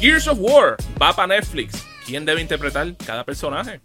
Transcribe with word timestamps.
Gears 0.00 0.28
of 0.28 0.38
War 0.40 0.78
va 0.98 1.12
para 1.12 1.26
Netflix. 1.26 1.86
¿Quién 2.06 2.24
debe 2.24 2.40
interpretar 2.40 2.96
cada 3.04 3.22
personaje? 3.22 3.82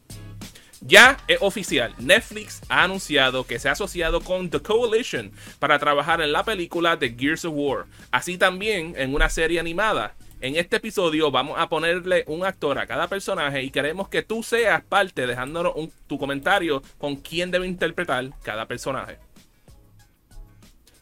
Ya 0.79 1.17
es 1.27 1.39
oficial, 1.41 1.93
Netflix 1.97 2.61
ha 2.69 2.83
anunciado 2.83 3.45
que 3.45 3.59
se 3.59 3.67
ha 3.67 3.73
asociado 3.73 4.21
con 4.21 4.49
The 4.49 4.61
Coalition 4.61 5.33
para 5.59 5.77
trabajar 5.77 6.21
en 6.21 6.31
la 6.31 6.45
película 6.45 6.95
de 6.95 7.13
Gears 7.13 7.43
of 7.43 7.55
War, 7.57 7.85
así 8.11 8.37
también 8.37 8.93
en 8.95 9.13
una 9.13 9.27
serie 9.27 9.59
animada. 9.59 10.15
En 10.39 10.55
este 10.55 10.77
episodio 10.77 11.31
vamos 11.31 11.59
a 11.59 11.67
ponerle 11.67 12.23
un 12.27 12.45
actor 12.45 12.79
a 12.79 12.87
cada 12.87 13.09
personaje 13.09 13.63
y 13.63 13.69
queremos 13.69 14.07
que 14.07 14.23
tú 14.23 14.41
seas 14.41 14.85
parte 14.85 15.27
dejándonos 15.27 15.73
tu 16.07 16.17
comentario 16.17 16.81
con 16.97 17.17
quién 17.17 17.51
debe 17.51 17.67
interpretar 17.67 18.29
cada 18.41 18.67
personaje. 18.67 19.17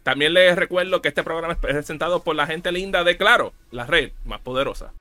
También 0.01 0.33
les 0.33 0.55
recuerdo 0.55 1.03
que 1.03 1.09
este 1.09 1.23
programa 1.23 1.53
es 1.53 1.59
presentado 1.59 2.23
por 2.23 2.35
la 2.35 2.47
gente 2.47 2.71
linda 2.71 3.03
de 3.03 3.15
Claro, 3.15 3.53
la 3.69 3.85
red 3.85 4.11
más 4.25 4.41
poderosa. 4.41 4.91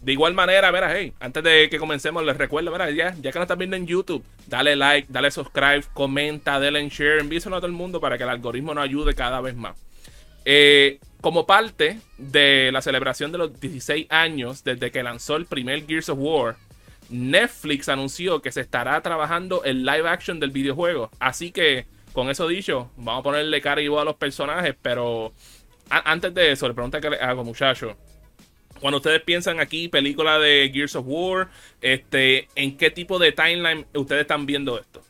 De 0.00 0.12
igual 0.12 0.32
manera, 0.32 0.70
verá, 0.70 0.96
hey, 0.96 1.12
antes 1.18 1.42
de 1.42 1.68
que 1.68 1.78
comencemos, 1.78 2.24
les 2.24 2.36
recuerdo, 2.36 2.70
verá, 2.70 2.90
ya, 2.90 3.14
ya 3.20 3.32
que 3.32 3.38
nos 3.38 3.44
están 3.44 3.58
viendo 3.58 3.76
en 3.76 3.86
YouTube, 3.86 4.24
dale 4.46 4.76
like, 4.76 5.08
dale 5.10 5.30
subscribe, 5.30 5.82
comenta, 5.92 6.60
dale 6.60 6.78
en 6.78 6.88
share, 6.88 7.18
envíeselo 7.18 7.56
a 7.56 7.58
todo 7.58 7.66
el 7.66 7.72
mundo 7.72 8.00
para 8.00 8.16
que 8.16 8.22
el 8.22 8.30
algoritmo 8.30 8.74
nos 8.74 8.84
ayude 8.84 9.14
cada 9.14 9.40
vez 9.40 9.56
más. 9.56 9.76
Eh, 10.44 11.00
como 11.20 11.46
parte 11.46 12.00
de 12.16 12.70
la 12.72 12.82
celebración 12.82 13.32
de 13.32 13.38
los 13.38 13.60
16 13.60 14.06
años 14.10 14.62
desde 14.64 14.90
que 14.90 15.02
lanzó 15.02 15.36
el 15.36 15.46
primer 15.46 15.86
Gears 15.86 16.08
of 16.08 16.18
War, 16.20 16.56
Netflix 17.10 17.88
anunció 17.88 18.40
que 18.40 18.52
se 18.52 18.60
estará 18.60 19.00
trabajando 19.00 19.64
el 19.64 19.84
live 19.84 20.08
action 20.08 20.38
del 20.38 20.50
videojuego. 20.50 21.10
Así 21.18 21.50
que, 21.50 21.86
con 22.12 22.30
eso 22.30 22.46
dicho, 22.46 22.90
vamos 22.96 23.20
a 23.20 23.24
ponerle 23.24 23.60
cara 23.60 23.80
y 23.80 23.88
voz 23.88 24.02
a 24.02 24.04
los 24.04 24.16
personajes. 24.16 24.74
Pero 24.80 25.32
antes 25.88 26.34
de 26.34 26.52
eso, 26.52 26.68
le 26.68 26.74
pregunta 26.74 27.00
que 27.00 27.10
le 27.10 27.16
hago, 27.16 27.44
muchachos. 27.44 27.96
Cuando 28.80 28.98
ustedes 28.98 29.22
piensan 29.22 29.58
aquí, 29.58 29.88
película 29.88 30.38
de 30.38 30.70
Gears 30.72 30.94
of 30.96 31.04
War, 31.08 31.48
este, 31.80 32.48
¿en 32.54 32.76
qué 32.76 32.90
tipo 32.90 33.18
de 33.18 33.32
timeline 33.32 33.86
ustedes 33.94 34.22
están 34.22 34.46
viendo 34.46 34.78
esto? 34.78 35.02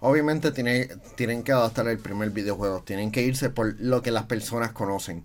Obviamente 0.00 0.50
tienen 0.50 1.44
que 1.44 1.52
adaptar 1.52 1.86
el 1.86 1.98
primer 1.98 2.30
videojuego, 2.30 2.82
tienen 2.82 3.12
que 3.12 3.22
irse 3.22 3.50
por 3.50 3.76
lo 3.78 4.02
que 4.02 4.10
las 4.10 4.24
personas 4.24 4.72
conocen. 4.72 5.24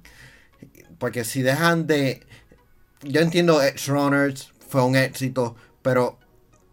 Porque 1.00 1.24
si 1.24 1.42
dejan 1.42 1.88
de... 1.88 2.22
Yo 3.04 3.22
entiendo 3.22 3.62
Edge 3.62 3.88
Runners 3.88 4.52
fue 4.68 4.84
un 4.84 4.96
éxito, 4.96 5.56
pero 5.82 6.18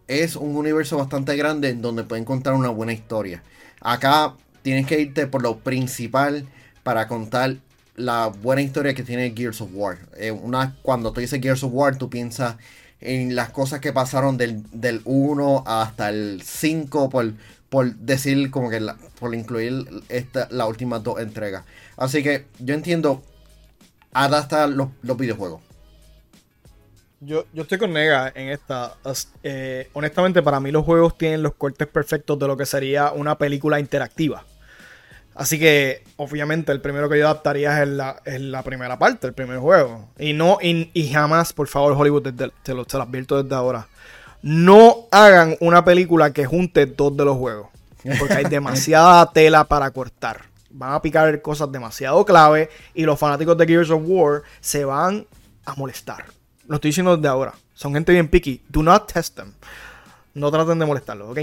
es 0.07 0.35
un 0.35 0.55
universo 0.55 0.97
bastante 0.97 1.35
grande 1.35 1.69
en 1.69 1.81
donde 1.81 2.03
pueden 2.03 2.25
contar 2.25 2.53
una 2.53 2.69
buena 2.69 2.93
historia. 2.93 3.43
Acá 3.81 4.33
tienes 4.61 4.87
que 4.87 4.99
irte 4.99 5.27
por 5.27 5.41
lo 5.43 5.59
principal 5.59 6.47
para 6.83 7.07
contar 7.07 7.57
la 7.95 8.27
buena 8.27 8.61
historia 8.61 8.93
que 8.93 9.03
tiene 9.03 9.33
Gears 9.35 9.61
of 9.61 9.69
War. 9.73 9.99
Eh, 10.17 10.31
una, 10.31 10.75
cuando 10.81 11.13
tú 11.13 11.21
dices 11.21 11.39
Gears 11.41 11.63
of 11.63 11.71
War, 11.73 11.97
tú 11.97 12.09
piensas 12.09 12.55
en 12.99 13.35
las 13.35 13.51
cosas 13.51 13.79
que 13.79 13.93
pasaron 13.93 14.37
del, 14.37 14.63
del 14.71 15.01
1 15.05 15.63
hasta 15.67 16.09
el 16.09 16.41
5 16.43 17.09
por 17.09 17.33
por 17.75 17.93
decir 17.95 18.51
como 18.51 18.69
que 18.69 18.79
por 19.19 19.35
incluir 19.35 19.85
esta, 20.07 20.47
las 20.51 20.67
últimas 20.67 21.03
dos 21.03 21.19
entregas. 21.19 21.65
Así 21.97 22.23
que 22.23 22.45
yo 22.59 22.73
entiendo, 22.73 23.21
adapta 24.23 24.67
los, 24.67 24.89
los 25.03 25.17
videojuegos. 25.17 25.61
Yo, 27.19 27.45
yo 27.53 27.63
estoy 27.63 27.77
con 27.77 27.93
Nega 27.93 28.31
en 28.35 28.49
esta. 28.49 28.95
Eh, 29.43 29.89
honestamente, 29.93 30.41
para 30.41 30.59
mí 30.59 30.71
los 30.71 30.85
juegos 30.85 31.17
tienen 31.17 31.43
los 31.43 31.55
cortes 31.55 31.87
perfectos 31.87 32.37
de 32.37 32.47
lo 32.47 32.57
que 32.57 32.65
sería 32.65 33.11
una 33.11 33.37
película 33.37 33.79
interactiva. 33.79 34.43
Así 35.33 35.59
que, 35.59 36.03
obviamente, 36.15 36.71
el 36.71 36.81
primero 36.81 37.09
que 37.09 37.19
yo 37.19 37.25
adaptaría 37.25 37.83
es 37.83 37.89
la, 37.89 38.21
la 38.25 38.63
primera 38.63 38.97
parte, 38.97 39.27
el 39.27 39.33
primer 39.33 39.59
juego. 39.59 40.07
Y 40.17 40.33
no, 40.33 40.59
y, 40.61 41.09
jamás, 41.11 41.51
por 41.51 41.67
favor, 41.67 41.93
Hollywood, 41.93 42.33
te, 42.33 42.73
lo, 42.73 42.85
te 42.85 42.97
lo 42.97 43.03
advierto 43.03 43.43
desde 43.43 43.55
ahora 43.55 43.87
no 44.45 45.07
hagan 45.09 45.57
una 45.59 45.83
película 45.83 46.31
que 46.31 46.45
junte 46.45 46.85
dos 46.85 47.17
de 47.17 47.25
los 47.25 47.35
juegos. 47.35 47.69
Porque 48.19 48.35
hay 48.35 48.43
demasiada 48.49 49.31
tela 49.31 49.63
para 49.63 49.89
cortar. 49.89 50.41
Van 50.77 50.93
a 50.93 51.01
picar 51.01 51.41
cosas 51.41 51.71
demasiado 51.71 52.25
clave 52.25 52.69
y 52.93 53.03
los 53.03 53.17
fanáticos 53.17 53.57
de 53.57 53.65
Gears 53.65 53.89
of 53.89 54.01
War 54.05 54.43
se 54.59 54.83
van 54.83 55.25
a 55.65 55.73
molestar. 55.75 56.25
Lo 56.67 56.75
estoy 56.75 56.89
diciendo 56.89 57.15
desde 57.15 57.29
ahora. 57.29 57.53
Son 57.73 57.93
gente 57.93 58.11
bien 58.11 58.27
picky. 58.27 58.61
Do 58.67 58.83
not 58.83 59.11
test 59.11 59.35
them. 59.35 59.53
No 60.33 60.51
traten 60.51 60.79
de 60.79 60.85
molestarlos, 60.85 61.29
¿ok? 61.29 61.39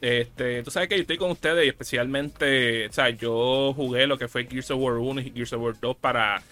Este, 0.00 0.62
tú 0.62 0.70
sabes 0.70 0.88
que 0.88 0.96
yo 0.96 1.02
estoy 1.02 1.16
con 1.16 1.30
ustedes 1.30 1.64
y 1.64 1.68
especialmente, 1.68 2.88
o 2.88 2.92
sea, 2.92 3.10
yo 3.10 3.72
jugué 3.74 4.06
lo 4.06 4.18
que 4.18 4.26
fue 4.28 4.46
Gears 4.46 4.70
of 4.72 4.80
War 4.80 4.94
1 4.94 5.20
y 5.20 5.30
Gears 5.30 5.52
of 5.52 5.62
War 5.62 5.74
2 5.80 5.96
para 5.96 6.42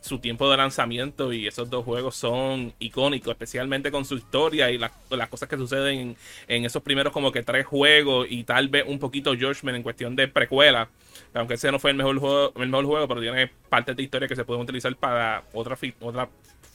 su 0.00 0.18
tiempo 0.18 0.50
de 0.50 0.56
lanzamiento 0.56 1.32
y 1.32 1.46
esos 1.46 1.68
dos 1.70 1.84
juegos 1.84 2.16
son 2.16 2.72
icónicos, 2.78 3.32
especialmente 3.32 3.90
con 3.90 4.04
su 4.04 4.16
historia 4.16 4.70
y 4.70 4.78
las 4.78 5.28
cosas 5.28 5.48
que 5.48 5.56
suceden 5.56 6.16
en, 6.46 6.64
esos 6.64 6.82
primeros 6.82 7.12
como 7.12 7.32
que 7.32 7.42
tres 7.42 7.66
juegos 7.66 8.26
y 8.30 8.44
tal 8.44 8.68
vez 8.68 8.84
un 8.86 8.98
poquito 8.98 9.32
Judgment 9.32 9.76
en 9.76 9.82
cuestión 9.82 10.16
de 10.16 10.28
precuela, 10.28 10.88
aunque 11.34 11.54
ese 11.54 11.70
no 11.70 11.78
fue 11.78 11.90
el 11.90 11.96
mejor 11.96 12.18
juego, 12.18 12.52
el 12.56 12.68
mejor 12.68 12.86
juego, 12.86 13.08
pero 13.08 13.20
tiene 13.20 13.50
partes 13.68 13.96
de 13.96 14.02
historia 14.02 14.28
que 14.28 14.36
se 14.36 14.44
pueden 14.44 14.62
utilizar 14.62 14.94
para 14.96 15.44
otra, 15.52 15.76
otra 16.00 16.28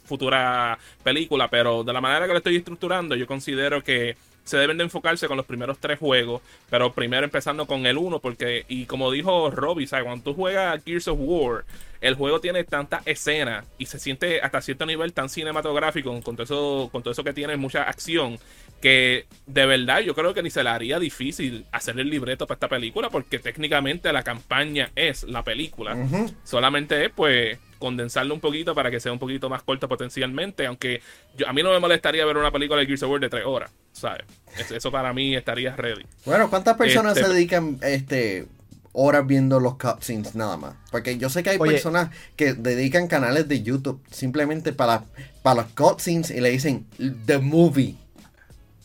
futura 0.06 0.78
película, 1.04 1.50
pero 1.50 1.84
de 1.84 1.94
la 1.94 2.02
manera 2.02 2.26
que 2.26 2.34
lo 2.34 2.38
estoy 2.38 2.58
estructurando, 2.58 3.16
yo 3.16 3.26
considero 3.26 3.84
que 3.84 4.16
se 4.44 4.58
deben 4.58 4.78
de 4.78 4.84
enfocarse 4.84 5.28
con 5.28 5.38
los 5.38 5.46
primeros 5.46 5.78
tres 5.80 6.00
juegos, 6.00 6.42
pero 6.70 6.94
primero 6.94 7.24
empezando 7.24 7.66
con 7.66 7.86
el 7.86 7.98
uno, 7.98 8.20
porque, 8.20 8.66
y 8.68 8.86
como 8.86 9.12
dijo 9.12 9.52
Robbie, 9.52 9.88
¿sabes? 9.88 10.06
cuando 10.06 10.24
tú 10.24 10.34
juegas 10.34 10.84
Gears 10.84 11.08
of 11.08 11.18
War, 11.20 11.66
el 12.02 12.16
juego 12.16 12.42
tiene 12.42 12.66
tanta 12.66 13.02
escena 13.06 13.64
y 13.78 13.86
se 13.86 13.98
siente 13.98 14.42
hasta 14.42 14.62
cierto 14.62 14.86
nivel 14.86 15.14
tan 15.14 15.30
cinematográfico, 15.30 16.12
con 16.22 16.36
todo 16.36 16.44
eso, 16.44 16.90
con 16.92 17.02
todo 17.02 17.14
eso 17.14 17.24
que 17.24 17.32
tiene 17.32 17.56
mucha 17.56 17.84
acción, 17.84 18.38
que 18.82 19.26
de 19.46 19.66
verdad 19.66 20.02
yo 20.02 20.14
creo 20.14 20.34
que 20.34 20.44
ni 20.44 20.50
se 20.50 20.62
le 20.62 20.70
haría 20.70 21.00
difícil 21.00 21.66
hacer 21.72 21.98
el 21.98 22.10
libreto 22.10 22.46
para 22.46 22.58
esta 22.58 22.68
película, 22.68 23.10
porque 23.10 23.40
técnicamente 23.40 24.12
la 24.12 24.24
campaña 24.24 24.92
es 24.96 25.24
la 25.24 25.44
película. 25.44 25.96
Solamente 26.44 27.06
es, 27.06 27.12
pues, 27.16 27.58
condensarlo 27.80 28.34
un 28.34 28.42
poquito 28.42 28.76
para 28.76 28.92
que 28.92 29.00
sea 29.00 29.14
un 29.14 29.20
poquito 29.20 29.50
más 29.50 29.64
corto 29.64 29.88
potencialmente, 29.88 30.66
aunque 30.66 31.02
yo, 31.38 31.48
a 31.48 31.54
mí 31.54 31.64
no 31.64 31.72
me 31.72 31.80
molestaría 31.80 32.26
ver 32.26 32.36
una 32.36 32.52
película 32.52 32.82
de 32.82 32.86
Gears 32.86 33.04
of 33.04 33.12
War 33.12 33.22
de 33.22 33.30
tres 33.30 33.46
horas, 33.46 33.72
¿sabes? 33.94 34.26
Eso, 34.72 34.92
para 34.92 35.14
mí 35.14 35.36
estaría 35.36 35.76
ready. 35.76 36.06
Bueno, 36.26 36.50
¿cuántas 36.50 36.76
personas 36.78 37.16
este, 37.16 37.28
se 37.28 37.34
dedican 37.34 37.80
este 37.82 38.48
horas 38.92 39.26
viendo 39.26 39.60
los 39.60 39.78
cutscenes 39.78 40.36
nada 40.36 40.58
más? 40.58 40.76
Porque 40.92 41.18
yo 41.18 41.30
sé 41.30 41.42
que 41.42 41.52
hay 41.52 41.58
personas 41.58 42.10
que 42.36 42.54
dedican 42.54 43.08
canales 43.08 43.48
de 43.48 43.64
YouTube 43.64 44.02
simplemente 44.12 44.74
para, 44.74 45.04
para 45.42 45.62
los 45.62 45.72
cutscenes 45.72 46.30
y 46.32 46.42
le 46.42 46.52
dicen 46.52 46.86
The 47.26 47.40
Movie. 47.40 47.96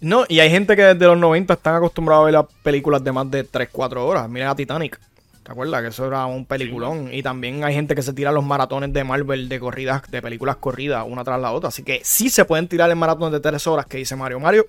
No, 0.01 0.25
y 0.29 0.39
hay 0.41 0.51
gente 0.51 0.77
que 0.77 0.83
desde 0.83 1.07
los 1.07 1.19
90 1.19 1.55
están 1.55 1.75
acostumbrados 1.75 2.23
a 2.23 2.25
ver 2.27 2.35
las 2.35 2.47
películas 2.63 3.03
de 3.03 3.11
más 3.11 3.31
de 3.31 3.45
3, 3.45 3.69
4 3.73 4.07
horas. 4.07 4.29
Mira 4.29 4.51
a 4.51 4.55
Titanic. 4.55 4.99
¿Te 5.43 5.53
acuerdas? 5.53 5.83
Que 5.83 5.89
eso 5.89 6.07
era 6.07 6.25
un 6.27 6.45
peliculón. 6.45 7.13
Y 7.13 7.23
también 7.23 7.65
hay 7.65 7.75
gente 7.75 7.95
que 7.95 8.03
se 8.03 8.13
tira 8.13 8.31
los 8.31 8.45
maratones 8.45 8.93
de 8.93 9.03
Marvel 9.03 9.49
de 9.49 9.59
corridas, 9.59 10.03
de 10.11 10.23
películas 10.23 10.57
corridas, 10.57 11.05
una 11.09 11.25
tras 11.25 11.41
la 11.41 11.53
otra. 11.53 11.71
Así 11.71 11.83
que 11.83 12.01
sí 12.05 12.31
se 12.31 12.45
pueden 12.45 12.69
tirar 12.69 12.91
el 12.91 12.97
maratón 12.97 13.33
de 13.33 13.41
3 13.41 13.67
horas 13.67 13.87
que 13.87 13.99
dice 13.99 14.15
Mario. 14.15 14.39
Mario. 14.39 14.67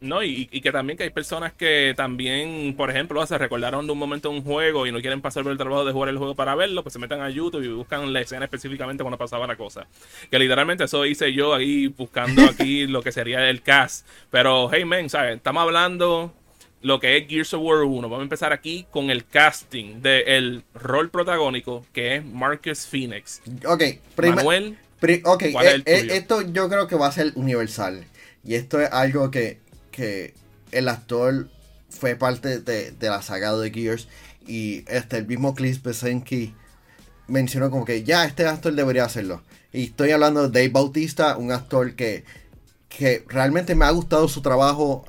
No, 0.00 0.22
y, 0.22 0.46
que 0.46 0.70
también 0.70 0.96
que 0.96 1.04
hay 1.04 1.10
personas 1.10 1.52
que 1.52 1.92
también, 1.96 2.74
por 2.76 2.88
ejemplo, 2.90 3.24
se 3.26 3.36
recordaron 3.36 3.86
de 3.86 3.92
un 3.92 3.98
momento 3.98 4.30
un 4.30 4.42
juego 4.42 4.86
y 4.86 4.92
no 4.92 5.00
quieren 5.00 5.20
pasar 5.20 5.42
por 5.42 5.50
el 5.50 5.58
trabajo 5.58 5.84
de 5.84 5.92
jugar 5.92 6.10
el 6.10 6.18
juego 6.18 6.36
para 6.36 6.54
verlo, 6.54 6.82
pues 6.82 6.92
se 6.92 6.98
metan 6.98 7.20
a 7.20 7.30
YouTube 7.30 7.64
y 7.64 7.68
buscan 7.68 8.12
la 8.12 8.20
escena 8.20 8.44
específicamente 8.44 9.02
cuando 9.02 9.18
pasaba 9.18 9.46
la 9.46 9.56
cosa. 9.56 9.86
Que 10.30 10.38
literalmente 10.38 10.84
eso 10.84 11.04
hice 11.04 11.32
yo 11.32 11.52
ahí 11.52 11.88
buscando 11.88 12.42
aquí 12.50 12.86
lo 12.86 13.02
que 13.02 13.10
sería 13.10 13.48
el 13.50 13.62
cast. 13.62 14.06
Pero, 14.30 14.70
hey, 14.72 14.84
men, 14.84 15.10
¿sabes? 15.10 15.36
Estamos 15.36 15.62
hablando 15.62 16.32
lo 16.80 17.00
que 17.00 17.16
es 17.16 17.26
Gears 17.26 17.54
of 17.54 17.62
War 17.62 17.82
1. 17.82 18.02
Vamos 18.02 18.20
a 18.20 18.22
empezar 18.22 18.52
aquí 18.52 18.86
con 18.90 19.10
el 19.10 19.26
casting 19.26 20.00
del 20.00 20.62
rol 20.74 21.10
protagónico 21.10 21.84
que 21.92 22.16
es 22.16 22.24
Marcus 22.24 22.86
Phoenix. 22.86 23.42
Ok, 23.66 23.82
Manuel 24.16 24.78
ok, 25.24 25.42
eh, 25.42 25.82
eh, 25.86 26.06
esto 26.10 26.42
yo 26.42 26.68
creo 26.68 26.86
que 26.86 26.96
va 26.96 27.06
a 27.06 27.12
ser 27.12 27.32
universal. 27.34 28.04
Y 28.44 28.54
esto 28.54 28.80
es 28.80 28.90
algo 28.90 29.30
que, 29.30 29.58
que 29.98 30.32
el 30.70 30.88
actor 30.88 31.48
fue 31.90 32.14
parte 32.14 32.60
de, 32.60 32.94
la 33.00 33.20
saga 33.20 33.52
de 33.56 33.72
Gears. 33.72 34.06
Y 34.46 34.84
este, 34.86 35.18
el 35.18 35.26
mismo 35.26 35.56
Chris 35.56 35.82
Besenki 35.82 36.54
mencionó 37.26 37.68
como 37.68 37.84
que 37.84 38.04
ya 38.04 38.24
este 38.24 38.46
actor 38.46 38.72
debería 38.72 39.04
hacerlo. 39.04 39.42
Y 39.72 39.84
estoy 39.84 40.12
hablando 40.12 40.48
de 40.48 40.60
Dave 40.60 40.72
Bautista, 40.72 41.36
un 41.36 41.50
actor 41.50 41.96
que, 41.96 42.24
que 42.88 43.24
realmente 43.28 43.74
me 43.74 43.86
ha 43.86 43.90
gustado 43.90 44.28
su 44.28 44.40
trabajo 44.40 45.04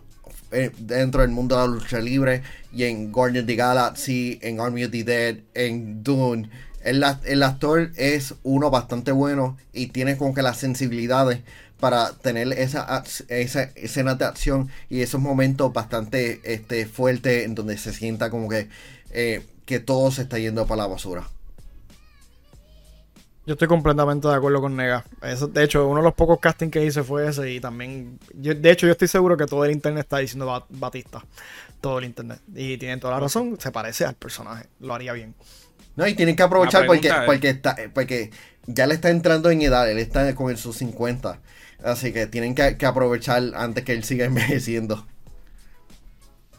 eh, 0.52 0.72
dentro 0.80 1.22
del 1.22 1.30
mundo 1.30 1.56
de 1.56 1.62
la 1.62 1.68
lucha 1.68 2.00
libre 2.00 2.42
y 2.74 2.86
en 2.86 3.12
Guardians 3.12 3.44
of 3.44 3.48
the 3.48 3.56
Galaxy, 3.56 4.40
en 4.42 4.60
Army 4.60 4.86
of 4.86 4.92
the 4.92 5.04
Dead, 5.04 5.38
en 5.54 6.04
Dune. 6.04 6.50
El, 6.84 7.06
el, 7.26 7.44
actor 7.44 7.92
es 7.96 8.34
uno 8.42 8.72
bastante 8.72 9.12
bueno 9.12 9.58
y 9.72 9.88
tiene 9.88 10.18
como 10.18 10.34
que 10.34 10.42
las 10.42 10.58
sensibilidades 10.58 11.42
para 11.80 12.12
tener 12.14 12.52
esa, 12.54 13.04
esa 13.30 13.64
escena 13.76 14.16
de 14.16 14.26
acción 14.26 14.70
y 14.90 15.02
esos 15.02 15.22
momentos 15.22 15.72
bastante 15.72 16.42
este, 16.44 16.86
fuertes 16.86 17.46
en 17.46 17.56
donde 17.56 17.78
se 17.78 17.94
sienta 17.94 18.30
como 18.30 18.50
que, 18.50 18.70
eh, 19.12 19.46
que 19.66 19.80
todo 19.80 20.12
se 20.12 20.24
está 20.24 20.38
yendo 20.40 20.66
para 20.68 20.84
la 20.84 20.88
basura. 20.88 21.28
Yo 23.46 23.54
estoy 23.54 23.68
completamente 23.68 24.28
de 24.28 24.36
acuerdo 24.36 24.62
con 24.62 24.76
Nega. 24.76 25.04
Eso, 25.24 25.48
de 25.48 25.64
hecho, 25.64 25.88
uno 25.88 26.02
de 26.02 26.04
los 26.04 26.14
pocos 26.14 26.40
castings 26.40 26.72
que 26.72 26.86
hice 26.86 27.02
fue 27.02 27.28
ese 27.28 27.50
y 27.50 27.60
también... 27.60 28.20
de 28.32 28.72
hecho, 28.72 28.86
yo 28.86 28.92
estoy 28.92 29.08
seguro 29.08 29.38
que 29.38 29.48
todo 29.48 29.66
el 29.66 29.72
internet 29.72 30.04
está 30.04 30.20
diciendo 30.20 30.68
Batista. 30.70 31.26
Todo 31.82 31.98
el 31.98 32.06
internet. 32.06 32.42
Y 32.54 32.78
tienen 32.78 33.00
toda 33.00 33.16
la 33.16 33.22
razón, 33.22 33.58
se 33.60 33.72
parece 33.72 34.06
al 34.06 34.14
personaje. 34.14 34.68
Lo 34.80 34.94
haría 34.94 35.14
bien. 35.14 35.34
No, 35.96 36.08
y 36.08 36.14
tienen 36.14 36.36
que 36.36 36.44
aprovechar 36.44 36.86
porque, 36.86 37.12
porque, 37.26 37.50
está, 37.50 37.76
porque 37.92 38.30
ya 38.68 38.86
le 38.86 38.94
está 38.94 39.10
entrando 39.10 39.50
en 39.50 39.64
edad. 39.64 39.90
Él 39.90 39.98
está 39.98 40.36
con 40.36 40.56
sus 40.56 40.78
50. 40.78 41.40
Así 41.84 42.12
que 42.12 42.28
tienen 42.28 42.56
que, 42.56 42.86
aprovechar 42.86 43.44
antes 43.56 43.84
que 43.84 43.94
él 43.94 44.04
siga 44.04 44.26
envejeciendo. 44.28 45.06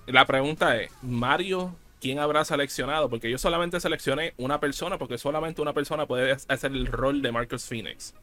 La 0.07 0.27
pregunta 0.27 0.77
es, 0.77 0.91
¿Mario 1.03 1.77
quién 2.01 2.19
habrá 2.19 2.45
seleccionado, 2.45 3.09
porque 3.09 3.31
yo 3.31 3.39
solamente 3.39 3.79
seleccioné 3.79 4.33
una 4.39 4.59
persona, 4.59 4.99
porque 4.99 5.19
solamente 5.19 5.63
una 5.63 5.75
persona 5.75 6.07
puede 6.07 6.33
hacer 6.33 6.73
el 6.73 6.87
rol 6.87 7.23
de 7.23 7.31
Marcus 7.31 7.65
Phoenix. 7.65 8.15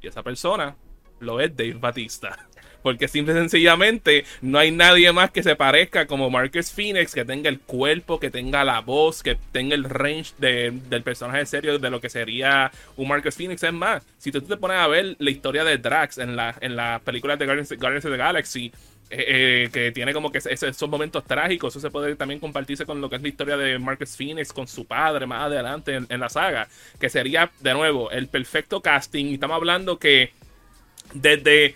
Y 0.00 0.08
esa 0.08 0.22
persona 0.22 0.76
lo 1.18 1.40
es 1.40 1.56
Dave 1.56 1.74
Batista. 1.74 2.46
Porque 2.82 3.08
simple 3.08 3.34
y 3.34 3.36
sencillamente 3.36 4.24
no 4.40 4.58
hay 4.58 4.70
nadie 4.70 5.12
más 5.12 5.30
que 5.30 5.42
se 5.42 5.56
parezca 5.56 6.06
como 6.06 6.30
Marcus 6.30 6.70
Phoenix, 6.70 7.14
que 7.14 7.24
tenga 7.24 7.48
el 7.48 7.60
cuerpo, 7.60 8.18
que 8.18 8.30
tenga 8.30 8.64
la 8.64 8.80
voz, 8.80 9.22
que 9.22 9.36
tenga 9.52 9.74
el 9.74 9.84
range 9.84 10.32
del 10.38 11.02
personaje 11.02 11.46
serio 11.46 11.78
de 11.78 11.90
lo 11.90 12.00
que 12.00 12.08
sería 12.08 12.70
un 12.96 13.08
Marcus 13.08 13.36
Phoenix. 13.36 13.62
Es 13.62 13.72
más, 13.72 14.02
si 14.18 14.32
tú 14.32 14.40
te 14.40 14.56
pones 14.56 14.78
a 14.78 14.86
ver 14.88 15.16
la 15.18 15.30
historia 15.30 15.64
de 15.64 15.78
Drax 15.78 16.18
en 16.18 16.36
la, 16.36 16.56
en 16.60 16.76
las 16.76 17.00
películas 17.02 17.38
de 17.38 17.46
Guardians, 17.46 17.72
Guardians 17.78 18.04
of 18.04 18.10
the 18.10 18.16
Galaxy, 18.16 18.72
eh, 19.14 19.64
eh, 19.64 19.70
que 19.70 19.92
tiene 19.92 20.14
como 20.14 20.32
que 20.32 20.38
esos 20.38 20.88
momentos 20.88 21.22
trágicos. 21.24 21.74
Eso 21.74 21.80
se 21.80 21.90
puede 21.90 22.16
también 22.16 22.40
compartirse 22.40 22.86
con 22.86 23.02
lo 23.02 23.10
que 23.10 23.16
es 23.16 23.22
la 23.22 23.28
historia 23.28 23.58
de 23.58 23.78
Marcus 23.78 24.16
Phoenix 24.16 24.54
con 24.54 24.66
su 24.66 24.86
padre 24.86 25.26
más 25.26 25.42
adelante 25.42 26.00
en, 26.08 26.20
la 26.20 26.30
saga. 26.30 26.66
Que 26.98 27.10
sería, 27.10 27.50
de 27.60 27.74
nuevo, 27.74 28.10
el 28.10 28.28
perfecto 28.28 28.80
casting. 28.80 29.26
Y 29.26 29.34
estamos 29.34 29.56
hablando 29.56 29.98
que 29.98 30.32
desde 31.12 31.74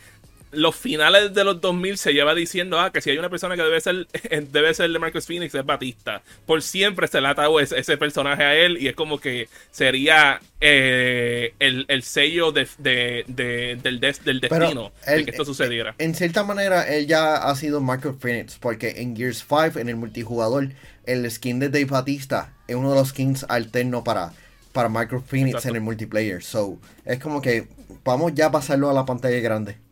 los 0.57 0.75
finales 0.75 1.35
de 1.35 1.45
los 1.45 1.61
2000 1.61 1.99
se 1.99 2.13
lleva 2.13 2.35
diciendo 2.35 2.81
ah, 2.81 2.91
que 2.91 3.01
si 3.01 3.11
hay 3.11 3.19
una 3.19 3.31
persona 3.31 3.57
que 3.57 3.63
debe 3.63 3.81
ser 3.81 4.07
debe 4.53 4.75
ser 4.75 4.91
de 4.91 4.99
Marcus 4.99 5.27
Phoenix 5.27 5.55
es 5.55 5.65
Batista. 5.65 6.23
Por 6.47 6.63
siempre 6.63 7.07
se 7.09 7.21
le 7.21 7.29
ha 7.29 7.31
atado 7.31 7.61
ese, 7.61 7.97
personaje 7.97 8.43
a 8.43 8.55
él 8.57 8.79
y 8.79 8.89
es 8.89 8.95
como 8.95 9.19
que 9.21 9.49
sería 9.71 10.41
eh, 10.61 11.55
el, 11.59 12.03
sello 12.03 12.53
de, 12.53 12.67
del, 12.79 14.01
destino 14.01 14.93
de 15.07 15.25
que 15.25 15.31
esto 15.31 15.45
sucediera. 15.45 15.95
En 15.99 16.15
cierta 16.15 16.45
manera, 16.45 16.83
él 16.83 17.07
ya 17.07 17.37
ha 17.37 17.55
sido 17.55 17.81
Marcus 17.81 18.17
Phoenix 18.19 18.57
porque 18.59 18.95
en 18.97 19.17
Gears 19.17 19.45
5, 19.49 19.79
en 19.79 19.89
el 19.89 19.97
multijugador, 19.97 20.71
el 21.05 21.31
skin 21.31 21.59
de 21.59 21.69
Dave 21.69 21.87
Batista 21.87 22.53
es 22.67 22.75
uno 22.75 22.91
de 22.91 22.97
los 22.97 23.09
skins 23.09 23.47
alternos 23.49 24.03
para, 24.03 24.33
para 24.73 24.89
Marcus 24.89 25.23
Phoenix 25.25 25.65
en 25.67 25.77
el 25.77 25.81
multiplayer. 25.81 26.43
So, 26.43 26.79
es 27.05 27.19
como 27.19 27.41
que 27.41 27.69
vamos 28.05 28.33
ya 28.35 28.47
a 28.47 28.51
pasarlo 28.51 28.91
a 28.91 28.95
la 28.95 29.05
pantalla 29.05 29.39
grande. 29.41 29.86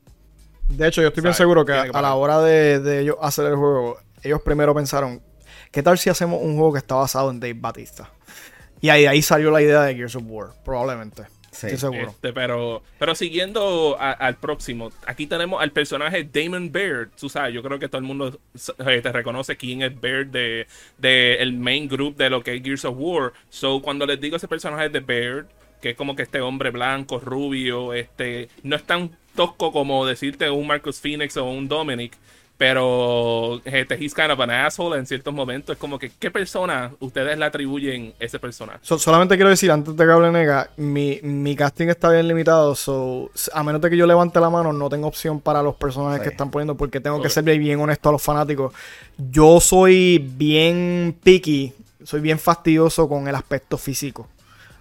De 0.69 0.89
hecho, 0.89 1.03
yo 1.03 1.09
estoy 1.09 1.23
bien 1.23 1.35
seguro 1.35 1.65
que, 1.65 1.73
a 1.73 2.03
la 2.03 2.15
hora 2.15 2.41
de, 2.41 3.01
ellos 3.01 3.17
hacer 3.21 3.47
el 3.47 3.57
juego, 3.57 3.99
ellos 4.23 4.41
primero 4.43 4.75
pensaron, 4.75 5.23
¿qué 5.71 5.83
tal 5.83 5.99
si 5.99 6.11
hacemos 6.11 6.41
un 6.43 6.55
juego 6.55 6.73
que 6.73 6.79
está 6.79 6.95
basado 6.95 7.31
en 7.31 7.41
Dave 7.41 7.55
Batista? 7.57 8.11
Y 8.81 8.89
ahí, 8.89 9.07
ahí 9.07 9.23
salió 9.23 9.51
la 9.51 9.63
idea 9.63 9.83
de 9.83 9.95
Gears 9.95 10.17
of 10.17 10.25
War, 10.27 10.51
probablemente. 10.65 11.25
Sí, 11.55 11.69
estoy 11.69 11.79
seguro. 11.79 12.11
Este, 12.11 12.33
pero, 12.33 12.83
pero 12.99 13.15
siguiendo 13.15 13.97
al 13.99 14.37
próximo, 14.37 14.91
aquí 15.07 15.27
tenemos 15.27 15.63
al 15.63 15.71
personaje 15.71 16.29
Damon 16.31 16.73
Baird. 16.73 17.11
Tú 17.19 17.29
sabes, 17.29 17.55
yo 17.55 17.63
creo 17.63 17.79
que 17.79 17.89
todo 17.89 18.01
el 18.01 18.07
mundo 18.07 18.41
eh, 18.85 19.01
te 19.01 19.13
reconoce 19.13 19.57
quién 19.57 19.83
es 19.83 20.01
Baird 20.01 20.27
de, 20.27 20.67
de, 20.99 21.37
el 21.37 21.53
main 21.53 21.89
group 21.89 22.17
de 22.17 22.29
lo 22.29 22.43
que 22.43 22.57
es 22.57 22.63
Gears 22.63 22.85
of 22.85 22.97
War. 22.99 23.33
So, 23.51 23.81
cuando 23.81 24.05
les 24.05 24.21
digo 24.21 24.37
ese 24.37 24.49
personaje 24.49 24.89
de 24.89 24.99
Baird, 24.99 25.47
que 25.81 25.91
es 25.91 25.97
como 25.97 26.17
que 26.17 26.23
este 26.23 26.41
hombre 26.41 26.71
blanco, 26.71 27.21
rubio, 27.21 27.93
este, 27.93 28.49
no 28.65 28.75
es 28.75 28.83
tan 28.83 29.17
tosco 29.35 29.73
como 29.73 30.07
decirte 30.07 30.51
un 30.51 30.67
Marcus 30.67 31.01
Phoenix 31.01 31.37
o 31.37 31.45
un 31.45 31.69
Dominic, 31.69 32.17
pero 32.57 33.61
este, 33.65 33.97
he's 33.97 34.15
kind 34.15 34.31
of 34.31 34.39
an 34.41 34.51
asshole 34.51 34.97
en 34.97 35.07
ciertos 35.07 35.35
momentos. 35.35 35.75
Es 35.75 35.81
como 35.81 35.99
que, 35.99 36.11
¿qué 36.11 36.31
persona 36.31 36.93
ustedes 37.01 37.37
le 37.37 37.45
atribuyen 37.45 38.15
ese 38.21 38.39
personaje? 38.39 38.79
solamente 38.83 39.35
quiero 39.35 39.51
decir, 39.51 39.71
antes 39.73 39.97
de 39.97 40.05
que 40.05 40.11
hable 40.11 40.31
nega, 40.31 40.71
mi, 40.77 41.19
mi 41.23 41.57
casting 41.57 41.89
está 41.89 42.11
bien 42.11 42.29
limitado. 42.29 42.75
So, 42.77 43.31
a 43.53 43.63
menos 43.65 43.81
de 43.81 43.91
que 43.91 43.97
yo 43.97 44.07
levante 44.07 44.39
la 44.39 44.51
mano, 44.51 44.73
no 44.73 44.89
tengo 44.89 45.09
opción 45.09 45.41
para 45.41 45.63
los 45.63 45.75
personajes 45.75 46.23
que 46.23 46.29
están 46.29 46.51
poniendo, 46.51 46.77
porque 46.77 47.01
tengo 47.01 47.21
que 47.21 47.29
ser 47.29 47.43
bien 47.45 47.81
honesto 47.81 48.09
a 48.09 48.13
los 48.13 48.23
fanáticos. 48.23 48.73
Yo 49.19 49.59
soy 49.59 50.19
bien 50.19 51.17
picky, 51.25 51.73
soy 52.05 52.21
bien 52.21 52.39
fastidioso 52.39 53.09
con 53.09 53.27
el 53.27 53.35
aspecto 53.35 53.77
físico 53.79 54.29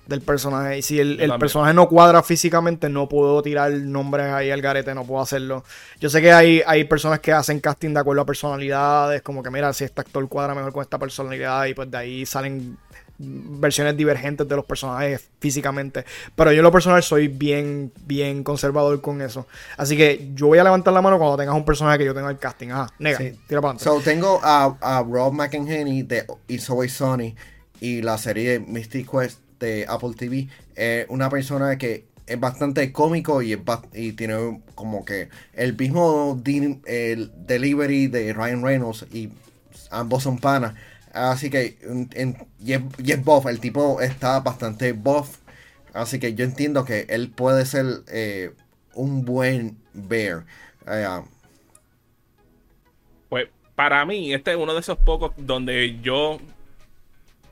del 0.07 0.21
personaje. 0.21 0.79
Y 0.79 0.81
si 0.81 0.99
el, 0.99 1.33
personaje 1.39 1.73
no 1.73 1.87
cuadra 1.87 2.23
físicamente, 2.23 2.89
no 2.89 3.07
puedo 3.07 3.41
tirar 3.41 3.71
nombres 3.71 4.31
ahí 4.31 4.51
al 4.51 4.61
garete, 4.61 4.93
no 4.93 5.05
puedo 5.05 5.21
hacerlo. 5.21 5.63
Yo 5.99 6.09
sé 6.09 6.21
que 6.21 6.31
hay, 6.31 6.61
hay 6.65 6.83
personas 6.83 7.19
que 7.19 7.31
hacen 7.31 7.59
casting 7.59 7.93
de 7.93 7.99
acuerdo 7.99 8.21
a 8.21 8.25
personalidades, 8.25 9.21
como 9.21 9.41
que 9.41 9.49
mira, 9.49 9.71
si 9.73 9.83
este 9.83 10.01
actor 10.01 10.27
cuadra 10.27 10.55
mejor 10.55 10.73
con 10.73 10.81
esta 10.81 10.97
personalidad, 10.97 11.65
y 11.65 11.73
pues 11.73 11.89
de 11.89 11.97
ahí 11.97 12.25
salen 12.25 12.77
versiones 13.17 13.95
divergentes 13.95 14.47
de 14.47 14.55
los 14.55 14.65
personajes 14.65 15.29
físicamente. 15.39 16.03
Pero 16.35 16.51
yo 16.51 16.59
en 16.59 16.63
lo 16.63 16.71
personal 16.71 17.01
soy 17.03 17.27
bien, 17.27 17.91
bien 18.05 18.43
conservador 18.43 18.99
con 19.01 19.21
eso. 19.21 19.47
Así 19.77 19.95
que 19.95 20.31
yo 20.33 20.47
voy 20.47 20.59
a 20.59 20.63
levantar 20.63 20.93
la 20.93 21.01
mano 21.01 21.17
cuando 21.17 21.37
tengas 21.37 21.55
un 21.55 21.65
personaje 21.65 21.99
que 21.99 22.05
yo 22.05 22.13
tenga 22.13 22.29
el 22.29 22.37
casting. 22.37 22.69
Ajá, 22.69 22.87
nega, 22.99 23.19
tira 23.47 23.61
para 23.61 23.79
So, 23.79 24.01
tengo 24.01 24.39
a, 24.43 24.75
a 24.81 25.03
Rob 25.03 25.33
McEnhaney 25.33 26.03
de 26.03 26.25
It's 26.47 26.69
Always 26.69 26.93
Sunny 26.93 27.35
y 27.79 28.01
la 28.01 28.17
serie 28.17 28.59
Mystic 28.59 29.09
Quest 29.09 29.42
de 29.63 29.85
Apple 29.87 30.13
TV, 30.17 30.47
es 30.75 31.05
una 31.09 31.29
persona 31.29 31.77
que 31.77 32.05
es 32.25 32.39
bastante 32.39 32.91
cómico 32.91 33.41
y, 33.41 33.57
y 33.93 34.11
tiene 34.13 34.61
como 34.75 35.03
que 35.03 35.29
el 35.53 35.77
mismo 35.77 36.41
el 36.85 37.31
delivery 37.45 38.07
de 38.07 38.33
Ryan 38.33 38.63
Reynolds 38.63 39.05
y 39.11 39.29
ambos 39.91 40.23
son 40.23 40.37
panas. 40.37 40.73
Así 41.11 41.49
que 41.49 41.77
y, 42.59 42.73
es, 42.73 43.23
buff, 43.23 43.45
el 43.45 43.59
tipo 43.59 44.01
está 44.01 44.39
bastante 44.39 44.93
buff. 44.93 45.37
Así 45.93 46.19
que 46.19 46.33
yo 46.33 46.43
entiendo 46.43 46.85
que 46.85 47.05
él 47.09 47.29
puede 47.29 47.65
ser 47.65 47.85
eh, 48.07 48.51
un 48.95 49.23
buen 49.25 49.77
bear. 49.93 50.45
Eh, 50.87 51.21
pues 53.29 53.47
para 53.75 54.05
mí, 54.05 54.33
este 54.33 54.51
es 54.51 54.57
uno 54.57 54.73
de 54.73 54.79
esos 54.79 54.97
pocos 54.97 55.33
donde 55.37 55.99
yo 56.01 56.39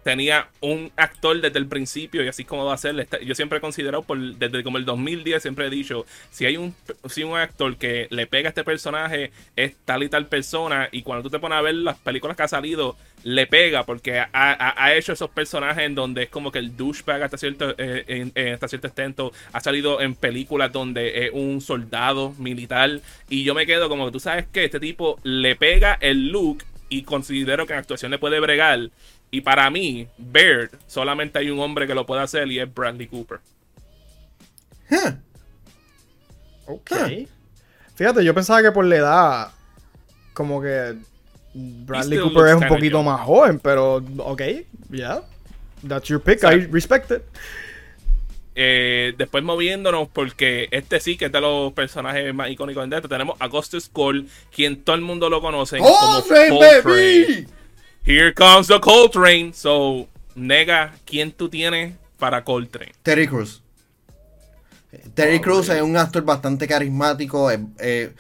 tenía 0.04 0.50
un 0.62 0.92
actor 0.96 1.40
desde 1.40 1.60
el 1.60 1.68
principio 1.68 2.24
y 2.24 2.28
así 2.28 2.46
como 2.46 2.66
va 2.66 2.74
a 2.74 2.78
ser. 2.78 3.08
Yo 3.24 3.36
siempre 3.36 3.58
he 3.58 3.62
considerado, 3.62 4.06
desde 4.38 4.64
como 4.64 4.78
el 4.78 4.86
2010, 4.86 5.42
siempre 5.42 5.68
he 5.68 5.70
dicho, 5.70 6.06
si 6.32 6.46
hay 6.46 6.58
un, 6.58 6.76
si 7.10 7.24
un 7.24 7.38
actor 7.38 7.78
que 7.78 8.08
le 8.10 8.28
pega 8.28 8.50
a 8.50 8.52
este 8.52 8.64
personaje, 8.64 9.32
es 9.56 9.76
tal 9.86 10.04
y 10.04 10.10
tal 10.10 10.28
persona, 10.28 10.90
y 10.92 11.04
cuando 11.04 11.24
tú 11.24 11.30
te 11.30 11.40
pones 11.40 11.58
a 11.58 11.62
ver 11.62 11.76
las 11.76 11.98
películas 11.98 12.36
que 12.36 12.44
ha 12.44 12.48
salido, 12.48 12.98
le 13.24 13.48
pega 13.48 13.86
porque 13.86 14.20
ha, 14.20 14.94
hecho 14.94 15.14
esos 15.14 15.30
personajes 15.30 15.84
en 15.84 15.96
donde 15.96 16.24
es 16.24 16.30
como 16.30 16.52
que 16.52 16.60
el 16.60 16.76
douchebag 16.76 17.22
hasta 17.24 17.38
cierto, 17.38 17.76
eh, 17.78 18.54
hasta 18.54 18.68
cierto 18.68 18.88
extento 18.88 19.32
ha 19.54 19.60
salido 19.60 20.02
en 20.02 20.16
películas 20.16 20.72
donde 20.72 21.26
es 21.26 21.32
un 21.34 21.62
soldado 21.62 22.34
militar 22.40 23.00
y 23.30 23.44
yo 23.44 23.54
me 23.54 23.66
quedo 23.66 23.90
como 23.90 24.06
que 24.06 24.12
tú 24.12 24.20
sabes 24.20 24.48
que 24.52 24.66
este 24.66 24.80
tipo 24.80 25.20
le 25.24 25.56
pega 25.56 25.98
el 26.02 26.30
look 26.30 26.64
y 26.90 27.04
considero 27.04 27.66
que 27.66 27.74
en 27.74 27.80
actuación 27.80 28.12
le 28.12 28.18
puede 28.18 28.40
bregar 28.40 28.90
y 29.32 29.42
para 29.42 29.70
mí, 29.70 30.08
Baird, 30.18 30.72
solamente 30.88 31.40
hay 31.40 31.50
un 31.50 31.60
hombre 31.60 31.88
que 31.88 31.96
lo 31.96 32.06
puede 32.06 32.22
hacer 32.22 32.52
y 32.52 32.60
es 32.60 32.72
Bradley 32.72 33.08
Cooper. 33.08 33.40
Ok. 36.66 36.92
Fíjate, 37.96 38.24
yo 38.26 38.34
pensaba 38.34 38.62
que 38.62 38.72
por 38.72 38.86
la 38.86 38.96
edad, 38.98 39.52
como 40.34 40.62
que 40.62 40.96
Bradley 41.54 42.20
Cooper 42.20 42.48
es 42.48 42.56
un 42.56 42.68
poquito 42.68 43.02
más 43.02 43.22
joven, 43.22 43.60
pero 43.60 44.04
ok, 44.18 44.42
yeah. 44.92 45.22
That's 45.88 46.10
your 46.10 46.22
pick, 46.22 46.44
I 46.44 46.68
respect 46.68 47.12
it. 47.12 47.22
Eh, 48.54 49.14
después 49.18 49.44
moviéndonos, 49.44 50.10
porque 50.10 50.68
este 50.72 51.00
sí 51.00 51.16
que 51.16 51.26
es 51.26 51.32
de 51.32 51.40
los 51.40 51.72
personajes 51.72 52.34
más 52.34 52.50
icónicos 52.50 52.88
de 52.90 52.98
esto. 52.98 53.08
Tenemos 53.08 53.38
Augustus 53.40 53.88
Cole, 53.88 54.26
quien 54.54 54.84
todo 54.84 54.96
el 54.96 55.02
mundo 55.02 55.30
lo 55.30 55.42
conoce. 55.42 55.78
como 55.80 56.22
baby! 56.84 57.48
Here 58.06 58.34
comes 58.34 58.68
the 58.68 58.80
Coltrane. 58.80 59.54
So, 59.54 60.08
nega, 60.36 60.94
¿quién 61.06 61.32
tú 61.32 61.50
tienes 61.50 61.96
para 62.18 62.44
Coltrane? 62.44 62.94
Terry 63.04 63.28
Cruz. 63.28 63.62
Terry 65.14 65.38
Oh, 65.38 65.42
Cruz 65.42 65.70
es 65.70 65.82
un 65.82 65.96
actor 65.98 66.24
bastante 66.24 66.68
carismático. 66.68 67.50
eh, 67.52 67.60
eh, 67.80 68.14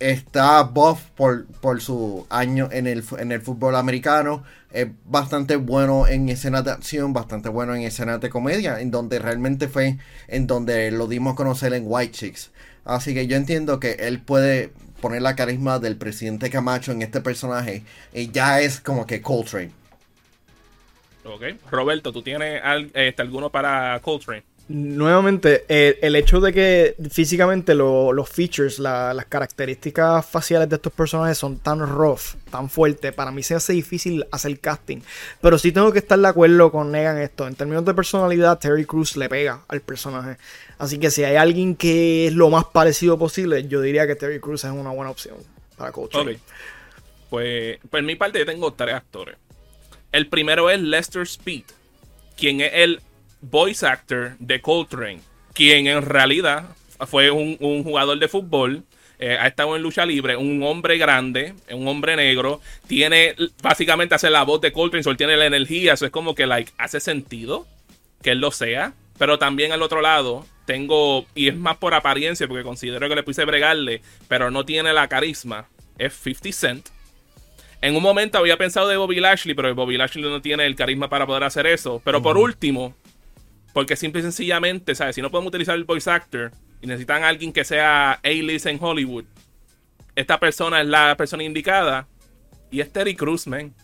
está 0.00 0.62
buff 0.64 1.00
por, 1.14 1.46
por 1.46 1.80
su 1.80 2.26
año 2.28 2.68
en 2.72 2.86
el, 2.86 3.04
en 3.18 3.32
el 3.32 3.40
fútbol 3.40 3.76
americano. 3.76 4.42
Es 4.72 4.88
bastante 5.04 5.56
bueno 5.56 6.06
en 6.08 6.28
escenas 6.28 6.64
de 6.64 6.72
acción, 6.72 7.12
bastante 7.12 7.48
bueno 7.48 7.74
en 7.74 7.82
escenas 7.82 8.20
de 8.20 8.28
comedia, 8.28 8.80
en 8.80 8.90
donde 8.90 9.20
realmente 9.20 9.68
fue 9.68 9.98
en 10.26 10.46
donde 10.46 10.90
lo 10.90 11.06
dimos 11.06 11.34
a 11.34 11.36
conocer 11.36 11.72
en 11.72 11.84
White 11.86 12.12
Chicks. 12.12 12.50
Así 12.84 13.14
que 13.14 13.26
yo 13.28 13.36
entiendo 13.36 13.78
que 13.80 13.92
él 13.92 14.20
puede 14.20 14.72
poner 15.04 15.20
la 15.20 15.36
carisma 15.36 15.78
del 15.78 15.98
presidente 15.98 16.48
Camacho 16.48 16.90
en 16.90 17.02
este 17.02 17.20
personaje 17.20 17.82
y 18.14 18.30
ya 18.30 18.60
es 18.60 18.80
como 18.80 19.06
que 19.06 19.20
Coltrane. 19.20 19.70
Ok. 21.24 21.42
Roberto, 21.70 22.10
¿tú 22.10 22.22
tienes 22.22 22.62
este, 22.94 23.20
alguno 23.20 23.50
para 23.50 24.00
Coltrane? 24.00 24.44
Nuevamente, 24.66 25.64
el 25.68 26.16
hecho 26.16 26.40
de 26.40 26.52
que 26.52 26.96
físicamente 27.10 27.74
lo- 27.74 28.14
los 28.14 28.30
features, 28.30 28.78
la- 28.78 29.12
las 29.12 29.26
características 29.26 30.24
faciales 30.24 30.70
de 30.70 30.76
estos 30.76 30.90
personajes 30.92 31.36
son 31.36 31.58
tan 31.58 31.80
rough, 31.80 32.34
tan 32.50 32.70
fuertes, 32.70 33.12
para 33.12 33.30
mí 33.30 33.42
se 33.42 33.54
hace 33.54 33.74
difícil 33.74 34.24
hacer 34.30 34.58
casting. 34.60 35.00
Pero 35.42 35.58
sí 35.58 35.70
tengo 35.70 35.92
que 35.92 35.98
estar 35.98 36.18
de 36.18 36.26
acuerdo 36.28 36.72
con 36.72 36.90
Negan 36.90 37.18
esto. 37.18 37.46
En 37.46 37.54
términos 37.56 37.84
de 37.84 37.92
personalidad, 37.92 38.58
Terry 38.58 38.86
Crews 38.86 39.16
le 39.18 39.28
pega 39.28 39.60
al 39.68 39.82
personaje. 39.82 40.38
Así 40.78 40.98
que 40.98 41.10
si 41.10 41.24
hay 41.24 41.36
alguien 41.36 41.76
que 41.76 42.28
es 42.28 42.32
lo 42.32 42.48
más 42.48 42.64
parecido 42.64 43.18
posible, 43.18 43.68
yo 43.68 43.82
diría 43.82 44.06
que 44.06 44.16
Terry 44.16 44.40
Crews 44.40 44.64
es 44.64 44.70
una 44.70 44.90
buena 44.90 45.10
opción 45.10 45.36
para 45.76 45.92
Coltrane. 45.92 46.32
Ok. 46.32 46.38
Pues, 47.28 47.78
por 47.90 48.02
mi 48.02 48.14
parte, 48.16 48.38
yo 48.38 48.46
tengo 48.46 48.72
tres 48.72 48.94
actores. 48.94 49.36
El 50.10 50.28
primero 50.28 50.70
es 50.70 50.80
Lester 50.80 51.22
Speed, 51.22 51.64
quien 52.36 52.60
es 52.62 52.70
el 52.74 53.00
voice 53.50 53.86
actor 53.86 54.36
de 54.38 54.60
Coltrane, 54.60 55.20
quien 55.52 55.86
en 55.86 56.02
realidad 56.02 56.64
fue 57.06 57.30
un, 57.30 57.56
un 57.60 57.84
jugador 57.84 58.18
de 58.18 58.28
fútbol. 58.28 58.82
eh, 59.18 59.36
ha 59.38 59.46
estado 59.46 59.76
en 59.76 59.82
lucha 59.82 60.04
libre, 60.04 60.36
un 60.36 60.62
hombre 60.62 60.98
grande, 60.98 61.54
un 61.70 61.86
hombre 61.86 62.16
negro, 62.16 62.60
tiene 62.88 63.34
básicamente 63.62 64.14
hace 64.14 64.28
la 64.28 64.42
voz 64.42 64.60
de 64.60 64.72
Coltrane, 64.72 65.04
so 65.04 65.10
él 65.10 65.16
tiene 65.16 65.36
la 65.36 65.46
energía, 65.46 65.94
eso 65.94 66.04
es 66.04 66.10
como 66.10 66.34
que 66.34 66.46
like 66.46 66.72
hace 66.78 66.98
sentido 67.00 67.66
que 68.22 68.30
él 68.32 68.40
lo 68.40 68.50
sea, 68.50 68.92
pero 69.18 69.38
también 69.38 69.72
al 69.72 69.82
otro 69.82 70.00
lado 70.00 70.44
tengo, 70.66 71.26
y 71.34 71.48
es 71.48 71.56
más 71.56 71.76
por 71.76 71.94
apariencia, 71.94 72.48
porque 72.48 72.64
considero 72.64 73.08
que 73.08 73.14
le 73.14 73.22
puse 73.22 73.44
bregarle, 73.44 74.02
pero 74.28 74.50
no 74.50 74.64
tiene 74.64 74.92
la 74.92 75.08
carisma, 75.08 75.68
es 75.98 76.12
50 76.14 76.52
Cent. 76.52 76.88
En 77.80 77.94
un 77.94 78.02
momento 78.02 78.38
había 78.38 78.56
pensado 78.56 78.88
de 78.88 78.96
Bobby 78.96 79.20
Lashley, 79.20 79.54
pero 79.54 79.74
Bobby 79.74 79.98
Lashley 79.98 80.24
no 80.24 80.40
tiene 80.40 80.64
el 80.64 80.74
carisma 80.74 81.10
para 81.10 81.26
poder 81.26 81.44
hacer 81.44 81.66
eso. 81.66 82.00
Pero 82.02 82.22
por 82.22 82.38
último, 82.38 82.94
porque 83.74 83.96
simple 83.96 84.20
y 84.20 84.22
sencillamente, 84.22 84.94
¿sabes? 84.94 85.16
Si 85.16 85.20
no 85.20 85.30
podemos 85.30 85.48
utilizar 85.48 85.74
el 85.74 85.84
voice 85.84 86.08
actor 86.08 86.52
y 86.80 86.86
necesitan 86.86 87.24
a 87.24 87.28
alguien 87.28 87.52
que 87.52 87.64
sea 87.64 88.12
A-list 88.22 88.66
en 88.66 88.78
Hollywood, 88.80 89.24
esta 90.14 90.38
persona 90.38 90.80
es 90.80 90.86
la 90.86 91.16
persona 91.16 91.42
indicada. 91.42 92.06
Y 92.70 92.80
es 92.80 92.92
Terry 92.92 93.14
Crews, 93.14 93.46
man. 93.46 93.74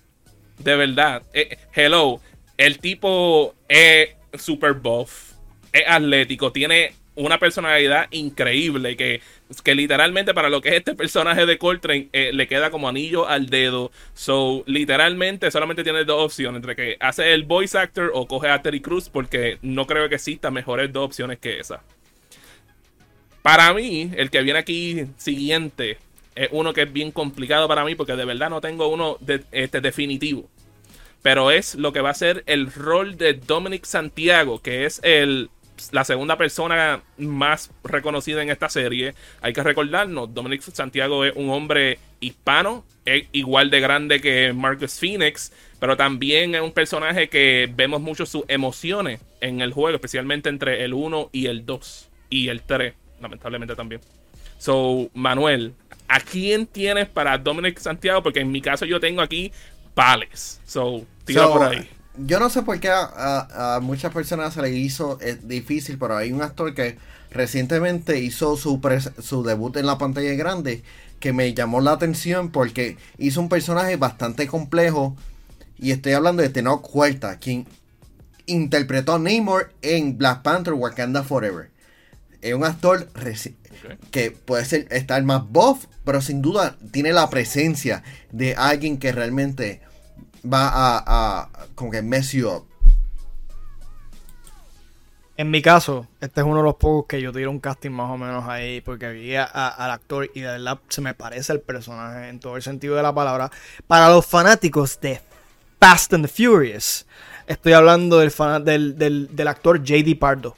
De 0.59 0.76
verdad. 0.76 1.23
Eh, 1.32 1.59
hello. 1.75 2.20
El 2.56 2.78
tipo 2.78 3.54
es 3.68 4.11
super 4.38 4.75
buff. 4.75 5.32
Es 5.73 5.82
atlético. 5.87 6.52
Tiene 6.52 6.94
una 7.14 7.38
personalidad 7.38 8.09
increíble. 8.11 8.97
Que, 8.97 9.21
que 9.62 9.75
literalmente 9.75 10.35
para 10.35 10.49
lo 10.49 10.61
que 10.61 10.71
es 10.71 10.75
este 10.76 10.95
personaje 10.95 11.47
de 11.47 11.59
Coltrane 11.59 12.09
eh, 12.12 12.31
le 12.33 12.47
queda 12.47 12.71
como 12.71 12.88
anillo 12.88 13.29
al 13.29 13.47
dedo. 13.47 13.90
So, 14.14 14.64
literalmente 14.67 15.50
solamente 15.50 15.85
tiene 15.85 16.05
dos 16.05 16.25
opciones. 16.25 16.57
Entre 16.59 16.76
que 16.76 16.97
hace 17.00 17.33
el 17.33 17.45
voice 17.45 17.79
actor 17.79 18.11
o 18.14 18.26
coge 18.26 18.49
a 18.49 18.62
Terry 18.62 18.81
Crews. 18.81 19.09
Porque 19.09 19.59
no 19.62 19.87
creo 19.87 20.09
que 20.09 20.17
existan 20.17 20.55
mejores 20.55 20.93
dos 20.93 21.05
opciones 21.05 21.38
que 21.38 21.61
esa. 21.61 21.83
Para 23.43 23.73
mí, 23.73 24.11
el 24.17 24.31
que 24.31 24.43
viene 24.43 24.59
aquí 24.59 25.07
siguiente 25.17 25.99
es 26.35 26.49
uno 26.52 26.73
que 26.73 26.83
es 26.83 26.93
bien 26.93 27.11
complicado 27.11 27.69
para 27.69 27.85
mí 27.85 27.95
porque 27.95 28.17
de 28.17 28.25
verdad 28.25 28.50
no 28.50 28.61
tengo 28.61 28.88
uno 28.88 29.19
este, 29.52 29.81
definitivo. 29.81 30.49
Pero 31.23 31.50
es 31.50 31.75
lo 31.75 31.93
que 31.93 32.00
va 32.00 32.11
a 32.11 32.14
ser 32.14 32.43
el 32.47 32.73
rol 32.73 33.17
de 33.19 33.35
Dominic 33.35 33.85
Santiago, 33.85 34.61
que 34.62 34.87
es 34.87 35.00
el, 35.02 35.50
la 35.92 36.04
segunda 36.04 36.37
persona 36.37 37.02
más 37.18 37.70
reconocida 37.84 38.42
en 38.42 38.50
esta 38.50 38.68
serie. 38.68 39.14
Hay 39.40 39.52
que 39.52 39.62
recordarnos, 39.62 40.32
Dominic 40.34 40.62
Santiago 40.62 41.25
es 41.25 41.34
un 41.37 41.50
hombre 41.50 41.99
hispano, 42.20 42.84
es 43.04 43.25
igual 43.32 43.70
de 43.70 43.80
grande 43.80 44.20
que 44.20 44.52
Marcus 44.52 44.99
Phoenix, 44.99 45.52
pero 45.78 45.96
también 45.96 46.54
es 46.54 46.60
un 46.60 46.72
personaje 46.72 47.28
que 47.28 47.70
vemos 47.75 48.00
mucho 48.00 48.26
sus 48.26 48.44
emociones 48.49 49.20
en 49.40 49.60
el 49.60 49.72
juego, 49.72 49.96
especialmente 49.96 50.49
entre 50.49 50.84
el 50.84 50.94
1 50.94 51.30
y 51.32 51.46
el 51.46 51.64
2 51.64 52.08
y 52.30 52.49
el 52.49 52.62
3, 52.62 52.94
lamentablemente 53.20 53.75
también. 53.75 54.00
So, 54.58 55.08
Manuel, 55.14 55.75
¿a 56.06 56.20
quién 56.20 56.66
tienes 56.66 57.08
para 57.08 57.38
Dominic 57.38 57.78
Santiago? 57.78 58.22
Porque 58.22 58.40
en 58.40 58.52
mi 58.52 58.60
caso 58.60 58.84
yo 58.84 59.00
tengo 59.00 59.22
aquí 59.22 59.50
Pales. 59.94 60.60
So, 60.66 61.06
tira 61.25 61.44
So, 61.44 61.52
por 61.52 61.62
ahí. 61.64 61.88
Yo 62.26 62.40
no 62.40 62.50
sé 62.50 62.62
por 62.62 62.78
qué 62.80 62.88
a, 62.88 63.02
a- 63.02 63.76
a 63.76 63.80
muchas 63.80 64.12
personas 64.12 64.54
se 64.54 64.62
le 64.62 64.70
hizo 64.70 65.18
eh, 65.20 65.38
difícil, 65.42 65.98
pero 65.98 66.16
hay 66.16 66.32
un 66.32 66.42
actor 66.42 66.74
que 66.74 66.96
recientemente 67.30 68.18
hizo 68.20 68.56
su, 68.56 68.80
su 69.22 69.42
debut 69.44 69.76
en 69.76 69.86
la 69.86 69.98
pantalla 69.98 70.32
grande 70.34 70.82
que 71.20 71.32
me 71.32 71.52
llamó 71.54 71.80
la 71.80 71.92
atención 71.92 72.50
porque 72.50 72.96
hizo 73.18 73.40
un 73.40 73.48
personaje 73.48 73.96
bastante 73.96 74.46
complejo 74.46 75.16
y 75.78 75.92
estoy 75.92 76.12
hablando 76.12 76.42
de 76.42 76.48
Tenoch 76.48 76.88
Huerta, 76.94 77.38
quien 77.38 77.66
interpretó 78.46 79.14
a 79.14 79.18
Namor 79.18 79.72
en 79.82 80.18
Black 80.18 80.42
Panther 80.42 80.74
Wakanda 80.74 81.22
Forever. 81.22 81.70
Es 82.42 82.54
un 82.54 82.64
actor 82.64 83.08
que 84.10 84.30
puede 84.30 84.64
ser 84.64 84.86
estar 84.90 85.22
más 85.22 85.46
buff, 85.48 85.84
pero 86.04 86.20
sin 86.20 86.42
duda 86.42 86.76
tiene 86.90 87.12
la 87.12 87.30
presencia 87.30 88.02
de 88.32 88.54
alguien 88.56 88.98
que 88.98 89.12
realmente 89.12 89.80
va 90.44 90.70
a, 91.06 91.49
como 91.75 91.90
que 91.90 92.02
mess 92.02 92.32
you 92.32 92.49
up. 92.49 92.64
En 95.37 95.50
mi 95.50 95.62
caso, 95.62 96.06
este 96.20 96.42
es 96.42 96.47
uno 96.47 96.59
de 96.59 96.64
los 96.64 96.75
pocos 96.75 97.06
que 97.09 97.23
yo 97.23 97.32
tiro 97.32 97.50
un 97.50 97.61
casting 97.61 97.90
más 97.90 98.11
o 98.11 98.18
menos 98.18 98.47
ahí, 98.47 98.82
porque 98.82 99.11
vi 99.11 99.35
al 99.37 99.90
actor 99.90 100.30
y 100.35 100.40
de 100.40 100.49
verdad 100.49 100.78
se 100.90 101.00
me 101.00 101.14
parece 101.14 101.52
el 101.54 101.61
personaje 101.61 102.28
en 102.28 102.40
todo 102.40 102.56
el 102.56 102.62
sentido 102.62 102.94
de 102.97 103.02
la 103.02 103.14
palabra. 103.14 103.50
Para 103.87 104.11
los 104.11 104.26
fanáticos 104.26 105.00
de 105.00 105.18
Fast 105.80 106.12
and 106.12 106.28
Furious, 106.28 107.06
estoy 107.47 107.73
hablando 107.73 108.18
del, 108.18 108.30
fana- 108.30 108.61
del, 108.61 108.99
del- 108.99 109.35
del 109.35 109.49
actor 109.49 109.82
JD 109.82 110.18
Pardo. 110.18 110.56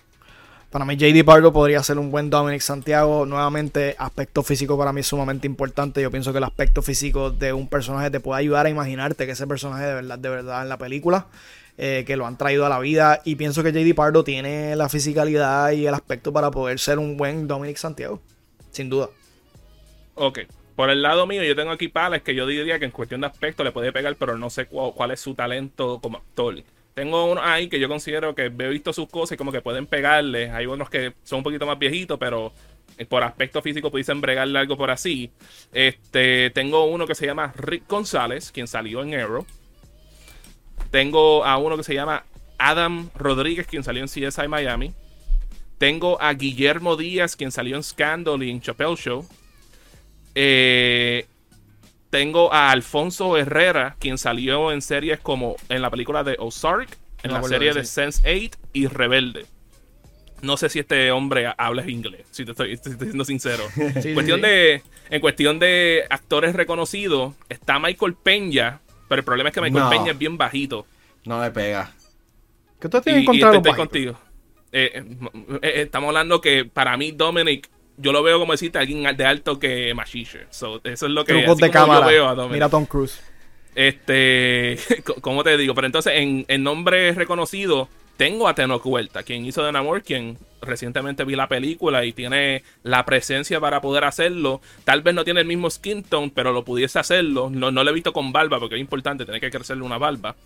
Para 0.72 0.86
mí 0.86 0.96
JD 0.96 1.22
Pardo 1.26 1.52
podría 1.52 1.82
ser 1.82 1.98
un 1.98 2.10
buen 2.10 2.30
Dominic 2.30 2.62
Santiago. 2.62 3.26
Nuevamente, 3.26 3.94
aspecto 3.98 4.42
físico 4.42 4.78
para 4.78 4.90
mí 4.94 5.00
es 5.00 5.06
sumamente 5.06 5.46
importante. 5.46 6.00
Yo 6.00 6.10
pienso 6.10 6.32
que 6.32 6.38
el 6.38 6.44
aspecto 6.44 6.80
físico 6.80 7.30
de 7.30 7.52
un 7.52 7.68
personaje 7.68 8.10
te 8.10 8.20
puede 8.20 8.40
ayudar 8.40 8.64
a 8.64 8.70
imaginarte 8.70 9.26
que 9.26 9.32
ese 9.32 9.46
personaje 9.46 9.84
de 9.84 9.94
verdad, 9.94 10.18
de 10.18 10.28
verdad 10.30 10.62
en 10.62 10.70
la 10.70 10.78
película, 10.78 11.26
eh, 11.76 12.04
que 12.06 12.16
lo 12.16 12.26
han 12.26 12.38
traído 12.38 12.64
a 12.64 12.70
la 12.70 12.78
vida. 12.78 13.20
Y 13.22 13.34
pienso 13.36 13.62
que 13.62 13.70
JD 13.72 13.94
Pardo 13.94 14.24
tiene 14.24 14.74
la 14.74 14.88
fisicalidad 14.88 15.72
y 15.72 15.86
el 15.86 15.92
aspecto 15.92 16.32
para 16.32 16.50
poder 16.50 16.78
ser 16.78 16.98
un 16.98 17.18
buen 17.18 17.46
Dominic 17.46 17.76
Santiago. 17.76 18.22
Sin 18.70 18.88
duda. 18.88 19.10
Ok. 20.14 20.38
Por 20.74 20.88
el 20.88 21.02
lado 21.02 21.26
mío, 21.26 21.44
yo 21.44 21.54
tengo 21.54 21.70
aquí 21.70 21.88
Pales 21.88 22.22
que 22.22 22.34
yo 22.34 22.46
diría 22.46 22.78
que 22.78 22.86
en 22.86 22.92
cuestión 22.92 23.20
de 23.20 23.26
aspecto 23.26 23.62
le 23.62 23.72
puede 23.72 23.92
pegar, 23.92 24.16
pero 24.16 24.38
no 24.38 24.48
sé 24.48 24.64
cu- 24.64 24.94
cuál 24.94 25.10
es 25.10 25.20
su 25.20 25.34
talento 25.34 26.00
como 26.00 26.16
actor. 26.16 26.54
Tengo 26.94 27.24
uno 27.24 27.40
ahí 27.42 27.68
que 27.68 27.80
yo 27.80 27.88
considero 27.88 28.34
que 28.34 28.46
he 28.46 28.68
visto 28.68 28.92
sus 28.92 29.08
cosas 29.08 29.34
y 29.34 29.38
como 29.38 29.52
que 29.52 29.62
pueden 29.62 29.86
pegarle. 29.86 30.50
Hay 30.50 30.66
unos 30.66 30.90
que 30.90 31.14
son 31.22 31.38
un 31.38 31.42
poquito 31.42 31.66
más 31.66 31.78
viejitos, 31.78 32.18
pero 32.18 32.52
eh, 32.98 33.06
por 33.06 33.22
aspecto 33.22 33.62
físico 33.62 33.90
pudiesen 33.90 34.20
bregarle 34.20 34.58
algo 34.58 34.76
por 34.76 34.90
así. 34.90 35.30
Este, 35.72 36.50
tengo 36.50 36.84
uno 36.84 37.06
que 37.06 37.14
se 37.14 37.26
llama 37.26 37.52
Rick 37.56 37.88
González, 37.88 38.52
quien 38.52 38.66
salió 38.66 39.02
en 39.02 39.14
Arrow. 39.14 39.46
Tengo 40.90 41.44
a 41.44 41.56
uno 41.56 41.78
que 41.78 41.84
se 41.84 41.94
llama 41.94 42.24
Adam 42.58 43.08
Rodríguez, 43.14 43.66
quien 43.66 43.82
salió 43.82 44.02
en 44.02 44.08
CSI 44.08 44.48
Miami. 44.48 44.92
Tengo 45.78 46.20
a 46.20 46.34
Guillermo 46.34 46.96
Díaz, 46.96 47.34
quien 47.34 47.50
salió 47.50 47.76
en 47.76 47.82
Scandal 47.82 48.42
y 48.42 48.50
en 48.50 48.60
Chappelle 48.60 48.96
Show. 48.96 49.26
Eh, 50.34 51.26
tengo 52.12 52.52
a 52.52 52.70
Alfonso 52.72 53.38
Herrera, 53.38 53.96
quien 53.98 54.18
salió 54.18 54.70
en 54.70 54.82
series 54.82 55.18
como 55.18 55.56
en 55.70 55.80
la 55.80 55.88
película 55.90 56.22
de 56.22 56.36
Ozark, 56.38 56.98
en 57.22 57.32
la 57.32 57.42
serie 57.42 57.72
de 57.72 57.86
sí. 57.86 58.00
Sense8 58.02 58.56
y 58.74 58.86
Rebelde. 58.86 59.46
No 60.42 60.58
sé 60.58 60.68
si 60.68 60.78
este 60.78 61.10
hombre 61.10 61.50
habla 61.56 61.88
inglés, 61.88 62.26
si 62.30 62.44
te 62.44 62.50
estoy, 62.50 62.76
te 62.76 62.90
estoy 62.90 63.06
siendo 63.08 63.24
sincero. 63.24 63.72
Sí, 64.02 64.12
cuestión 64.12 64.42
sí. 64.42 64.42
De, 64.42 64.82
en 65.08 65.20
cuestión 65.22 65.58
de 65.58 66.04
actores 66.10 66.54
reconocidos, 66.54 67.34
está 67.48 67.78
Michael 67.78 68.14
Peña, 68.14 68.82
pero 69.08 69.20
el 69.20 69.24
problema 69.24 69.48
es 69.48 69.54
que 69.54 69.62
Michael 69.62 69.84
No. 69.84 69.88
Peña 69.88 70.12
es 70.12 70.18
bien 70.18 70.36
bajito. 70.36 70.86
No 71.24 71.42
le 71.42 71.50
pega. 71.50 71.96
¿Qué 72.78 72.88
tú 72.90 73.00
tienes 73.00 73.20
en 73.20 73.24
y 73.24 73.24
contra 73.24 73.50
de 73.50 73.56
estoy 73.56 73.60
los 73.60 73.64
bajitos? 73.64 74.16
contigo. 74.16 74.18
eh, 74.72 75.02
eh, 75.62 75.82
estamos 75.82 76.08
hablando 76.08 76.42
que 76.42 76.66
para 76.66 76.96
mí 76.98 77.12
Dominic, 77.12 77.70
yo 78.02 78.12
lo 78.12 78.22
veo 78.22 78.38
como 78.38 78.52
decirte 78.52 78.78
alguien 78.78 79.16
de 79.16 79.24
alto 79.24 79.58
que 79.58 79.94
Machisher. 79.94 80.46
So, 80.50 80.80
eso 80.84 81.06
es 81.06 81.12
lo 81.12 81.24
que 81.24 81.32
Trucos 81.34 81.58
de 81.58 81.70
cámara. 81.70 82.06
veo 82.06 82.28
a. 82.28 82.48
Mira 82.48 82.68
Tom 82.68 82.84
Cruise. 82.84 83.20
Este, 83.74 84.78
¿cómo 85.22 85.42
te 85.44 85.56
digo? 85.56 85.74
Pero 85.74 85.86
entonces, 85.86 86.12
en, 86.16 86.44
en 86.48 86.62
nombre 86.62 87.12
reconocido, 87.12 87.88
tengo 88.16 88.48
a 88.48 88.54
Tenoch 88.54 88.84
Huerta, 88.84 89.22
quien 89.22 89.46
hizo 89.46 89.64
The 89.64 89.72
Namor, 89.72 90.02
quien 90.02 90.36
recientemente 90.60 91.24
vi 91.24 91.34
la 91.34 91.48
película 91.48 92.04
y 92.04 92.12
tiene 92.12 92.62
la 92.82 93.04
presencia 93.04 93.60
para 93.60 93.80
poder 93.80 94.04
hacerlo. 94.04 94.60
Tal 94.84 95.02
vez 95.02 95.14
no 95.14 95.24
tiene 95.24 95.40
el 95.40 95.46
mismo 95.46 95.70
skin 95.70 96.02
tone, 96.02 96.30
pero 96.34 96.52
lo 96.52 96.64
pudiese 96.64 96.98
hacerlo. 96.98 97.50
No, 97.50 97.70
no 97.70 97.82
lo 97.82 97.90
he 97.90 97.94
visto 97.94 98.12
con 98.12 98.32
barba, 98.32 98.60
porque 98.60 98.76
es 98.76 98.80
importante 98.80 99.24
tener 99.24 99.40
que 99.40 99.50
crecerle 99.50 99.82
una 99.82 99.98
barba. 99.98 100.36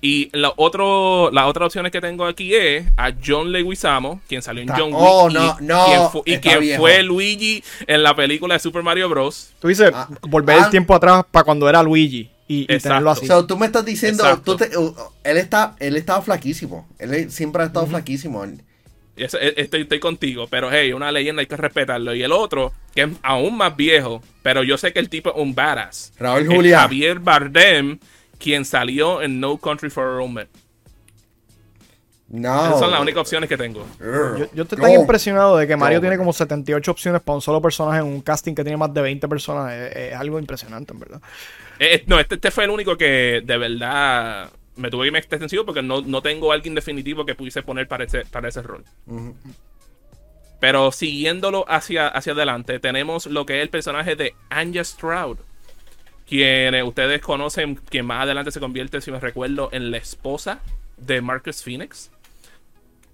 Y 0.00 0.30
la, 0.32 0.52
otro, 0.56 1.30
las 1.32 1.46
otras 1.46 1.66
opciones 1.66 1.90
que 1.90 2.00
tengo 2.00 2.24
aquí 2.24 2.54
es 2.54 2.84
a 2.96 3.12
John 3.24 3.50
Leguizamo, 3.50 4.20
quien 4.28 4.42
salió 4.42 4.62
en 4.62 4.68
Está- 4.68 4.80
John 4.80 4.92
Wick. 4.94 5.02
oh, 5.04 5.28
y, 5.30 5.34
no, 5.34 5.56
no, 5.60 5.86
quien 5.86 6.10
fu- 6.10 6.22
y 6.24 6.38
quien 6.38 6.78
fue 6.78 7.02
Luigi 7.02 7.64
en 7.86 8.04
la 8.04 8.14
película 8.14 8.54
de 8.54 8.60
Super 8.60 8.84
Mario 8.84 9.08
Bros. 9.08 9.50
Tú 9.60 9.66
dices, 9.68 9.90
Ah, 9.92 10.08
volver 10.22 10.56
ah. 10.60 10.64
el 10.66 10.70
tiempo 10.70 10.94
atrás 10.94 11.24
para 11.30 11.44
cuando 11.44 11.68
era 11.68 11.82
Luigi 11.82 12.30
y, 12.46 12.72
y 12.72 12.78
tenerlo 12.78 13.10
así. 13.10 13.26
So, 13.26 13.44
tú 13.44 13.58
me 13.58 13.66
estás 13.66 13.84
diciendo, 13.84 14.22
tú 14.44 14.56
te- 14.56 14.76
uh, 14.78 14.94
él 15.24 15.36
está, 15.36 15.74
él 15.80 15.96
estaba 15.96 16.22
flaquísimo. 16.22 16.88
Él 17.00 17.30
siempre 17.32 17.64
ha 17.64 17.66
estado 17.66 17.86
flaquísimo. 17.88 18.44
E- 18.44 18.54
Estoy, 19.56 19.80
estoy 19.82 19.98
contigo, 19.98 20.46
pero 20.48 20.70
hey, 20.70 20.92
una 20.92 21.10
leyenda 21.10 21.40
hay 21.40 21.46
que 21.46 21.56
respetarlo. 21.56 22.14
Y 22.14 22.22
el 22.22 22.30
otro, 22.30 22.72
que 22.94 23.02
es 23.02 23.08
aún 23.24 23.56
más 23.56 23.76
viejo, 23.76 24.22
pero 24.44 24.62
yo 24.62 24.78
sé 24.78 24.92
que 24.92 25.00
el 25.00 25.08
tipo 25.08 25.30
es 25.30 25.36
un 25.36 25.56
badass. 25.56 26.12
Raúl 26.20 26.42
es 26.42 26.48
Juliá. 26.48 26.80
Javier 26.82 27.18
Bardem, 27.18 27.98
quien 28.38 28.64
salió 28.64 29.20
en 29.22 29.40
No 29.40 29.58
Country 29.58 29.90
for 29.90 30.06
Old 30.20 30.32
Men. 30.32 30.48
No. 32.30 32.66
Esas 32.66 32.80
son 32.80 32.90
las 32.90 33.00
únicas 33.00 33.22
opciones 33.22 33.48
que 33.48 33.56
tengo. 33.56 33.86
Yo, 33.98 34.52
yo 34.52 34.62
estoy 34.64 34.76
No. 34.78 34.84
tan 34.84 34.92
impresionado 34.92 35.56
de 35.56 35.66
que 35.66 35.76
Mario 35.76 35.96
No, 35.98 36.02
tiene 36.02 36.18
como 36.18 36.32
78 36.32 36.90
opciones 36.90 37.22
para 37.22 37.36
un 37.36 37.40
solo 37.40 37.62
personaje 37.62 38.00
en 38.00 38.04
un 38.06 38.20
casting 38.20 38.54
que 38.54 38.62
tiene 38.62 38.76
más 38.76 38.92
de 38.92 39.00
20 39.00 39.26
personas. 39.28 39.72
Es, 39.72 39.96
es 39.96 40.14
algo 40.14 40.38
impresionante, 40.38 40.92
en 40.92 41.00
verdad. 41.00 41.22
Eh, 41.78 41.94
eh, 41.94 42.04
no, 42.06 42.20
este, 42.20 42.34
este 42.34 42.50
fue 42.50 42.64
el 42.64 42.70
único 42.70 42.98
que 42.98 43.40
de 43.42 43.56
verdad 43.56 44.50
me 44.76 44.90
tuve 44.90 45.04
que 45.04 45.06
irme 45.06 45.18
extensivo 45.20 45.64
porque 45.64 45.82
no, 45.82 46.02
no 46.02 46.20
tengo 46.20 46.52
alguien 46.52 46.74
definitivo 46.74 47.24
que 47.24 47.34
pudiese 47.34 47.62
poner 47.62 47.88
para 47.88 48.04
ese, 48.04 48.26
para 48.26 48.48
ese 48.48 48.60
rol. 48.62 48.84
Pero 50.60 50.92
siguiéndolo 50.92 51.64
hacia, 51.68 52.08
hacia 52.08 52.32
adelante, 52.34 52.78
tenemos 52.78 53.26
lo 53.26 53.46
que 53.46 53.56
es 53.58 53.62
el 53.62 53.70
personaje 53.70 54.16
de 54.16 54.34
Anja 54.50 54.84
Stroud. 54.84 55.38
Quien 56.28 56.74
eh, 56.74 56.82
ustedes 56.82 57.22
conocen, 57.22 57.76
quien 57.76 58.04
más 58.04 58.22
adelante 58.22 58.50
se 58.50 58.60
convierte, 58.60 59.00
si 59.00 59.10
me 59.10 59.18
recuerdo, 59.18 59.70
en 59.72 59.90
la 59.90 59.96
esposa 59.96 60.60
de 60.98 61.22
Marcus 61.22 61.62
Phoenix. 61.62 62.10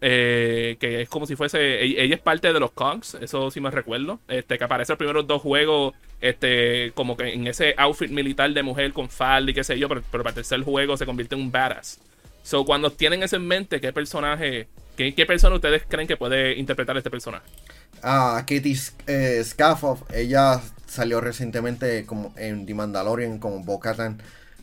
Eh, 0.00 0.76
que 0.80 1.02
es 1.02 1.08
como 1.08 1.24
si 1.24 1.36
fuese. 1.36 1.82
Ella, 1.82 2.02
ella 2.02 2.14
es 2.16 2.20
parte 2.20 2.52
de 2.52 2.60
los 2.60 2.72
Kongs, 2.72 3.14
eso 3.14 3.50
sí 3.50 3.60
me 3.60 3.70
recuerdo. 3.70 4.20
Este, 4.28 4.58
que 4.58 4.64
aparece 4.64 4.92
en 4.92 4.94
los 4.94 4.98
primeros 4.98 5.26
dos 5.26 5.40
juegos. 5.40 5.94
Este, 6.20 6.92
como 6.94 7.16
que 7.16 7.32
en 7.32 7.46
ese 7.46 7.74
outfit 7.78 8.10
militar 8.10 8.52
de 8.52 8.62
mujer 8.62 8.92
con 8.92 9.08
falda 9.08 9.50
y 9.50 9.54
qué 9.54 9.62
sé 9.62 9.78
yo. 9.78 9.88
Pero, 9.88 10.02
pero 10.10 10.24
para 10.24 10.32
el 10.32 10.34
tercer 10.34 10.62
juego 10.62 10.96
se 10.96 11.06
convierte 11.06 11.36
en 11.36 11.42
un 11.42 11.52
badass. 11.52 12.00
So, 12.42 12.64
cuando 12.64 12.90
tienen 12.90 13.22
eso 13.22 13.36
en 13.36 13.46
mente, 13.46 13.80
¿qué 13.80 13.92
personaje, 13.92 14.68
qué, 14.96 15.14
qué 15.14 15.24
persona 15.24 15.54
ustedes 15.54 15.84
creen 15.88 16.06
que 16.06 16.18
puede 16.18 16.58
interpretar 16.58 16.96
este 16.98 17.10
personaje? 17.10 17.46
Ah, 18.02 18.44
Katie 18.46 18.76
eh, 19.06 19.42
ella 20.12 20.60
salió 20.86 21.20
recientemente 21.20 22.04
como 22.06 22.32
en 22.36 22.66
The 22.66 22.74
Mandalorian 22.74 23.38
como 23.38 23.60
Bo-Katan. 23.60 24.20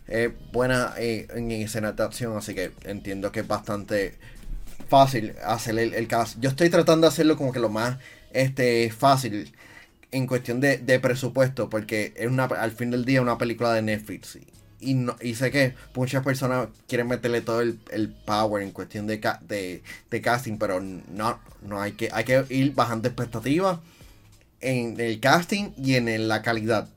Eh, 0.07 0.33
buena 0.51 0.93
en 0.97 1.51
escena 1.51 1.93
de 1.93 2.03
acción, 2.03 2.35
así 2.37 2.53
que 2.53 2.71
entiendo 2.83 3.31
que 3.31 3.41
es 3.41 3.47
bastante 3.47 4.17
fácil 4.89 5.35
hacer 5.43 5.79
el, 5.79 5.93
el 5.93 6.07
cast. 6.07 6.37
Yo 6.39 6.49
estoy 6.49 6.69
tratando 6.69 7.07
de 7.07 7.13
hacerlo 7.13 7.37
como 7.37 7.53
que 7.53 7.59
lo 7.59 7.69
más 7.69 7.97
este 8.33 8.89
fácil 8.91 9.53
en 10.11 10.27
cuestión 10.27 10.59
de, 10.59 10.77
de 10.77 10.99
presupuesto, 10.99 11.69
porque 11.69 12.13
es 12.15 12.27
una 12.27 12.45
al 12.45 12.71
fin 12.71 12.91
del 12.91 13.05
día 13.05 13.21
una 13.21 13.37
película 13.37 13.73
de 13.73 13.81
Netflix. 13.81 14.37
Y, 14.81 14.95
no- 14.95 15.15
y 15.21 15.35
sé 15.35 15.51
que 15.51 15.75
muchas 15.95 16.23
personas 16.23 16.67
quieren 16.87 17.07
meterle 17.07 17.41
todo 17.41 17.61
el, 17.61 17.79
el 17.91 18.09
power 18.09 18.63
en 18.63 18.71
cuestión 18.71 19.07
de, 19.07 19.21
de, 19.47 19.83
de 20.09 20.21
casting, 20.21 20.57
pero 20.57 20.81
no, 20.81 21.39
no 21.61 21.81
hay 21.81 21.93
que, 21.93 22.09
hay 22.11 22.23
que 22.25 22.45
ir 22.49 22.73
bajando 22.73 23.07
expectativas 23.07 23.79
en 24.61 24.99
el 24.99 25.19
casting 25.19 25.71
y 25.77 25.95
en 25.95 26.27
la 26.27 26.41
calidad. 26.41 26.89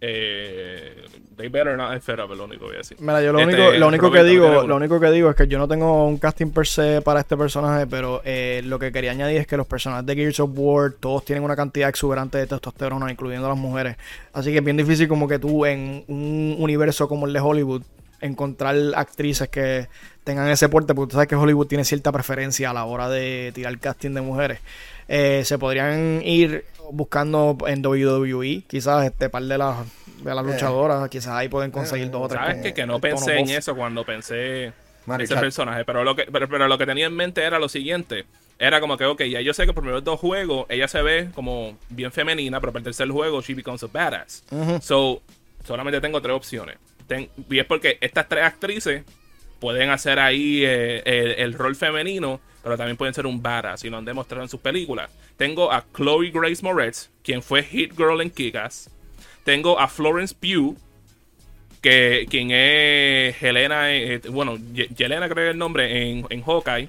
Eh, 0.00 0.94
they 1.36 1.48
better 1.48 1.76
not 1.76 1.96
F 1.96 2.12
up, 2.12 2.30
es 2.30 2.38
lo 2.38 2.44
único 2.44 2.60
que 2.60 2.66
voy 2.66 2.74
a 2.76 2.78
decir. 2.78 2.96
Mira, 3.00 3.20
yo 3.22 3.32
lo 3.32 3.40
Este, 3.40 3.54
único, 3.54 3.78
lo 3.78 3.88
único 3.88 4.10
que 4.12 4.18
Roberto, 4.18 4.38
¿no 4.38 4.48
digo, 4.50 4.66
lo 4.66 4.76
único 4.76 5.00
que 5.00 5.10
digo 5.10 5.30
es 5.30 5.36
que 5.36 5.46
yo 5.48 5.58
no 5.58 5.66
tengo 5.66 6.06
un 6.06 6.18
casting 6.18 6.50
per 6.50 6.66
se 6.66 7.02
para 7.02 7.20
este 7.20 7.36
personaje, 7.36 7.86
pero 7.86 8.22
eh, 8.24 8.60
lo 8.64 8.78
que 8.78 8.92
quería 8.92 9.10
añadir 9.10 9.38
es 9.38 9.46
que 9.46 9.56
los 9.56 9.66
personajes 9.66 10.06
de 10.06 10.14
Gears 10.14 10.40
of 10.40 10.50
War 10.54 10.92
todos 10.92 11.24
tienen 11.24 11.42
una 11.42 11.56
cantidad 11.56 11.88
exuberante 11.88 12.38
de 12.38 12.46
testosterona, 12.46 13.10
incluyendo 13.10 13.46
a 13.46 13.50
las 13.50 13.58
mujeres. 13.58 13.96
Así 14.32 14.52
que 14.52 14.58
es 14.58 14.64
bien 14.64 14.76
difícil 14.76 15.08
como 15.08 15.26
que 15.26 15.38
tú 15.38 15.66
en 15.66 16.04
un 16.06 16.56
universo 16.58 17.08
como 17.08 17.26
el 17.26 17.32
de 17.32 17.40
Hollywood 17.40 17.82
encontrar 18.20 18.76
actrices 18.96 19.48
que 19.48 19.88
tengan 20.24 20.48
ese 20.48 20.68
porte, 20.68 20.94
porque 20.94 21.10
tú 21.10 21.14
sabes 21.14 21.28
que 21.28 21.36
Hollywood 21.36 21.66
tiene 21.66 21.84
cierta 21.84 22.12
preferencia 22.12 22.70
a 22.70 22.74
la 22.74 22.84
hora 22.84 23.08
de 23.08 23.52
tirar 23.54 23.78
casting 23.78 24.10
de 24.12 24.20
mujeres. 24.20 24.60
Eh, 25.06 25.42
se 25.44 25.56
podrían 25.58 26.20
ir 26.22 26.64
buscando 26.92 27.56
en 27.66 27.84
WWE, 27.84 28.64
quizás 28.66 29.04
este 29.06 29.28
par 29.30 29.42
de 29.44 29.58
las 29.58 29.76
de 30.22 30.34
las 30.34 30.44
Eh. 30.44 30.48
luchadoras, 30.52 31.08
quizás 31.08 31.28
ahí 31.34 31.48
pueden 31.48 31.70
conseguir 31.70 32.10
dos 32.10 32.22
o 32.22 32.28
tres. 32.28 32.40
¿Sabes 32.40 32.54
con- 32.56 32.62
qué? 32.64 32.74
Que 32.74 32.86
no 32.86 33.00
pensé 33.00 33.38
en 33.38 33.48
eso 33.50 33.76
cuando 33.76 34.04
pensé 34.04 34.72
Mario, 35.06 35.24
ese 35.24 35.36
personaje. 35.36 35.84
Pero 35.84 36.02
lo, 36.04 36.16
que, 36.16 36.24
pero, 36.24 36.48
pero 36.48 36.66
lo 36.66 36.76
que 36.76 36.86
tenía 36.86 37.06
en 37.06 37.14
mente 37.14 37.42
era 37.44 37.58
lo 37.58 37.68
siguiente. 37.68 38.24
Era 38.58 38.80
como 38.80 38.96
que, 38.96 39.04
ok, 39.04 39.22
ya 39.24 39.40
yo 39.40 39.54
sé 39.54 39.64
que 39.66 39.72
por 39.72 39.84
primeros 39.84 40.02
dos 40.02 40.18
juegos 40.18 40.66
ella 40.68 40.88
se 40.88 41.00
ve 41.02 41.28
como 41.34 41.78
bien 41.88 42.10
femenina, 42.10 42.58
pero 42.60 42.72
para 42.72 42.80
el 42.80 42.84
tercer 42.84 43.08
juego 43.08 43.40
she 43.40 43.54
becomes 43.54 43.82
a 43.84 43.86
badass. 43.86 44.44
So, 44.82 45.22
solamente 45.64 46.00
tengo 46.00 46.20
tres 46.20 46.34
opciones. 46.34 46.76
Ten- 47.06 47.28
y 47.48 47.58
es 47.60 47.64
porque 47.66 47.96
estas 48.00 48.28
tres 48.28 48.44
actrices 48.44 49.04
pueden 49.60 49.90
hacer 49.90 50.18
ahí 50.18 50.62
eh, 50.64 51.02
el, 51.04 51.30
el 51.32 51.54
rol 51.54 51.74
femenino, 51.76 52.40
pero 52.62 52.76
también 52.76 52.96
pueden 52.96 53.14
ser 53.14 53.26
un 53.26 53.42
badass 53.42 53.84
y 53.84 53.90
lo 53.90 53.96
han 53.98 54.04
demostrado 54.04 54.42
en 54.42 54.48
sus 54.48 54.60
películas. 54.60 55.10
Tengo 55.36 55.72
a 55.72 55.84
Chloe 55.96 56.30
Grace 56.30 56.62
Moretz, 56.62 57.08
quien 57.22 57.42
fue 57.42 57.62
Hit 57.62 57.96
Girl 57.96 58.20
en 58.20 58.30
Kick-Ass. 58.30 58.90
Tengo 59.44 59.78
a 59.78 59.88
Florence 59.88 60.34
Pugh, 60.34 60.76
que 61.80 62.26
quien 62.28 62.50
es 62.50 63.40
Helena, 63.42 63.94
eh, 63.94 64.20
bueno, 64.30 64.56
Ye- 64.74 64.88
Yelena 64.96 65.26
creo 65.28 65.36
que 65.36 65.48
es 65.48 65.52
el 65.52 65.58
nombre 65.58 66.10
en, 66.10 66.26
en 66.28 66.42
Hawkeye, 66.42 66.88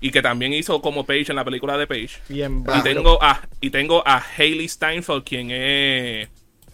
y 0.00 0.10
que 0.10 0.20
también 0.20 0.52
hizo 0.52 0.82
como 0.82 1.06
Paige 1.06 1.32
en 1.32 1.36
la 1.36 1.44
película 1.44 1.78
de 1.78 1.86
Paige. 1.86 2.18
Bien, 2.28 2.62
Y 2.78 2.82
tengo 2.82 3.18
a 3.22 3.40
y 3.62 3.70
tengo 3.70 4.02
a 4.06 4.22
Hailey 4.36 4.68
Steinfeld, 4.68 5.24
quien 5.24 5.50
es 5.50 6.28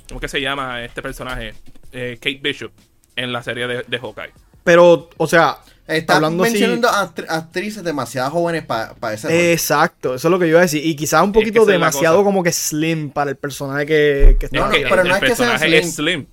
¿cómo 0.09 0.19
que 0.21 0.27
se 0.29 0.41
llama 0.41 0.85
este 0.85 1.01
personaje? 1.03 1.55
Eh, 1.93 2.17
Kate 2.21 2.41
Bishop 2.43 2.73
en 3.15 3.33
la 3.33 3.43
serie 3.43 3.67
de, 3.69 3.85
de 3.87 3.99
Hawkeye. 3.99 4.33
Pero, 4.65 5.09
o 5.17 5.27
sea, 5.27 5.59
hablando 6.09 6.45
así- 6.45 6.53
mencionando 6.53 6.89
actri- 6.89 7.27
actrices 7.29 7.83
demasiado 7.85 8.31
jóvenes 8.31 8.65
para 8.65 8.95
ese 9.13 9.29
rol. 9.29 9.37
Exacto, 9.37 10.15
eso 10.15 10.29
es 10.29 10.31
lo 10.31 10.39
que 10.39 10.45
yo 10.47 10.51
iba 10.51 10.59
a 10.61 10.63
decir. 10.63 10.85
Y 10.87 10.95
quizás 10.97 11.23
un 11.23 11.33
poquito 11.33 11.63
es 11.63 11.67
demasiado 11.67 12.23
como 12.25 12.43
que 12.43 12.53
slim 12.53 13.11
para 13.11 13.31
el 13.31 13.37
personaje 13.37 13.87
que, 13.87 14.37
que 14.39 14.47
está 14.47 14.59
No, 14.59 14.67
no, 14.67 14.73
pero 14.73 15.03
el, 15.03 15.09
no 15.09 15.15
es 15.17 15.21
que 15.23 15.35
sea 15.37 15.59
slim. 15.59 15.75
es 15.75 15.95
slim. 15.95 16.27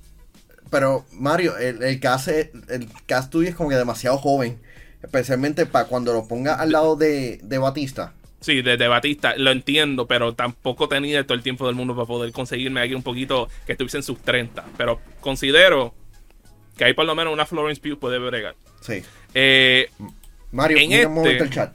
Pero 0.69 1.05
Mario, 1.13 1.57
el, 1.57 1.81
el 1.81 1.99
cast 1.99 2.27
es- 2.27 2.49
el 2.69 2.87
cast 3.07 3.31
tuyo 3.31 3.49
es 3.49 3.55
como 3.55 3.69
que 3.69 3.75
demasiado 3.75 4.17
joven. 4.17 4.59
Especialmente 5.01 5.65
para 5.65 5.85
cuando 5.87 6.11
lo 6.13 6.27
ponga 6.27 6.55
al 6.55 6.71
lado 6.73 6.95
de, 6.95 7.39
de 7.41 7.57
Batista. 7.57 8.13
Sí, 8.41 8.61
de, 8.61 8.77
de 8.77 8.87
Batista, 8.87 9.33
lo 9.37 9.51
entiendo, 9.51 10.07
pero 10.07 10.33
tampoco 10.35 10.87
tenía 10.87 11.25
todo 11.25 11.35
el 11.35 11.41
tiempo 11.43 11.65
del 11.67 11.75
mundo 11.75 11.95
para 11.95 12.05
poder 12.05 12.31
conseguirme 12.31 12.79
alguien 12.81 12.97
un 12.97 13.03
poquito 13.03 13.47
que 13.65 13.73
estuviese 13.73 13.97
en 13.97 14.03
sus 14.03 14.19
30. 14.19 14.63
Pero 14.77 14.99
considero 15.21 15.93
que 16.79 16.85
ahí 16.85 16.93
por 16.93 17.05
lo 17.05 17.13
menos 17.13 17.31
una 17.31 17.45
Florence 17.45 17.79
Pugh 17.81 17.99
puede 17.99 18.17
bregar. 18.17 18.55
Sí. 18.81 19.03
Eh, 19.35 19.91
Mario, 20.51 20.77
En 20.79 20.89
mira 20.89 20.97
un 21.01 21.03
este- 21.03 21.07
momento 21.29 21.43
el 21.43 21.49
chat. 21.51 21.73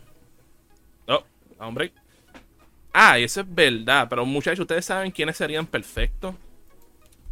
oh, 1.06 1.22
hombre. 1.58 1.92
Ah, 2.92 3.18
eso 3.18 3.40
es 3.42 3.54
verdad, 3.54 4.06
pero 4.08 4.24
muchachos, 4.24 4.60
ustedes 4.60 4.84
saben 4.84 5.10
quiénes 5.10 5.36
serían 5.36 5.66
perfectos. 5.66 6.34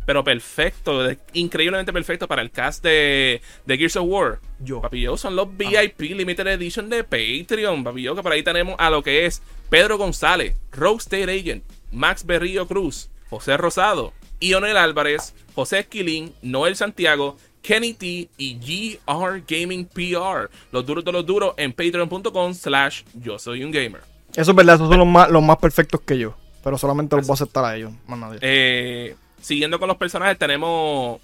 Pero 0.04 0.24
perfecto, 0.24 1.04
de- 1.04 1.18
increíblemente 1.32 1.92
perfecto 1.92 2.26
para 2.26 2.42
el 2.42 2.50
cast 2.50 2.82
de, 2.82 3.40
de 3.64 3.78
Gears 3.78 3.96
of 3.96 4.04
War. 4.08 4.40
Yo. 4.58 4.80
Papi, 4.80 5.00
yo 5.00 5.16
son 5.16 5.36
los 5.36 5.56
VIP 5.56 6.00
Limited 6.00 6.46
Edition 6.48 6.88
de 6.90 7.04
Patreon. 7.04 7.84
Papi, 7.84 8.02
yo 8.02 8.14
que 8.16 8.22
por 8.22 8.32
ahí 8.32 8.42
tenemos 8.42 8.74
a 8.78 8.90
lo 8.90 9.02
que 9.04 9.26
es 9.26 9.40
Pedro 9.70 9.98
González, 9.98 10.56
Rogue 10.72 10.98
State 10.98 11.30
Agent, 11.32 11.64
Max 11.92 12.26
Berrío 12.26 12.66
Cruz, 12.66 13.10
José 13.30 13.56
Rosado, 13.56 14.12
Ionel 14.40 14.76
Álvarez, 14.76 15.34
José 15.54 15.78
Esquilín, 15.80 16.34
Noel 16.42 16.74
Santiago, 16.74 17.36
Kenny 17.62 17.94
T 17.94 18.28
y 18.36 18.98
GR 19.06 19.42
Gaming 19.46 19.86
PR. 19.86 20.50
Los 20.72 20.84
duros 20.84 21.04
de 21.04 21.12
los 21.12 21.24
duros 21.24 21.54
en 21.56 21.72
patreon.com 21.72 22.54
slash 22.54 23.02
yo 23.14 23.38
soy 23.38 23.64
un 23.64 23.70
gamer. 23.70 24.02
Eso 24.34 24.50
es 24.50 24.56
verdad, 24.56 24.76
esos 24.76 24.88
son 24.88 24.98
los 24.98 25.06
más, 25.06 25.30
los 25.30 25.42
más 25.42 25.58
perfectos 25.58 26.00
que 26.00 26.18
yo. 26.18 26.34
Pero 26.64 26.78
solamente 26.78 27.16
los 27.16 27.26
voy 27.26 27.34
a 27.34 27.34
aceptar 27.34 27.64
a 27.64 27.76
ellos, 27.76 27.92
más 28.06 28.18
nadie. 28.18 28.38
Eh, 28.40 29.14
siguiendo 29.40 29.78
con 29.78 29.88
los 29.88 29.96
personajes, 29.96 30.38
tenemos 30.38 31.20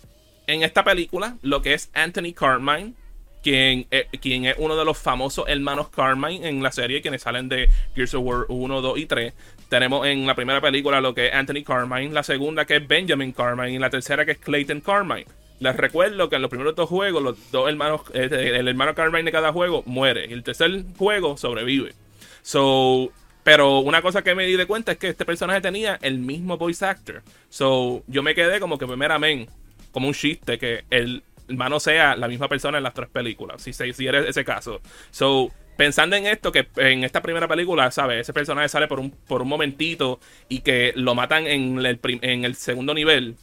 en 0.46 0.62
esta 0.62 0.85
película 0.85 1.37
lo 1.42 1.62
que 1.62 1.74
es 1.74 1.90
Anthony 1.94 2.33
Carmine, 2.35 2.94
quien, 3.42 3.87
eh, 3.90 4.09
quien 4.20 4.46
es 4.46 4.57
uno 4.59 4.77
de 4.77 4.85
los 4.85 4.98
famosos 4.98 5.44
hermanos 5.48 5.88
Carmine 5.90 6.48
en 6.48 6.62
la 6.62 6.72
serie, 6.72 7.01
quienes 7.01 7.22
salen 7.22 7.48
de 7.48 7.68
Gears 7.94 8.14
of 8.14 8.24
War 8.24 8.46
1, 8.48 8.81
2 8.81 8.98
y 8.98 9.07
3. 9.07 9.33
Tenemos 9.68 10.07
en 10.07 10.27
la 10.27 10.35
primera 10.35 10.61
película 10.61 11.01
lo 11.01 11.14
que 11.14 11.29
es 11.29 11.35
Anthony 11.35 11.62
Carmine, 11.64 12.12
la 12.12 12.22
segunda 12.22 12.64
que 12.64 12.77
es 12.77 12.88
Benjamin 12.88 13.33
Carmine 13.33 13.72
y 13.72 13.79
la 13.79 13.90
tercera 13.90 14.24
que 14.24 14.33
es 14.33 14.38
Clayton 14.38 14.81
Carmine. 14.81 15.27
Les 15.61 15.77
recuerdo 15.77 16.29
que 16.29 16.37
en 16.37 16.42
los 16.42 16.51
primeros 16.51 16.75
dos 16.77 16.88
juegos, 16.88 17.23
los 17.23 17.51
dos 17.51 17.68
hermanos, 17.68 18.03
eh, 18.14 18.29
el 18.55 18.68
hermano 18.68 18.94
Carmine 18.94 19.25
de 19.25 19.33
cada 19.33 19.53
juego 19.53 19.83
muere. 19.87 20.27
Y 20.29 20.33
el 20.33 20.42
tercer 20.42 20.85
juego 20.97 21.37
sobrevive. 21.37 21.94
So, 22.42 23.11
pero 23.42 23.81
una 23.81 24.03
cosa 24.03 24.23
que 24.23 24.35
me 24.35 24.47
di 24.47 24.57
de 24.57 24.66
cuenta 24.66 24.92
es 24.92 24.99
que 24.99 25.09
este 25.09 25.25
personaje 25.25 25.61
tenía 25.61 25.99
el 26.03 26.18
mismo 26.18 26.59
voice 26.59 26.85
actor. 26.85 27.23
So, 27.49 28.05
yo 28.07 28.23
me 28.23 28.35
quedé 28.35 28.61
como 28.61 28.79
que 28.79 28.87
primeramente, 28.87 29.53
como 29.90 30.09
un 30.09 30.14
chiste, 30.14 30.59
que 30.59 30.85
el 30.90 31.23
hermano 31.49 31.81
sea 31.81 32.14
la 32.14 32.29
misma 32.29 32.49
persona 32.49 32.79
en 32.79 32.85
las 32.85 32.94
tres 32.94 33.09
películas. 33.09 33.62
Si, 33.62 33.73
si 33.73 34.07
eres 34.07 34.29
ese 34.29 34.44
caso. 34.44 34.81
So, 35.11 35.51
pensando 35.77 36.16
en 36.16 36.27
esto, 36.27 36.53
que 36.53 36.68
en 36.77 37.05
esta 37.05 37.23
primera 37.23 37.49
película, 37.49 37.90
¿sabes? 37.90 38.21
Ese 38.21 38.33
personaje 38.33 38.68
sale 38.68 38.87
por 38.87 39.01
un, 39.01 39.11
por 39.11 39.42
un 39.42 39.49
momentito 39.49 40.21
y 40.49 40.61
que 40.61 40.92
lo 40.94 41.14
matan 41.14 41.47
en 41.47 41.85
el, 41.85 41.99
en 42.03 42.44
el 42.44 42.55
segundo 42.55 42.94
nivel. 42.94 43.37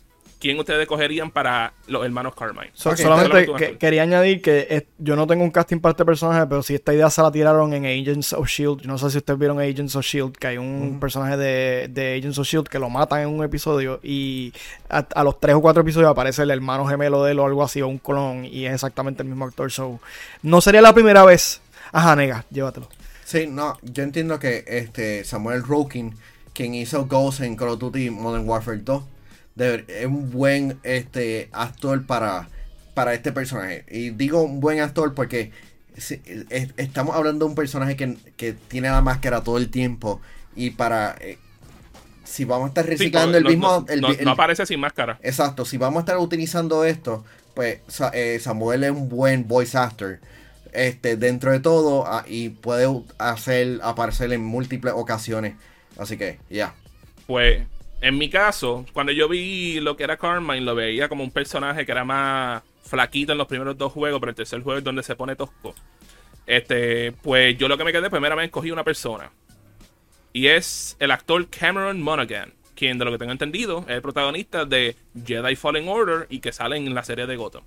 ¿Quién 0.45 0.59
ustedes 0.59 0.85
cogerían 0.85 1.31
para 1.31 1.73
los 1.87 2.05
hermanos 2.05 2.35
Carmine? 2.35 2.69
solamente 2.75 3.77
quería 3.79 4.03
añadir 4.03 4.43
que 4.43 4.85
yo 4.99 5.15
no 5.15 5.25
tengo 5.25 5.43
un 5.43 5.49
casting 5.49 5.79
para 5.79 5.93
este 5.93 6.05
personaje, 6.05 6.45
pero 6.45 6.61
si 6.61 6.75
esta 6.75 6.93
idea 6.93 7.09
se 7.09 7.23
la 7.23 7.31
tiraron 7.31 7.73
en 7.73 7.83
Agents 7.83 8.31
of 8.31 8.47
Shield, 8.47 8.83
no 8.83 8.99
sé 8.99 9.09
si 9.09 9.17
ustedes 9.17 9.39
vieron 9.39 9.59
Agents 9.59 9.95
of 9.95 10.05
Shield, 10.05 10.33
que 10.37 10.45
hay 10.45 10.57
un 10.59 10.99
personaje 10.99 11.35
de, 11.35 12.17
Agents 12.19 12.37
of 12.37 12.45
Shield 12.45 12.67
que 12.67 12.77
lo 12.77 12.91
matan 12.91 13.21
en 13.21 13.29
un 13.29 13.43
episodio 13.43 13.99
y 14.03 14.53
a, 14.87 15.23
los 15.23 15.39
tres 15.39 15.55
o 15.55 15.61
cuatro 15.61 15.81
episodios 15.81 16.11
aparece 16.11 16.43
el 16.43 16.51
hermano 16.51 16.85
gemelo 16.85 17.23
de 17.23 17.31
él 17.31 17.39
o 17.39 17.45
algo 17.47 17.63
así, 17.63 17.81
o 17.81 17.87
un 17.87 17.97
clon, 17.97 18.45
y 18.45 18.67
es 18.67 18.73
exactamente 18.75 19.23
el 19.23 19.29
mismo 19.29 19.45
actor. 19.45 19.71
So, 19.71 19.99
no 20.43 20.61
sería 20.61 20.81
la 20.83 20.93
primera 20.93 21.25
vez. 21.25 21.59
Ajá, 21.91 22.15
nega, 22.15 22.45
llévatelo. 22.51 22.87
Sí, 23.23 23.47
no, 23.47 23.79
yo 23.81 24.03
entiendo 24.03 24.37
que 24.37 24.63
este 24.67 25.23
Samuel 25.23 25.63
Rokin, 25.63 26.13
quien 26.53 26.75
hizo 26.75 27.07
Ghost 27.07 27.41
en 27.41 27.55
Call 27.55 27.69
of 27.69 27.79
Duty 27.79 28.11
Modern 28.11 28.47
Warfare 28.47 28.77
2, 28.77 29.14
es 29.57 30.05
un 30.05 30.31
buen 30.31 30.79
este 30.83 31.49
actor 31.51 32.05
para, 32.05 32.49
para 32.93 33.13
este 33.13 33.31
personaje. 33.31 33.85
Y 33.89 34.09
digo 34.11 34.41
un 34.41 34.59
buen 34.59 34.79
actor 34.79 35.13
porque 35.13 35.51
estamos 36.77 37.15
hablando 37.15 37.45
de 37.45 37.49
un 37.49 37.55
personaje 37.55 37.95
que, 37.95 38.53
tiene 38.67 38.89
la 38.89 39.01
máscara 39.01 39.41
todo 39.41 39.57
el 39.57 39.69
tiempo. 39.69 40.21
Y 40.55 40.71
para. 40.71 41.15
Eh, 41.19 41.37
si 42.23 42.43
vamos 42.43 42.65
a 42.65 42.67
estar 42.69 42.85
reciclando 42.85 43.37
el 43.37 43.45
mismo. 43.45 43.85
no, 44.23 44.31
aparece 44.31 44.65
sin 44.65 44.79
máscara. 44.79 45.19
Exacto. 45.21 45.63
Si 45.63 45.77
vamos 45.77 45.97
a 45.97 46.01
estar 46.01 46.17
utilizando 46.17 46.83
esto, 46.83 47.23
pues 47.53 47.79
eh, 48.13 48.39
Samuel 48.41 48.83
es 48.83 48.91
un 48.91 49.09
buen 49.09 49.47
voice 49.47 49.77
actor. 49.77 50.19
Este, 50.73 51.15
dentro 51.15 51.51
de 51.51 51.59
todo. 51.59 52.05
Ah, 52.05 52.25
y 52.27 52.49
puede 52.49 52.87
hacer 53.17 53.79
aparecer 53.83 54.33
en 54.33 54.43
múltiples 54.43 54.93
ocasiones. 54.95 55.55
Así 55.97 56.17
que, 56.17 56.39
ya. 56.49 56.73
Pues 57.27 57.61
en 58.05 58.19
mi 58.19 58.29
caso, 58.29 58.85
cuando 58.93 59.11
yo 59.11 59.27
vi 59.27 59.79
lo 59.79 59.97
que 59.97 60.03
era 60.03 60.15
Carmine, 60.15 60.61
lo 60.61 60.75
veía 60.75 61.09
como 61.09 61.23
un 61.23 61.31
personaje 61.31 61.87
que 61.87 61.91
era 61.91 62.05
más 62.05 62.61
flaquito 62.83 63.31
en 63.31 63.39
los 63.39 63.47
primeros 63.47 63.75
dos 63.79 63.91
juegos, 63.91 64.19
pero 64.19 64.29
el 64.29 64.35
tercer 64.35 64.61
juego 64.61 64.77
es 64.77 64.83
donde 64.83 65.01
se 65.01 65.15
pone 65.15 65.35
tosco. 65.35 65.73
Este, 66.45 67.13
pues 67.23 67.57
yo 67.57 67.67
lo 67.67 67.79
que 67.79 67.83
me 67.83 67.91
quedé, 67.91 68.11
primeramente 68.11 68.45
escogí 68.45 68.69
una 68.69 68.83
persona. 68.83 69.31
Y 70.33 70.45
es 70.45 70.95
el 70.99 71.09
actor 71.09 71.49
Cameron 71.49 71.99
Monaghan, 71.99 72.53
quien 72.75 72.99
de 72.99 73.05
lo 73.05 73.11
que 73.11 73.17
tengo 73.17 73.31
entendido 73.31 73.83
es 73.87 73.95
el 73.95 74.03
protagonista 74.03 74.65
de 74.65 74.95
Jedi 75.25 75.55
Fallen 75.55 75.87
Order 75.87 76.27
y 76.29 76.41
que 76.41 76.51
sale 76.51 76.77
en 76.77 76.93
la 76.93 77.03
serie 77.03 77.25
de 77.25 77.35
Gotham. 77.35 77.63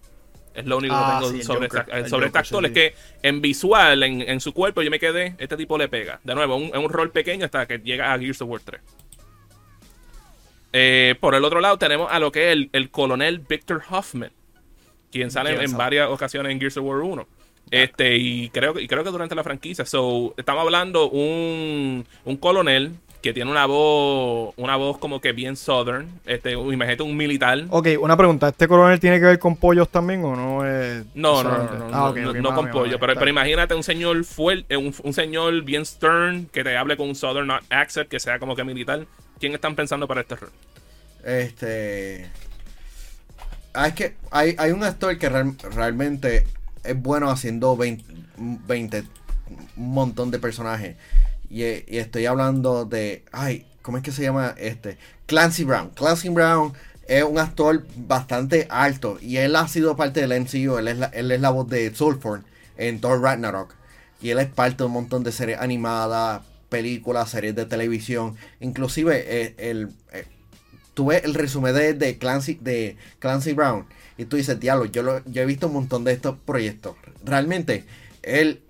Es 0.55 0.67
lo 0.67 0.77
único 0.77 0.95
que 0.95 1.01
ah, 1.03 1.19
tengo 1.21 1.43
sobre, 1.43 1.67
este 1.67 2.39
actor. 2.39 2.65
Es 2.65 2.71
que 2.71 2.95
en 3.25 3.41
visual, 3.41 4.05
en, 4.05 4.41
su 4.41 4.55
cuerpo, 4.55 4.83
yo 4.83 4.91
me 4.93 5.01
quedé, 5.01 5.35
este 5.39 5.57
tipo 5.57 5.77
le 5.77 5.89
pega. 5.89 6.21
De 6.23 6.37
nuevo, 6.37 6.61
es 6.61 6.77
un 6.77 6.91
rol 6.91 7.11
pequeño 7.11 7.45
hasta 7.45 7.67
que 7.67 7.79
llega 7.79 8.13
a 8.13 8.19
Gears 8.21 8.41
of 8.43 8.49
War 8.49 8.61
3. 8.65 8.81
Eh, 10.73 11.15
por 11.21 11.35
el 11.35 11.45
otro 11.45 11.61
lado 11.61 11.79
tenemos 11.79 12.11
a 12.11 12.19
lo 12.19 12.31
que 12.31 12.53
es 12.53 12.69
el, 12.73 12.91
coronel 12.91 13.39
Victor 13.41 13.83
Hoffman, 13.91 14.33
quien 15.11 15.31
sale 15.31 15.63
en 15.63 15.77
varias 15.77 16.09
ocasiones 16.09 16.53
en 16.53 16.61
Gears 16.61 16.77
of 16.77 16.85
War 16.85 17.01
1. 17.01 17.27
Este, 17.71 18.17
y 18.17 18.49
creo, 18.51 18.79
y 18.79 18.87
creo 18.89 19.05
que 19.05 19.11
durante 19.11 19.35
la 19.35 19.45
franquicia. 19.45 19.85
So, 19.85 20.35
estamos 20.37 20.63
hablando 20.63 21.11
un, 21.11 22.07
un 22.25 22.37
coronel 22.37 22.93
que 23.23 23.33
tiene 23.33 23.51
una 23.51 23.67
voz, 23.67 24.55
una 24.57 24.77
voz 24.77 24.99
como 24.99 25.21
que 25.21 25.33
bien 25.33 25.57
southern. 25.57 26.09
Este, 26.25 26.53
imagínate 26.53 27.03
un 27.03 27.17
militar. 27.17 27.65
Ok, 27.71 27.89
una 28.01 28.17
pregunta, 28.17 28.49
¿este 28.49 28.69
coronel 28.69 29.01
tiene 29.01 29.19
que 29.19 29.27
ver 29.27 29.39
con 29.39 29.57
pollos 29.57 29.89
también 29.89 30.25
o 30.25 30.37
no 30.37 30.65
es 30.65 31.05
No, 31.15 31.43
no, 31.43 31.51
no, 31.51 32.15
no, 32.15 32.33
no, 32.33 32.55
con 32.55 32.71
pollos, 32.71 32.97
pero, 33.01 33.15
pero, 33.15 33.29
imagínate 33.29 33.75
un 33.75 33.83
señor 33.83 34.23
fuerte, 34.25 34.77
un, 34.77 34.95
un, 35.03 35.13
señor 35.13 35.63
bien 35.63 35.85
stern 35.85 36.47
que 36.47 36.63
te 36.63 36.77
hable 36.77 36.97
con 36.97 37.09
un 37.09 37.15
southern 37.15 37.51
accent 37.71 38.09
que 38.09 38.21
sea 38.21 38.39
como 38.39 38.55
que 38.55 38.65
militar. 38.65 39.07
¿Quién 39.39 39.55
están 39.55 39.77
pensando 39.77 40.09
para 40.09 40.23
este 40.23 40.37
rol? 40.37 40.51
Este. 41.25 42.29
Ah, 43.75 43.89
es 43.89 43.95
que 43.95 44.17
hay, 44.31 44.57
un 44.73 44.83
actor 44.83 45.17
que 45.19 45.29
realmente 45.29 46.47
es 46.83 47.01
bueno 47.01 47.31
haciendo 47.31 47.77
20, 47.77 49.05
un 49.77 49.93
montón 49.93 50.31
de 50.31 50.39
personajes. 50.39 50.97
Y, 51.51 51.63
estoy 51.63 52.27
hablando 52.27 52.85
de. 52.85 53.25
Ay, 53.31 53.67
¿cómo 53.83 53.99
es 53.99 54.03
que 54.03 54.13
se 54.13 54.23
llama 54.23 54.55
este? 54.59 54.99
Clancy 55.27 55.65
Brown. 55.65 55.91
Clancy 55.91 56.29
Brown 56.31 56.73
es 57.07 57.23
un 57.23 57.39
actor 57.39 57.87
bastante 57.97 58.67
alto. 58.71 59.19
Y 59.21 59.37
él 59.37 59.55
ha 59.55 59.69
sido 59.69 59.97
parte 59.97 60.27
del 60.27 60.41
MCU. 60.41 60.79
Él 60.79 60.89
es 60.89 60.99
la, 60.99 61.07
él 61.07 61.31
es 61.31 61.41
la 61.41 61.51
voz 61.51 61.69
de 61.69 61.95
Sulfur 61.95 62.43
en 62.77 63.01
Thor 63.01 63.21
Ragnarok. 63.21 63.75
Y 64.21 64.31
él 64.31 64.39
es 64.41 64.49
parte 64.49 64.79
de 64.79 64.85
un 64.85 64.93
montón 64.93 65.23
de 65.23 65.31
series 65.31 65.61
animadas, 65.61 66.43
películas, 66.69 67.31
series 67.31 67.55
de 67.55 67.67
televisión. 67.67 68.37
Inclusive 68.61 69.25
eh, 69.27 69.55
el, 69.59 69.89
eh, 70.13 70.25
tú 70.95 71.13
el 71.13 71.35
resumen 71.35 71.75
de, 71.75 72.19
Clancy, 72.19 72.59
de 72.61 72.97
Clancy 73.19 73.53
Brown 73.53 73.87
y 74.19 74.25
tú 74.25 74.37
dices, 74.37 74.59
diablo, 74.59 74.85
yo, 74.87 75.03
lo, 75.03 75.25
yo 75.27 75.43
he 75.43 75.47
visto 75.47 75.69
un 75.69 75.75
montón 75.75 76.05
de 76.05 76.13
estos 76.13 76.37
proyectos. 76.45 76.97
Realmente, 77.25 77.85
él 78.23 78.61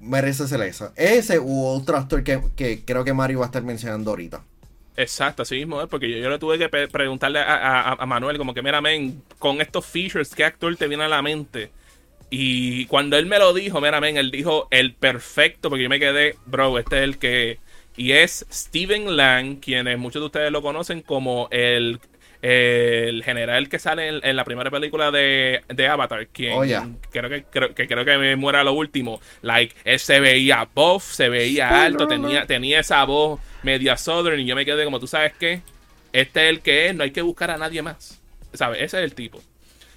merece 0.00 0.46
ser 0.46 0.60
eso. 0.62 0.92
Ese 0.96 1.40
u 1.40 1.64
otro 1.64 1.96
actor 1.96 2.22
que, 2.22 2.82
creo 2.84 3.04
que 3.04 3.12
Mario 3.12 3.40
va 3.40 3.46
a 3.46 3.48
estar 3.48 3.62
mencionando 3.62 4.10
ahorita. 4.10 4.44
Exacto, 4.94 5.42
así 5.42 5.56
mismo 5.56 5.86
porque 5.88 6.20
yo, 6.20 6.28
le 6.28 6.38
tuve 6.38 6.58
que 6.58 6.68
preguntarle 6.68 7.40
a, 7.40 7.96
Manuel, 8.06 8.38
como 8.38 8.54
que, 8.54 8.62
mira, 8.62 8.80
men, 8.80 9.22
con 9.38 9.60
estos 9.60 9.86
features, 9.86 10.34
¿qué 10.34 10.44
actor 10.44 10.76
te 10.76 10.86
viene 10.86 11.04
a 11.04 11.08
la 11.08 11.22
mente? 11.22 11.70
Y 12.34 12.86
cuando 12.86 13.18
él 13.18 13.26
me 13.26 13.38
lo 13.38 13.52
dijo, 13.52 13.82
mira, 13.82 14.00
men, 14.00 14.16
él 14.16 14.30
dijo 14.30 14.66
el 14.70 14.94
perfecto, 14.94 15.68
porque 15.68 15.82
yo 15.82 15.90
me 15.90 16.00
quedé, 16.00 16.36
bro, 16.46 16.78
este 16.78 16.96
es 16.96 17.02
el 17.02 17.18
que. 17.18 17.58
Y 17.94 18.12
es 18.12 18.46
Steven 18.50 19.18
Lang, 19.18 19.60
quienes 19.60 19.98
muchos 19.98 20.22
de 20.22 20.26
ustedes 20.26 20.50
lo 20.50 20.62
conocen 20.62 21.02
como 21.02 21.48
el, 21.50 22.00
el 22.40 23.22
general 23.22 23.68
que 23.68 23.78
sale 23.78 24.20
en, 24.22 24.34
la 24.34 24.46
primera 24.46 24.70
película 24.70 25.10
de, 25.10 25.60
Avatar, 25.90 26.26
quien 26.28 26.54
oh, 26.54 26.62
creo, 27.10 27.28
que, 27.28 27.44
creo, 27.44 27.74
que 27.74 27.86
creo 27.86 28.02
que 28.06 28.16
me 28.16 28.34
muera 28.36 28.64
lo 28.64 28.72
último. 28.72 29.20
Like, 29.42 29.74
él 29.84 29.98
se 29.98 30.18
veía 30.18 30.66
buff, 30.74 31.04
se 31.04 31.28
veía 31.28 31.84
alto, 31.84 32.06
tenía, 32.06 32.46
tenía 32.46 32.80
esa 32.80 33.04
voz 33.04 33.40
media 33.62 33.98
southern, 33.98 34.40
y 34.40 34.46
yo 34.46 34.56
me 34.56 34.64
quedé 34.64 34.86
como, 34.86 34.98
¿tú 34.98 35.06
sabes 35.06 35.34
qué? 35.38 35.60
Este 36.14 36.44
es 36.44 36.48
el 36.48 36.60
que 36.60 36.86
es, 36.86 36.94
no 36.94 37.02
hay 37.04 37.10
que 37.10 37.20
buscar 37.20 37.50
a 37.50 37.58
nadie 37.58 37.82
más. 37.82 38.22
¿Sabes? 38.54 38.80
Ese 38.80 39.00
es 39.00 39.04
el 39.04 39.14
tipo. 39.14 39.42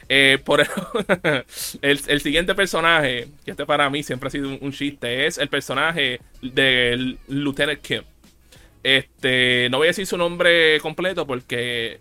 Eh, 0.07 0.37
por 0.43 0.61
el, 1.81 1.99
el, 2.07 2.21
siguiente 2.21 2.53
personaje, 2.53 3.27
que 3.43 3.51
este 3.51 3.65
para 3.65 3.89
mí 3.89 4.03
siempre 4.03 4.27
ha 4.27 4.31
sido 4.31 4.49
un, 4.49 4.71
chiste, 4.71 5.25
es 5.25 5.37
el 5.37 5.49
personaje 5.49 6.19
del 6.41 7.17
Lieutenant 7.27 7.81
Kim. 7.81 8.03
Este, 8.83 9.67
no 9.71 9.79
voy 9.79 9.87
a 9.87 9.89
decir 9.89 10.05
su 10.05 10.15
nombre 10.15 10.79
completo 10.79 11.25
porque 11.25 11.99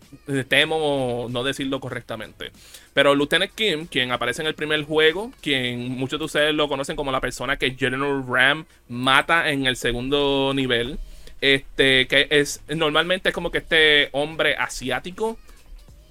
temo 0.49 1.29
no 1.31 1.43
decirlo 1.43 1.81
correctamente. 1.81 2.53
Pero 2.93 3.15
Lieutenant 3.15 3.53
Kim, 3.55 3.87
quien 3.87 4.13
aparece 4.13 4.43
en 4.43 4.49
el 4.49 4.55
primer 4.55 4.83
juego, 4.85 5.33
quien 5.41 5.93
muchos 5.93 6.19
de 6.19 6.27
ustedes 6.27 6.55
lo 6.55 6.69
conocen 6.69 6.95
como 6.95 7.11
la 7.11 7.23
persona 7.23 7.57
que 7.57 7.71
General 7.71 8.23
Ram 8.29 8.67
mata 8.89 9.49
en 9.51 9.65
el 9.65 9.77
segundo 9.77 10.53
nivel. 10.55 10.99
Este, 11.41 12.07
que 12.07 12.27
es 12.31 12.63
normalmente 12.69 13.31
es 13.31 13.35
como 13.35 13.51
que 13.51 13.59
este 13.59 14.09
hombre 14.13 14.57
asiático 14.57 15.39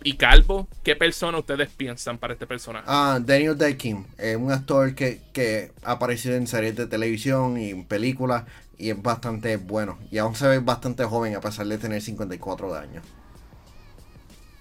y 0.04 0.13
Calvo, 0.13 0.68
¿qué 0.84 0.96
persona 0.96 1.38
ustedes 1.38 1.70
piensan 1.70 2.18
para 2.18 2.34
este 2.34 2.46
personaje? 2.46 2.86
Ah, 2.88 3.20
Daniel 3.24 3.58
Day 3.58 3.76
Kim, 3.76 4.06
es 4.18 4.36
un 4.36 4.52
actor 4.52 4.94
que, 4.96 5.22
que 5.32 5.72
ha 5.84 5.94
aparecido 5.94 6.36
en 6.36 6.48
series 6.48 6.76
de 6.76 6.88
televisión 6.88 7.58
y 7.58 7.70
en 7.70 7.86
películas 7.86 8.44
y 8.78 8.89
es 8.89 9.02
bastante 9.02 9.58
bueno. 9.58 9.98
Y 10.12 10.18
aún 10.18 10.36
se 10.36 10.48
ve 10.48 10.60
bastante 10.60 11.04
joven 11.06 11.36
a 11.36 11.42
pesar 11.42 11.66
de 11.68 11.78
tener 11.78 12.02
54 12.02 12.76
años. 12.76 13.04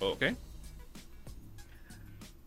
Ok. 0.01 0.25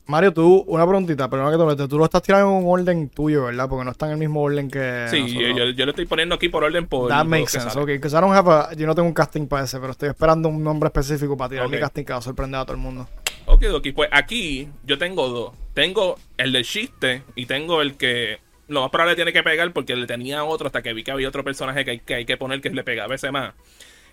Mario, 0.07 0.33
tú, 0.33 0.63
una 0.67 0.85
preguntita, 0.85 1.27
perdona 1.29 1.51
que 1.51 1.57
te 1.57 1.65
metes. 1.65 1.89
Tú 1.89 1.97
lo 1.97 2.05
estás 2.05 2.21
tirando 2.21 2.49
en 2.49 2.63
un 2.63 2.65
orden 2.67 3.09
tuyo, 3.09 3.45
¿verdad? 3.45 3.67
Porque 3.67 3.85
no 3.85 3.91
está 3.91 4.05
en 4.05 4.11
el 4.13 4.17
mismo 4.19 4.41
orden 4.41 4.69
que. 4.69 5.07
Sí, 5.09 5.33
yo, 5.33 5.69
yo, 5.71 5.85
lo 5.85 5.91
estoy 5.91 6.05
poniendo 6.05 6.35
aquí 6.35 6.47
por 6.47 6.63
orden 6.63 6.85
por. 6.85 7.09
That 7.09 7.25
makes 7.25 7.49
sense, 7.49 7.77
ok. 7.77 7.87
Because 7.87 8.15
I 8.15 8.21
don't 8.21 8.35
have 8.35 8.47
a, 8.47 8.73
yo 8.75 8.85
no 8.85 8.93
tengo 8.93 9.07
un 9.07 9.15
casting 9.15 9.47
para 9.47 9.63
ese, 9.63 9.79
pero 9.79 9.93
estoy 9.93 10.09
esperando 10.09 10.47
un 10.47 10.63
nombre 10.63 10.87
específico 10.87 11.35
para 11.35 11.49
tirar 11.49 11.69
mi 11.69 11.79
casting 11.79 12.03
que 12.03 12.13
va 12.13 12.19
a 12.19 12.21
sorprender 12.21 12.61
a 12.61 12.65
todo 12.65 12.75
el 12.75 12.81
mundo. 12.81 13.07
Ok, 13.47 13.63
ok. 13.73 13.87
Pues 13.95 14.09
aquí 14.11 14.69
yo 14.83 14.99
tengo 14.99 15.27
dos. 15.29 15.53
Tengo 15.73 16.19
el 16.37 16.51
del 16.51 16.65
chiste 16.65 17.23
y 17.33 17.47
tengo 17.47 17.81
el 17.81 17.95
que 17.95 18.39
lo 18.67 18.81
más 18.81 18.91
probable 18.91 19.15
tiene 19.15 19.33
que 19.33 19.41
pegar 19.41 19.73
porque 19.73 19.95
le 19.95 20.05
tenía 20.05 20.43
otro 20.43 20.67
hasta 20.67 20.83
que 20.83 20.93
vi 20.93 21.03
que 21.03 21.11
había 21.11 21.27
otro 21.27 21.43
personaje 21.43 21.83
que 21.83 21.91
hay 21.91 21.99
que, 21.99 22.13
hay 22.15 22.25
que 22.25 22.37
poner 22.37 22.61
que 22.61 22.69
le 22.69 22.83
pegaba 22.83 23.15
ese 23.15 23.31
más. 23.31 23.53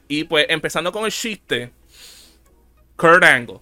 Y 0.09 0.24
pues 0.24 0.46
empezando 0.48 0.90
con 0.90 1.05
el 1.05 1.12
chiste, 1.12 1.70
Kurt 2.96 3.24
Angle. 3.24 3.61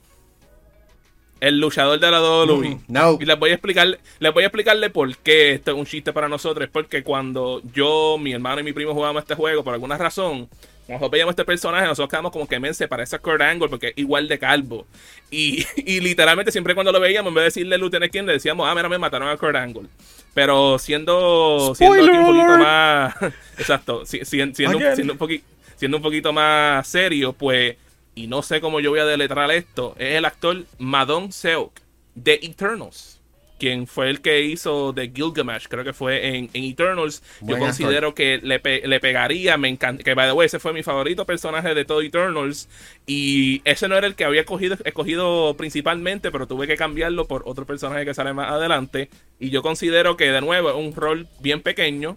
El 1.41 1.59
luchador 1.59 1.99
de 1.99 2.11
la 2.11 2.21
WWE. 2.21 2.69
Mm, 2.69 2.81
no. 2.89 3.19
Y 3.21 3.25
les 3.25 3.39
voy 3.39 3.51
a 3.51 3.55
explicar, 3.55 3.99
les 4.19 4.35
voy 4.35 4.43
a 4.43 4.47
explicarle 4.47 4.91
por 4.91 5.17
qué 5.19 5.55
esto 5.55 5.71
es 5.71 5.77
un 5.77 5.87
chiste 5.87 6.13
para 6.13 6.29
nosotros. 6.29 6.67
Es 6.67 6.71
porque 6.71 7.03
cuando 7.03 7.63
yo, 7.75 8.19
mi 8.21 8.33
hermano 8.33 8.61
y 8.61 8.65
mi 8.65 8.73
primo 8.73 8.93
jugábamos 8.93 9.23
este 9.23 9.35
juego, 9.35 9.65
por 9.65 9.73
alguna 9.73 9.97
razón, 9.97 10.49
cuando 10.87 11.09
veíamos 11.09 11.33
este 11.33 11.45
personaje, 11.45 11.85
nosotros 11.87 12.11
quedamos 12.11 12.33
como 12.33 12.47
que 12.49 12.59
men 12.61 12.75
se 12.75 12.89
parece 12.89 13.17
a 13.17 13.21
Kurt 13.21 13.41
Angle 13.41 13.69
porque 13.69 13.89
es 13.89 13.93
igual 13.97 14.29
de 14.29 14.39
calvo. 14.39 14.87
Y, 15.31 15.65
y 15.77 16.01
literalmente 16.01 16.53
siempre 16.53 16.75
cuando 16.75 16.93
lo 16.93 17.01
veíamos, 17.01 17.31
en 17.31 17.35
vez 17.37 17.43
de 17.43 17.47
decirle 17.47 17.79
Lieutenant 17.79 18.13
King, 18.13 18.25
le 18.25 18.33
decíamos, 18.35 18.69
ah, 18.69 18.75
mira, 18.75 18.89
me 18.89 18.99
mataron 18.99 19.29
a 19.29 19.37
Kurt 19.37 19.57
Angle. 19.57 19.89
Pero 20.35 20.79
siendo, 20.79 21.75
siendo 21.75 21.95
aquí 21.97 22.19
un 22.19 22.27
poquito 22.27 22.59
más. 22.59 23.15
Exacto. 23.59 24.05
si- 24.05 24.19
si- 24.25 24.27
siendo, 24.55 24.79
siendo 24.95 25.13
un 25.15 25.19
poqui- 25.19 25.43
siendo 25.77 25.97
un 25.97 26.03
poquito 26.03 26.33
más 26.33 26.87
serio, 26.87 27.33
pues. 27.33 27.77
Y 28.21 28.27
no 28.27 28.43
sé 28.43 28.61
cómo 28.61 28.81
yo 28.81 28.91
voy 28.91 29.01
a 29.01 29.07
deletrar 29.07 29.51
esto. 29.51 29.95
Es 29.99 30.15
el 30.17 30.27
actor 30.27 30.65
Madon 30.79 31.33
Seok 31.33 31.73
de 32.15 32.35
Eternals. 32.43 33.17
Quien 33.59 33.87
fue 33.87 34.09
el 34.11 34.21
que 34.21 34.43
hizo 34.43 34.93
de 34.95 35.11
Gilgamesh, 35.15 35.69
creo 35.69 35.85
que 35.85 35.93
fue 35.93 36.29
en, 36.37 36.51
en 36.55 36.65
Eternals. 36.65 37.23
Yo 37.43 37.57
considero 37.59 38.15
que 38.15 38.41
le, 38.43 38.59
pe- 38.59 38.83
le 38.87 39.01
pegaría, 39.01 39.57
me 39.59 39.69
encanta. 39.69 40.03
Que 40.03 40.15
by 40.15 40.29
the 40.29 40.33
way, 40.33 40.47
ese 40.47 40.59
fue 40.59 40.73
mi 40.73 40.83
favorito 40.83 41.25
personaje 41.27 41.75
de 41.75 41.85
todo 41.85 42.01
Eternals. 42.03 42.69
Y 43.07 43.61
ese 43.65 43.87
no 43.89 43.97
era 43.97 44.07
el 44.07 44.15
que 44.15 44.25
había 44.25 44.41
escogido, 44.43 44.77
escogido 44.85 45.55
principalmente, 45.59 46.31
pero 46.31 46.47
tuve 46.47 46.67
que 46.67 46.77
cambiarlo 46.77 47.27
por 47.27 47.43
otro 47.47 47.67
personaje 47.67 48.05
que 48.05 48.15
sale 48.15 48.33
más 48.35 48.51
adelante. 48.51 49.09
Y 49.39 49.49
yo 49.51 49.63
considero 49.63 50.17
que 50.17 50.31
de 50.31 50.41
nuevo 50.41 50.69
es 50.71 50.77
un 50.77 50.95
rol 50.95 51.27
bien 51.41 51.61
pequeño. 51.63 52.17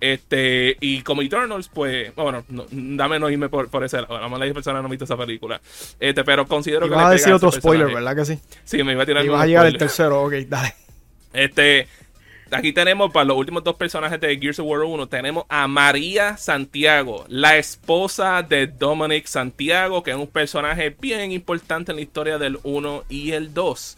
Este, 0.00 0.76
y 0.80 1.02
como 1.02 1.22
Eternals, 1.22 1.68
pues, 1.68 2.14
bueno, 2.14 2.44
no, 2.48 2.66
dame 2.70 3.18
no 3.18 3.30
irme 3.30 3.48
por, 3.48 3.68
por 3.70 3.84
ese 3.84 4.00
lado. 4.00 4.20
La 4.20 4.28
mayoría 4.28 4.48
de 4.48 4.54
personas 4.54 4.82
no 4.82 4.86
han 4.86 4.90
visto 4.90 5.04
esa 5.04 5.16
película. 5.16 5.60
Este, 5.98 6.24
pero 6.24 6.46
considero 6.46 6.86
Y 6.86 6.90
que 6.90 6.94
vas 6.94 7.06
a 7.06 7.10
decir 7.10 7.32
otro 7.32 7.50
spoiler. 7.50 7.92
¿verdad 7.92 8.16
que 8.16 8.24
sí? 8.24 8.38
Sí, 8.64 8.82
me 8.82 8.92
iba 8.92 9.02
a 9.02 9.06
tirar 9.06 9.24
Y 9.24 9.28
vas 9.28 9.42
a 9.42 9.46
llegar 9.46 9.66
al 9.66 9.78
tercero, 9.78 10.22
ok, 10.24 10.32
dale. 10.46 10.74
Este, 11.32 11.88
aquí 12.50 12.72
tenemos 12.72 13.12
para 13.12 13.24
los 13.24 13.36
últimos 13.36 13.64
dos 13.64 13.76
personajes 13.76 14.20
de 14.20 14.38
Gears 14.38 14.58
of 14.60 14.66
War 14.66 14.82
1, 14.82 15.08
tenemos 15.08 15.44
a 15.48 15.66
María 15.66 16.36
Santiago, 16.36 17.24
la 17.28 17.56
esposa 17.56 18.42
de 18.42 18.68
Dominic 18.68 19.26
Santiago, 19.26 20.02
que 20.02 20.12
es 20.12 20.16
un 20.16 20.28
personaje 20.28 20.94
bien 21.00 21.32
importante 21.32 21.92
en 21.92 21.96
la 21.96 22.02
historia 22.02 22.38
del 22.38 22.58
1 22.62 23.04
y 23.08 23.32
el 23.32 23.52
2. 23.52 23.96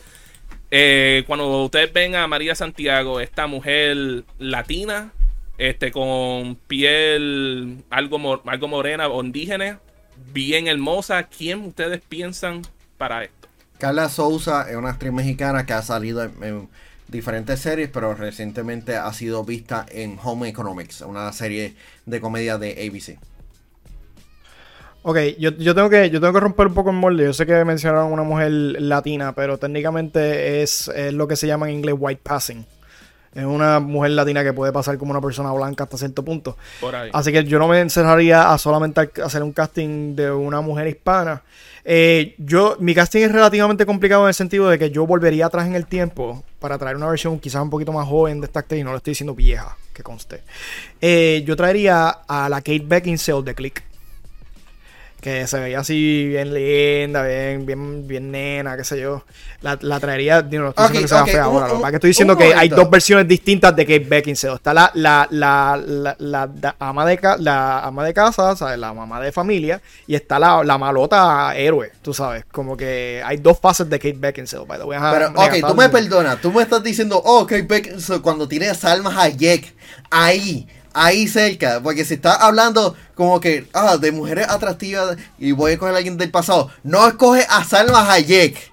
Eh, 0.70 1.24
cuando 1.26 1.64
ustedes 1.64 1.92
ven 1.92 2.16
a 2.16 2.26
María 2.26 2.54
Santiago, 2.54 3.20
esta 3.20 3.46
mujer 3.46 4.24
latina, 4.38 5.12
este, 5.58 5.92
con 5.92 6.56
piel 6.66 7.84
algo, 7.90 8.42
algo 8.46 8.68
morena 8.68 9.08
o 9.08 9.22
indígena, 9.22 9.80
bien 10.32 10.68
hermosa, 10.68 11.24
¿quién 11.24 11.60
ustedes 11.66 12.00
piensan 12.08 12.62
para 12.98 13.24
esto? 13.24 13.48
Carla 13.78 14.08
Souza 14.08 14.70
es 14.70 14.76
una 14.76 14.90
actriz 14.90 15.12
mexicana 15.12 15.66
que 15.66 15.74
ha 15.74 15.82
salido 15.82 16.24
en, 16.24 16.32
en 16.42 16.68
diferentes 17.08 17.60
series, 17.60 17.90
pero 17.90 18.14
recientemente 18.14 18.96
ha 18.96 19.12
sido 19.12 19.44
vista 19.44 19.84
en 19.90 20.18
Home 20.22 20.48
Economics, 20.48 21.02
una 21.02 21.32
serie 21.32 21.74
de 22.06 22.20
comedia 22.20 22.58
de 22.58 22.72
ABC. 22.86 23.18
Ok, 25.08 25.18
yo, 25.38 25.50
yo 25.50 25.72
tengo 25.72 25.88
que, 25.88 26.10
yo 26.10 26.20
tengo 26.20 26.32
que 26.32 26.40
romper 26.40 26.66
un 26.66 26.74
poco 26.74 26.90
el 26.90 26.96
molde. 26.96 27.22
Yo 27.22 27.32
sé 27.32 27.46
que 27.46 27.64
mencionaron 27.64 28.10
una 28.10 28.24
mujer 28.24 28.50
latina, 28.50 29.36
pero 29.36 29.56
técnicamente 29.56 30.62
es, 30.62 30.88
es 30.88 31.12
lo 31.12 31.28
que 31.28 31.36
se 31.36 31.46
llama 31.46 31.68
en 31.68 31.76
inglés 31.76 31.94
white 31.96 32.22
passing. 32.24 32.66
Es 33.34 33.44
una 33.44 33.80
mujer 33.80 34.12
latina 34.12 34.42
que 34.42 34.52
puede 34.52 34.72
pasar 34.72 34.96
como 34.98 35.10
una 35.10 35.20
persona 35.20 35.52
blanca 35.52 35.84
hasta 35.84 35.98
cierto 35.98 36.24
punto. 36.24 36.56
Por 36.80 36.94
ahí. 36.94 37.10
Así 37.12 37.32
que 37.32 37.44
yo 37.44 37.58
no 37.58 37.68
me 37.68 37.80
encerraría 37.80 38.52
a 38.52 38.58
solamente 38.58 39.10
hacer 39.22 39.42
un 39.42 39.52
casting 39.52 40.14
de 40.14 40.30
una 40.30 40.60
mujer 40.60 40.86
hispana. 40.88 41.42
Eh, 41.84 42.34
yo, 42.38 42.76
mi 42.80 42.94
casting 42.94 43.20
es 43.22 43.32
relativamente 43.32 43.86
complicado 43.86 44.22
en 44.24 44.28
el 44.28 44.34
sentido 44.34 44.68
de 44.68 44.78
que 44.78 44.90
yo 44.90 45.06
volvería 45.06 45.46
atrás 45.46 45.66
en 45.66 45.76
el 45.76 45.86
tiempo 45.86 46.42
para 46.58 46.78
traer 46.78 46.96
una 46.96 47.06
versión 47.08 47.38
quizás 47.38 47.62
un 47.62 47.70
poquito 47.70 47.92
más 47.92 48.08
joven 48.08 48.40
de 48.40 48.46
esta 48.46 48.60
actriz. 48.60 48.84
No 48.84 48.90
le 48.90 48.96
estoy 48.96 49.12
diciendo 49.12 49.34
vieja, 49.34 49.76
que 49.92 50.02
conste. 50.02 50.42
Eh, 51.00 51.44
yo 51.46 51.54
traería 51.54 52.08
a 52.08 52.48
la 52.48 52.56
Kate 52.56 52.84
Beckinsale 52.84 53.42
de 53.42 53.54
Click. 53.54 53.95
Que 55.26 55.44
se 55.48 55.58
veía 55.58 55.80
así 55.80 56.28
bien 56.28 56.54
linda, 56.54 57.24
bien, 57.26 57.66
bien, 57.66 58.06
bien 58.06 58.30
nena, 58.30 58.76
qué 58.76 58.84
sé 58.84 59.00
yo. 59.00 59.24
La, 59.60 59.76
la 59.80 59.98
traería, 59.98 60.40
digo, 60.40 60.62
no 60.62 60.68
estoy 60.68 60.84
Ok, 60.84 60.90
diciendo 60.92 61.02
que 61.02 61.08
sea 61.08 61.22
ok, 61.22 61.28
fea 61.28 61.42
ahora. 61.44 61.66
Lo 61.66 61.80
que 61.80 61.94
estoy 61.96 62.10
diciendo 62.10 62.36
que 62.36 62.54
hay 62.54 62.68
dos 62.68 62.88
versiones 62.88 63.26
distintas 63.26 63.74
de 63.74 63.84
Kate 63.84 64.06
Beckinsale. 64.08 64.54
Está 64.54 64.72
la, 64.72 64.88
la, 64.94 65.26
la, 65.32 66.14
la, 66.20 66.76
ama, 66.78 67.04
de 67.06 67.18
ca- 67.18 67.38
la 67.38 67.80
ama 67.80 68.04
de 68.04 68.14
casa, 68.14 68.54
¿sabes? 68.54 68.78
la 68.78 68.92
mamá 68.92 69.20
de 69.20 69.32
familia, 69.32 69.80
y 70.06 70.14
está 70.14 70.38
la, 70.38 70.62
la 70.62 70.78
malota 70.78 71.56
héroe, 71.56 71.90
tú 72.02 72.14
sabes. 72.14 72.44
Como 72.52 72.76
que 72.76 73.20
hay 73.24 73.38
dos 73.38 73.58
fases 73.58 73.90
de 73.90 73.98
Kate 73.98 74.16
Beckinsale, 74.16 74.64
by 74.64 74.78
the 74.78 74.84
way. 74.84 74.96
Ajá, 74.96 75.10
Pero, 75.12 75.30
ok, 75.34 75.54
tú 75.66 75.74
me 75.74 75.88
perdonas, 75.88 76.40
tú 76.40 76.52
me 76.52 76.62
estás 76.62 76.84
diciendo, 76.84 77.20
oh, 77.24 77.44
Kate 77.48 77.62
Beckinsale, 77.62 78.20
cuando 78.20 78.46
tiene 78.46 78.68
a 78.68 78.74
Salma 78.74 79.10
Hayek, 79.20 79.74
ahí, 80.08 80.68
ahí 80.96 81.28
cerca, 81.28 81.80
porque 81.82 82.04
si 82.04 82.14
estás 82.14 82.38
hablando 82.40 82.96
como 83.14 83.38
que, 83.40 83.66
ah, 83.74 83.96
de 83.98 84.12
mujeres 84.12 84.48
atractivas 84.48 85.16
y 85.38 85.52
voy 85.52 85.72
a 85.72 85.78
coger 85.78 85.94
a 85.94 85.98
alguien 85.98 86.16
del 86.16 86.30
pasado, 86.30 86.70
no 86.82 87.06
escoge 87.06 87.46
a 87.48 87.62
Salma 87.64 88.10
Hayek. 88.12 88.72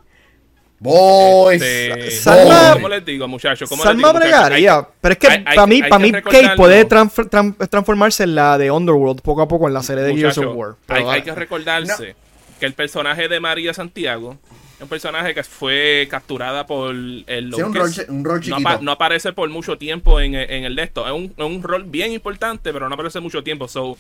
Boys. 0.80 1.62
Este, 1.62 2.12
Salma- 2.12 2.74
¿Cómo 2.74 2.90
les 2.90 3.06
digo, 3.06 3.26
muchachos? 3.28 3.70
¿Cómo 3.70 3.84
les 3.84 3.90
Salma 3.90 4.12
bregaría. 4.12 4.76
Hay- 4.80 4.84
pero 5.00 5.14
es 5.14 5.18
que 5.20 5.28
hay- 5.28 5.44
para 5.44 5.66
mí, 5.66 5.82
para 5.82 5.98
que 6.04 6.12
mí 6.12 6.22
Kate 6.22 6.50
puede 6.58 6.86
transfer- 6.88 7.30
tran- 7.30 7.70
transformarse 7.70 8.24
en 8.24 8.36
la 8.36 8.58
de 8.58 8.70
Underworld 8.70 9.22
poco 9.22 9.42
a 9.42 9.48
poco 9.48 9.68
en 9.70 9.74
la 9.74 9.82
serie 9.82 10.04
de 10.04 10.14
Gears 10.16 10.38
of 10.40 10.54
War. 10.56 10.72
hay, 10.72 10.76
Pero 10.86 11.00
hay 11.00 11.06
dale. 11.06 11.24
que 11.24 11.36
recordarse 11.36 12.16
que 12.60 12.66
el 12.66 12.74
personaje 12.74 13.30
de 13.30 13.40
María 13.40 13.74
Santiago 13.74 14.38
un 14.84 14.90
personaje 14.90 15.34
que 15.34 15.44
fue 15.44 16.08
capturada 16.10 16.66
por 16.66 16.92
el 16.94 17.54
Sí, 17.56 17.62
un 17.62 17.74
que 17.74 17.80
rol 17.80 17.90
es- 17.90 17.96
chi- 17.96 18.06
un 18.12 18.24
rol 18.24 18.36
no, 18.36 18.42
chiquito. 18.42 18.70
apa- 18.70 18.80
no 18.82 18.92
aparece 18.92 19.34
por 19.34 19.50
mucho 19.50 19.78
tiempo 19.78 20.20
en, 20.20 20.36
en 20.36 20.64
el 20.66 20.76
de 20.76 20.84
esto. 20.84 21.06
Es 21.06 21.12
un, 21.14 21.26
es 21.36 21.46
un 21.46 21.64
rol 21.64 21.84
bien 21.86 22.12
importante, 22.12 22.72
pero 22.74 22.88
no 22.88 22.94
aparece 22.96 23.20
mucho 23.20 23.44
tiempo. 23.44 23.68
So, 23.68 23.98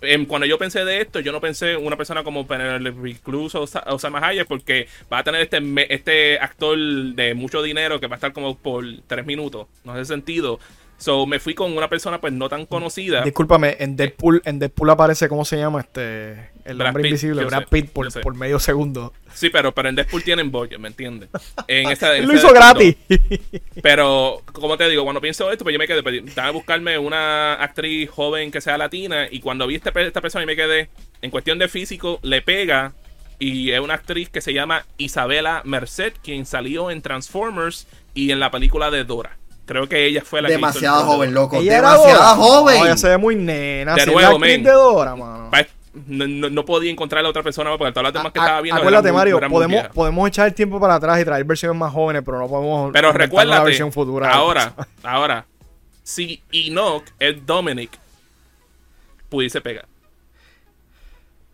em, 0.00 0.26
cuando 0.26 0.46
yo 0.46 0.58
pensé 0.58 0.84
de 0.84 1.00
esto, 1.00 1.20
yo 1.20 1.30
no 1.32 1.40
pensé 1.40 1.72
en 1.74 1.86
una 1.86 1.96
persona 1.96 2.24
como 2.24 2.46
Penelope 2.46 3.16
Cruz 3.22 3.54
o, 3.54 3.66
Sa- 3.66 3.84
o 3.86 3.98
Salma 3.98 4.18
Hayek 4.26 4.48
porque 4.48 4.88
va 5.12 5.18
a 5.18 5.24
tener 5.24 5.42
este, 5.42 5.60
este 5.94 6.38
actor 6.40 6.76
de 6.78 7.34
mucho 7.34 7.62
dinero 7.62 8.00
que 8.00 8.06
va 8.08 8.16
a 8.16 8.18
estar 8.18 8.32
como 8.32 8.56
por 8.56 8.84
tres 9.06 9.24
minutos. 9.26 9.66
No 9.84 9.92
hace 9.92 10.04
sentido. 10.06 10.58
So, 11.02 11.26
me 11.26 11.40
fui 11.40 11.52
con 11.52 11.76
una 11.76 11.88
persona 11.88 12.20
pues 12.20 12.32
no 12.32 12.48
tan 12.48 12.64
conocida. 12.64 13.22
Discúlpame, 13.22 13.76
en 13.80 13.96
Deadpool, 13.96 14.40
en 14.44 14.60
Deadpool 14.60 14.88
aparece, 14.88 15.28
¿cómo 15.28 15.44
se 15.44 15.56
llama? 15.56 15.80
Este, 15.80 16.50
el 16.64 16.76
Brad 16.76 16.90
hombre 16.90 17.02
Pitt, 17.02 17.10
invisible, 17.10 17.44
Brad 17.44 17.62
sé, 17.62 17.66
Pitt, 17.70 17.90
por, 17.90 18.36
medio 18.36 18.60
segundo. 18.60 19.12
Sí, 19.34 19.50
pero, 19.50 19.74
pero 19.74 19.88
en 19.88 19.96
Deadpool 19.96 20.22
tienen 20.22 20.52
budget, 20.52 20.78
¿me 20.78 20.86
entiendes? 20.86 21.28
En 21.66 21.90
esta, 21.90 22.12
lo 22.20 22.32
esta 22.32 22.34
hizo 22.34 22.52
Deadpool 22.52 22.54
gratis. 22.54 22.96
no. 23.08 23.58
Pero, 23.82 24.42
como 24.52 24.76
te 24.76 24.88
digo, 24.88 25.02
cuando 25.02 25.20
pienso 25.20 25.50
esto, 25.50 25.64
pues 25.64 25.72
yo 25.72 25.80
me 25.80 25.88
quedé, 25.88 26.04
pues, 26.04 26.22
estaba 26.24 26.46
a 26.46 26.52
buscarme 26.52 26.96
una 26.98 27.54
actriz 27.54 28.08
joven 28.08 28.52
que 28.52 28.60
sea 28.60 28.78
latina 28.78 29.26
y 29.28 29.40
cuando 29.40 29.66
vi 29.66 29.74
este, 29.74 29.90
esta 30.06 30.20
persona 30.20 30.44
y 30.44 30.46
me 30.46 30.54
quedé, 30.54 30.88
en 31.20 31.32
cuestión 31.32 31.58
de 31.58 31.66
físico, 31.66 32.20
le 32.22 32.42
pega 32.42 32.92
y 33.40 33.72
es 33.72 33.80
una 33.80 33.94
actriz 33.94 34.28
que 34.28 34.40
se 34.40 34.52
llama 34.52 34.86
Isabela 34.98 35.62
Merced, 35.64 36.12
quien 36.22 36.46
salió 36.46 36.92
en 36.92 37.02
Transformers 37.02 37.88
y 38.14 38.30
en 38.30 38.38
la 38.38 38.52
película 38.52 38.92
de 38.92 39.02
Dora. 39.02 39.36
Creo 39.64 39.88
que 39.88 40.06
ella 40.06 40.22
fue 40.24 40.42
la 40.42 40.48
que 40.48 40.54
hizo 40.54 40.60
Demasiado 40.60 40.96
rol 41.00 41.06
de 41.08 41.12
joven, 41.14 41.34
loco. 41.34 41.56
Ella 41.56 41.78
era 41.78 41.90
Demasiado 41.92 42.34
joven. 42.36 42.78
No, 42.78 42.84
ella 42.86 42.96
se 42.96 43.08
ve 43.08 43.16
muy 43.18 43.36
nena. 43.36 43.94
De 43.94 44.06
nuevo, 44.06 44.32
la 44.32 44.38
men. 44.38 44.62
de 44.62 44.70
Dora, 44.72 45.16
mano. 45.16 45.50
Pa- 45.50 45.66
No, 46.06 46.26
no- 46.26 46.48
no 46.48 46.64
podía 46.64 46.90
encontrar 46.90 47.22
a 47.24 47.28
otra 47.28 47.42
persona 47.42 47.70
porque 47.76 47.92
todas 47.92 48.04
las 48.04 48.12
demás 48.14 48.32
que 48.32 48.38
estaba 48.38 48.60
viendo. 48.62 48.80
Acuérdate, 48.80 49.12
muy- 49.12 49.18
Mario, 49.18 49.40
muy 49.40 49.48
podemos, 49.50 49.88
podemos 49.88 50.28
echar 50.28 50.48
el 50.48 50.54
tiempo 50.54 50.80
para 50.80 50.94
atrás 50.94 51.20
y 51.20 51.24
traer 51.24 51.44
versiones 51.44 51.78
más 51.78 51.92
jóvenes, 51.92 52.22
pero 52.24 52.38
no 52.38 52.48
podemos. 52.48 52.90
Pero 52.94 53.12
recuérdate, 53.12 53.56
una 53.58 53.64
versión 53.64 53.92
futura. 53.92 54.32
ahora, 54.32 54.72
ahora, 55.02 55.44
si 56.02 56.42
Enoch 56.50 57.04
es 57.18 57.44
Dominic, 57.44 57.90
pudiese 59.28 59.60
pegar. 59.60 59.84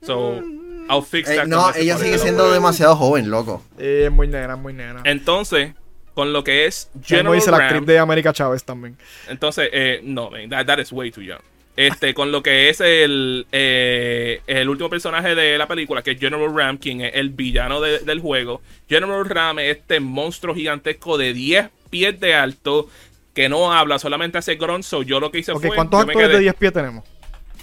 So, 0.02 0.40
I'll 0.88 1.02
fix 1.02 1.28
Eh, 1.28 1.36
that 1.36 1.46
no, 1.46 1.74
ella 1.74 1.98
sigue 1.98 2.18
siendo 2.18 2.50
demasiado 2.52 2.94
joven, 2.96 3.30
loco. 3.30 3.62
Eh, 3.78 4.04
Es 4.06 4.12
muy 4.12 4.28
nena, 4.28 4.54
es 4.54 4.60
muy 4.60 4.72
nena. 4.72 5.00
Entonces, 5.04 5.74
con 6.18 6.32
lo 6.32 6.42
que 6.42 6.66
es 6.66 6.90
General 7.04 7.32
dice 7.32 7.48
la 7.52 7.58
Ram, 7.58 7.66
actriz 7.68 7.86
de 7.86 7.98
América 8.00 8.32
Chávez 8.32 8.64
también. 8.64 8.96
entonces, 9.28 9.68
eh, 9.72 10.00
no, 10.02 10.30
man, 10.30 10.48
that, 10.50 10.66
that 10.66 10.78
is 10.80 10.90
way 10.90 11.12
too 11.12 11.22
young. 11.22 11.38
Este, 11.76 12.12
con 12.12 12.32
lo 12.32 12.42
que 12.42 12.68
es 12.70 12.80
el, 12.80 13.46
eh, 13.52 14.40
el 14.48 14.68
último 14.68 14.90
personaje 14.90 15.36
de 15.36 15.56
la 15.56 15.68
película, 15.68 16.02
que 16.02 16.10
es 16.10 16.18
General 16.18 16.52
Ram, 16.52 16.76
quien 16.78 17.02
es 17.02 17.14
el 17.14 17.30
villano 17.30 17.80
de- 17.80 18.00
del 18.00 18.18
juego. 18.18 18.60
General 18.88 19.24
Ram 19.28 19.60
es 19.60 19.76
este 19.76 20.00
monstruo 20.00 20.56
gigantesco 20.56 21.16
de 21.16 21.32
10 21.32 21.68
pies 21.88 22.18
de 22.18 22.34
alto, 22.34 22.88
que 23.32 23.48
no 23.48 23.72
habla, 23.72 24.00
solamente 24.00 24.38
hace 24.38 24.56
grunt. 24.56 24.82
So, 24.82 25.04
yo 25.04 25.20
lo 25.20 25.30
que 25.30 25.38
hice 25.38 25.52
Ok, 25.52 25.66
fue. 25.66 25.76
¿cuántos 25.76 26.00
actores 26.00 26.26
quedé- 26.26 26.32
de 26.38 26.40
10 26.40 26.54
pies 26.56 26.72
tenemos? 26.72 27.04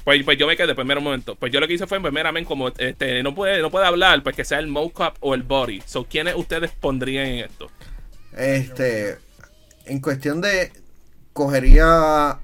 Pues, 0.06 0.24
pues 0.24 0.38
yo 0.38 0.48
me 0.48 0.56
quedé, 0.56 0.74
pues 0.76 0.88
mira 0.88 1.00
un 1.00 1.04
momento. 1.04 1.36
Pues 1.36 1.52
yo 1.52 1.60
lo 1.60 1.68
que 1.68 1.74
hice 1.74 1.86
fue, 1.88 2.00
pues 2.00 2.14
mira, 2.14 2.32
men, 2.32 2.46
como 2.46 2.70
este, 2.70 3.22
no 3.22 3.36
puede, 3.36 3.62
no 3.62 3.70
puede 3.70 3.86
hablar, 3.86 4.24
pues 4.24 4.34
que 4.34 4.46
sea 4.46 4.60
el 4.60 4.68
mocap 4.68 5.18
o 5.20 5.34
el 5.36 5.44
body. 5.44 5.82
So, 5.86 6.06
¿quiénes 6.06 6.36
ustedes 6.36 6.72
pondrían 6.80 7.26
en 7.26 7.40
esto? 7.46 7.70
Este, 8.36 9.18
en 9.86 10.00
cuestión 10.00 10.42
de, 10.42 10.72
cogería 11.34 11.86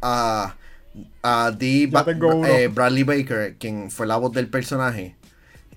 a, 0.01 0.55
a 1.23 1.51
D. 1.51 1.87
Ba- 1.91 2.05
eh, 2.47 2.67
Bradley 2.67 3.03
Baker, 3.03 3.55
quien 3.57 3.91
fue 3.91 4.07
la 4.07 4.17
voz 4.17 4.31
del 4.33 4.47
personaje, 4.47 5.15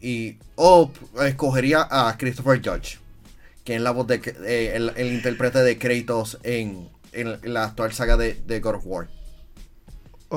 y 0.01 0.37
o 0.57 0.91
escogería 1.25 1.87
a 1.91 2.17
Christopher 2.19 2.61
Judge, 2.65 2.99
quien 3.65 3.79
es 3.79 3.83
la 3.83 3.91
voz 3.93 4.07
de 4.07 4.21
eh, 4.47 4.73
el, 4.75 4.93
el 4.97 5.13
intérprete 5.15 5.61
de 5.61 5.79
Kratos 5.79 6.39
en, 6.43 6.89
en 7.13 7.39
la 7.55 7.65
actual 7.65 7.93
saga 7.93 8.17
de, 8.17 8.35
de 8.47 8.61
God 8.61 8.77
of 8.77 8.83
War. 8.87 9.09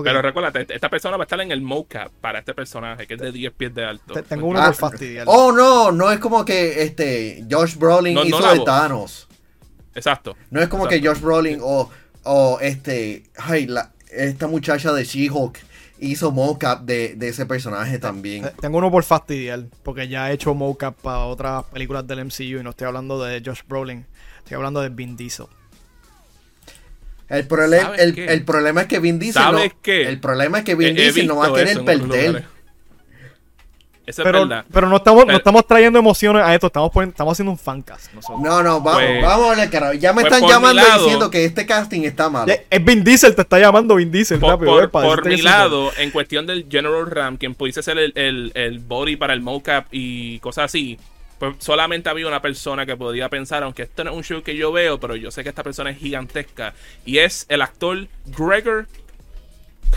Pero 0.03 0.21
recuérdate, 0.21 0.67
esta 0.75 0.89
persona 0.89 1.17
va 1.17 1.23
a 1.23 1.25
estar 1.25 1.41
en 1.41 1.51
el 1.51 1.61
mocap 1.61 2.11
para 2.21 2.39
este 2.39 2.53
personaje, 2.53 3.07
que 3.07 3.15
es 3.15 3.19
de 3.19 3.31
10 3.31 3.51
pies 3.53 3.73
de 3.73 3.83
alto. 3.83 4.13
te- 4.13 4.21
tengo 4.21 4.45
uno 4.47 4.59
Ah, 4.61 4.65
por 4.67 4.75
fastidiar. 4.75 5.25
Oh 5.27 5.51
no, 5.51 5.91
no 5.91 6.11
es 6.11 6.19
como 6.19 6.45
que 6.45 6.83
este 6.83 7.43
Josh 7.49 7.75
Brolin 7.77 8.13
No, 8.13 8.23
hizo 8.23 8.39
de 8.47 8.57
voz. 8.59 8.65
Thanos. 8.65 9.27
Exacto. 9.97 10.37
No 10.51 10.61
es 10.61 10.67
como 10.69 10.85
Exacto. 10.85 11.01
que 11.03 11.07
Josh 11.09 11.19
Brolin 11.21 11.59
o, 11.61 11.89
o 12.23 12.59
este, 12.61 13.23
ay, 13.37 13.65
la, 13.65 13.91
esta 14.11 14.47
muchacha 14.47 14.93
de 14.93 15.03
She-Hulk 15.03 15.59
hizo 15.99 16.31
mocap 16.31 16.83
de, 16.83 17.15
de 17.15 17.27
ese 17.29 17.45
personaje 17.45 17.97
también. 17.99 18.49
Tengo 18.61 18.77
uno 18.77 18.91
por 18.91 19.03
fastidiar, 19.03 19.63
porque 19.83 20.07
ya 20.07 20.29
he 20.29 20.33
hecho 20.35 20.53
mocap 20.53 20.95
para 21.01 21.25
otras 21.25 21.63
películas 21.65 22.05
del 22.07 22.23
MCU 22.25 22.59
y 22.59 22.63
no 22.63 22.69
estoy 22.69 22.87
hablando 22.87 23.21
de 23.23 23.41
Josh 23.43 23.61
Brolin, 23.67 24.05
estoy 24.37 24.55
hablando 24.55 24.79
de 24.81 24.89
Vin 24.89 25.17
Diesel. 25.17 25.47
El, 27.29 27.45
problema 27.47 27.83
¿Sabes 27.87 28.01
el, 28.01 28.15
qué? 28.15 28.25
el 28.25 28.45
problema 28.45 28.81
es 28.81 28.87
que 28.87 28.99
Vin 28.99 29.19
Diesel 29.19 29.41
no, 29.43 29.51
¿Sabes 29.57 29.73
qué? 29.81 30.07
el 30.07 30.19
problema 30.19 30.59
es 30.59 30.63
que 30.63 30.75
Vin 30.75 30.87
He- 30.89 30.91
he 30.91 31.03
Diesel 31.11 31.27
no 31.27 31.35
va 31.37 31.47
a 31.47 31.53
querer 31.53 31.83
perder. 31.83 32.45
Eso 34.07 34.21
es 34.21 34.25
Pero, 34.25 34.47
verdad. 34.47 34.63
pero 34.71 34.87
no 34.87 34.95
estamos, 34.95 35.25
no 35.27 35.33
estamos 35.35 35.67
trayendo 35.67 35.99
emociones 35.99 36.41
a 36.41 36.55
esto, 36.55 36.67
estamos, 36.67 36.89
poniendo- 36.91 37.11
estamos 37.11 37.33
haciendo 37.33 37.51
un 37.51 37.57
fancast. 37.57 38.13
nosotros. 38.13 38.39
No, 38.41 38.63
no, 38.63 38.79
vamos, 38.79 39.01
Pues- 39.03 39.21
vamos 39.21 39.51
a 39.51 39.59
ver, 39.59 39.69
carajo. 39.69 39.93
Ya 39.95 40.13
me 40.13 40.21
pues 40.21 40.33
están 40.33 40.49
llamando 40.49 40.81
lado- 40.81 41.03
diciendo 41.03 41.29
que 41.29 41.43
este 41.43 41.65
casting 41.65 42.01
está 42.03 42.29
malo. 42.29 42.49
Eh, 42.51 42.65
Es 42.69 42.85
Vin 42.85 43.03
Diesel, 43.03 43.35
te 43.35 43.41
está 43.41 43.59
llamando 43.59 43.95
Vin 43.95 44.09
Diesel, 44.09 44.39
Por, 44.39 44.51
rápido. 44.51 44.89
por- 44.91 45.27
eh, 45.27 45.29
mi 45.29 45.41
lado, 45.41 45.91
en 45.97 46.11
cuestión 46.11 46.47
del 46.47 46.65
General 46.71 47.05
Ram, 47.11 47.35
quien 47.35 47.53
pudiese 47.53 47.83
ser 47.83 47.97
el, 47.97 48.13
el, 48.15 48.51
el 48.55 48.79
body 48.79 49.17
para 49.17 49.33
el 49.33 49.41
mocap 49.41 49.87
y 49.91 50.39
cosas 50.39 50.65
así, 50.65 50.97
pues 51.37 51.55
solamente 51.59 52.09
había 52.09 52.27
una 52.29 52.41
persona 52.41 52.85
que 52.85 52.95
podía 52.95 53.27
pensar, 53.27 53.61
aunque 53.63 53.83
esto 53.83 54.05
no 54.05 54.11
es 54.11 54.15
un 54.15 54.23
show 54.23 54.41
que 54.41 54.55
yo 54.55 54.71
veo, 54.71 55.01
pero 55.01 55.17
yo 55.17 55.31
sé 55.31 55.43
que 55.43 55.49
esta 55.49 55.63
persona 55.63 55.89
es 55.91 55.97
gigantesca, 55.97 56.73
y 57.05 57.17
es 57.17 57.45
el 57.49 57.61
actor 57.61 58.07
Gregor 58.37 58.87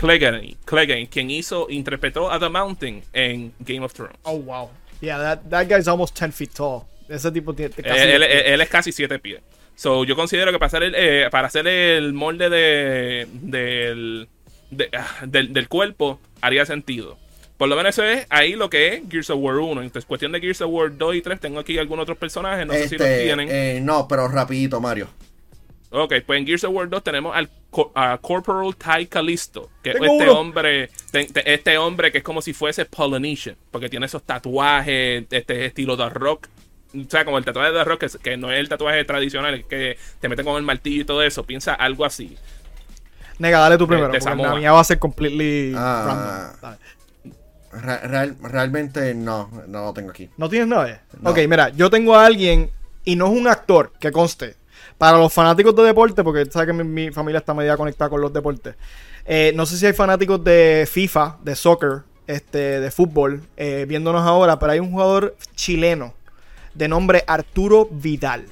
Clegane, 0.01 0.57
Clegane 0.65 1.07
quien 1.07 1.29
hizo, 1.31 1.67
interpretó 1.69 2.31
a 2.31 2.39
The 2.39 2.49
Mountain 2.49 3.03
en 3.13 3.53
Game 3.59 3.81
of 3.85 3.93
Thrones. 3.93 4.17
Oh, 4.23 4.37
wow. 4.39 4.69
Yeah, 4.99 5.17
that, 5.19 5.49
that 5.49 5.67
guy's 5.67 5.87
almost 5.87 6.15
10 6.17 6.31
feet 6.33 6.51
tall. 6.53 6.83
Ese 7.07 7.31
tipo 7.31 7.53
tiene 7.53 7.71
casi... 7.73 7.89
Eh, 7.89 8.15
él, 8.15 8.23
él- 8.23 8.43
él 8.53 8.61
es 8.61 8.69
casi 8.69 8.91
7 8.91 9.19
pies. 9.19 9.41
So, 9.75 10.03
yo 10.03 10.15
considero 10.15 10.51
que 10.51 10.59
para 10.59 10.67
hacer 10.67 10.83
el, 10.83 10.93
eh, 10.95 11.27
para 11.31 11.47
hacer 11.47 11.67
el 11.67 12.13
molde 12.13 12.49
de, 12.49 13.27
del, 13.31 14.27
de- 14.69 14.89
ah, 14.97 15.25
del, 15.25 15.53
del 15.53 15.67
cuerpo 15.67 16.19
haría 16.41 16.65
sentido. 16.65 17.17
Por 17.57 17.69
lo 17.69 17.75
menos 17.75 17.89
eso 17.97 18.03
es 18.03 18.25
ahí 18.29 18.53
lo 18.53 18.69
que 18.69 18.87
es 18.95 19.01
Gears 19.09 19.29
of 19.29 19.37
War 19.39 19.55
1. 19.57 19.81
Entonces, 19.83 20.05
cuestión 20.07 20.31
de 20.31 20.39
Gears 20.39 20.61
of 20.61 20.69
War 20.71 20.95
2 20.97 21.15
y 21.15 21.21
3, 21.21 21.39
tengo 21.39 21.59
aquí 21.59 21.77
algunos 21.77 22.03
otros 22.03 22.17
personajes, 22.17 22.65
no 22.65 22.73
sé 22.73 22.89
si 22.89 22.97
los 22.97 23.07
Este, 23.07 23.23
tienen. 23.23 23.47
eh, 23.51 23.79
no, 23.81 24.07
pero 24.07 24.27
rapidito, 24.27 24.79
Mario. 24.81 25.07
Ok, 25.93 26.13
pues 26.25 26.39
en 26.39 26.45
Gears 26.47 26.63
of 26.63 26.73
War 26.73 26.87
2 26.89 27.03
tenemos 27.03 27.35
al 27.35 27.49
a 27.95 28.17
Corporal 28.17 28.75
Ty 28.75 29.07
Callisto, 29.07 29.69
que 29.83 29.91
Tengo 29.93 30.05
este 30.05 30.23
uno. 30.29 30.39
hombre, 30.39 30.89
te- 31.11 31.25
te- 31.25 31.53
este 31.53 31.77
hombre 31.77 32.11
que 32.11 32.17
es 32.19 32.23
como 32.23 32.41
si 32.41 32.53
fuese 32.53 32.85
Polynesian, 32.85 33.55
porque 33.71 33.87
tiene 33.89 34.05
esos 34.05 34.23
tatuajes, 34.23 35.25
este 35.29 35.65
estilo 35.65 35.95
de 35.97 36.09
rock. 36.09 36.47
O 36.93 37.09
sea, 37.09 37.23
como 37.23 37.37
el 37.37 37.45
tatuaje 37.45 37.71
de 37.71 37.83
rock, 37.85 38.05
que, 38.21 38.35
no 38.37 38.51
es 38.51 38.59
el 38.59 38.67
tatuaje 38.69 39.03
tradicional, 39.05 39.65
que 39.67 39.97
te 40.19 40.27
meten 40.29 40.45
con 40.45 40.57
el 40.57 40.63
martillo 40.63 41.01
y 41.01 41.05
todo 41.05 41.21
eso. 41.23 41.43
Piensa 41.45 41.73
algo 41.73 42.03
así. 42.03 42.37
Nega, 43.39 43.59
dale 43.59 43.77
tú 43.77 43.87
primero, 43.87 44.09
de 44.11 44.19
porque 44.19 44.41
la 44.43 44.55
mía 44.55 44.71
va 44.73 44.81
a 44.81 44.83
ser 44.83 44.99
completely 44.99 45.73
Ah. 45.75 46.03
random. 46.05 46.61
Dale. 46.61 46.77
Re- 47.73 48.07
real- 48.07 48.37
realmente 48.43 49.13
no, 49.13 49.49
no 49.67 49.85
lo 49.85 49.93
tengo 49.93 50.09
aquí. 50.11 50.29
¿No 50.37 50.49
tienes 50.49 50.67
nada? 50.67 51.01
No. 51.21 51.29
Ok, 51.31 51.39
mira, 51.47 51.69
yo 51.69 51.89
tengo 51.89 52.15
a 52.15 52.25
alguien, 52.25 52.69
y 53.05 53.15
no 53.15 53.27
es 53.27 53.31
un 53.39 53.47
actor, 53.47 53.93
que 53.99 54.11
conste. 54.11 54.55
Para 55.01 55.17
los 55.17 55.33
fanáticos 55.33 55.75
de 55.75 55.81
deporte, 55.81 56.23
porque 56.23 56.45
sabes 56.51 56.67
que 56.67 56.73
mi, 56.73 56.83
mi 56.83 57.11
familia 57.11 57.39
está 57.39 57.55
media 57.55 57.75
conectada 57.75 58.07
con 58.07 58.21
los 58.21 58.31
deportes. 58.31 58.75
eh, 59.25 59.51
no 59.55 59.65
sé 59.65 59.75
si 59.77 59.87
hay 59.87 59.93
fanáticos 59.93 60.43
de 60.43 60.87
FIFA, 60.87 61.37
de 61.41 61.55
soccer, 61.55 62.01
este, 62.27 62.79
de 62.79 62.91
fútbol, 62.91 63.41
eh, 63.57 63.85
viéndonos 63.87 64.21
ahora, 64.21 64.59
pero 64.59 64.73
hay 64.73 64.79
un 64.79 64.91
jugador 64.91 65.35
chileno 65.55 66.13
de 66.75 66.87
nombre 66.87 67.23
Arturo 67.25 67.87
Vidal. 67.89 68.45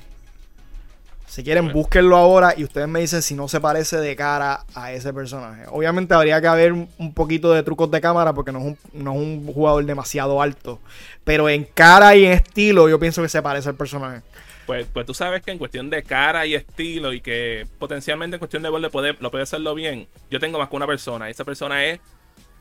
Si 1.28 1.44
quieren, 1.44 1.72
búsquenlo 1.72 2.18
ahora 2.18 2.56
y 2.58 2.64
ustedes 2.64 2.88
me 2.88 3.00
dicen 3.00 3.22
si 3.22 3.36
no 3.36 3.48
se 3.48 3.62
parece 3.62 3.98
de 3.98 4.16
cara 4.16 4.66
a 4.74 4.92
ese 4.92 5.14
personaje. 5.14 5.66
Obviamente 5.70 6.16
habría 6.16 6.42
que 6.42 6.48
haber 6.48 6.74
un, 6.74 6.90
un 6.98 7.14
poquito 7.14 7.52
de 7.54 7.62
trucos 7.62 7.92
de 7.92 8.02
cámara 8.02 8.34
porque 8.34 8.52
no 8.52 8.58
es, 8.58 8.66
un, 8.66 8.78
no 8.94 9.14
es 9.14 9.20
un 9.20 9.54
jugador 9.54 9.86
demasiado 9.86 10.42
alto. 10.42 10.80
Pero 11.24 11.48
en 11.48 11.66
cara 11.66 12.16
y 12.16 12.26
en 12.26 12.32
estilo 12.32 12.90
yo 12.90 12.98
pienso 13.00 13.22
que 13.22 13.30
se 13.30 13.44
parece 13.44 13.70
al 13.70 13.76
personaje. 13.76 14.24
Pues, 14.70 14.86
pues 14.94 15.04
tú 15.08 15.16
sabes 15.16 15.42
que 15.42 15.50
en 15.50 15.58
cuestión 15.58 15.90
de 15.90 16.04
cara 16.04 16.46
y 16.46 16.54
estilo 16.54 17.12
y 17.12 17.22
que 17.22 17.66
potencialmente 17.80 18.36
en 18.36 18.40
cuestión 18.40 18.62
de 18.62 18.70
gol 18.70 18.84
le 18.84 18.92
puede, 18.92 19.16
lo 19.20 19.32
puede 19.32 19.42
hacerlo 19.42 19.74
bien, 19.74 20.08
yo 20.30 20.40
tengo 20.40 20.60
más 20.60 20.70
que 20.70 20.76
una 20.76 20.86
persona. 20.86 21.28
Esa 21.28 21.44
persona 21.44 21.84
es 21.86 22.00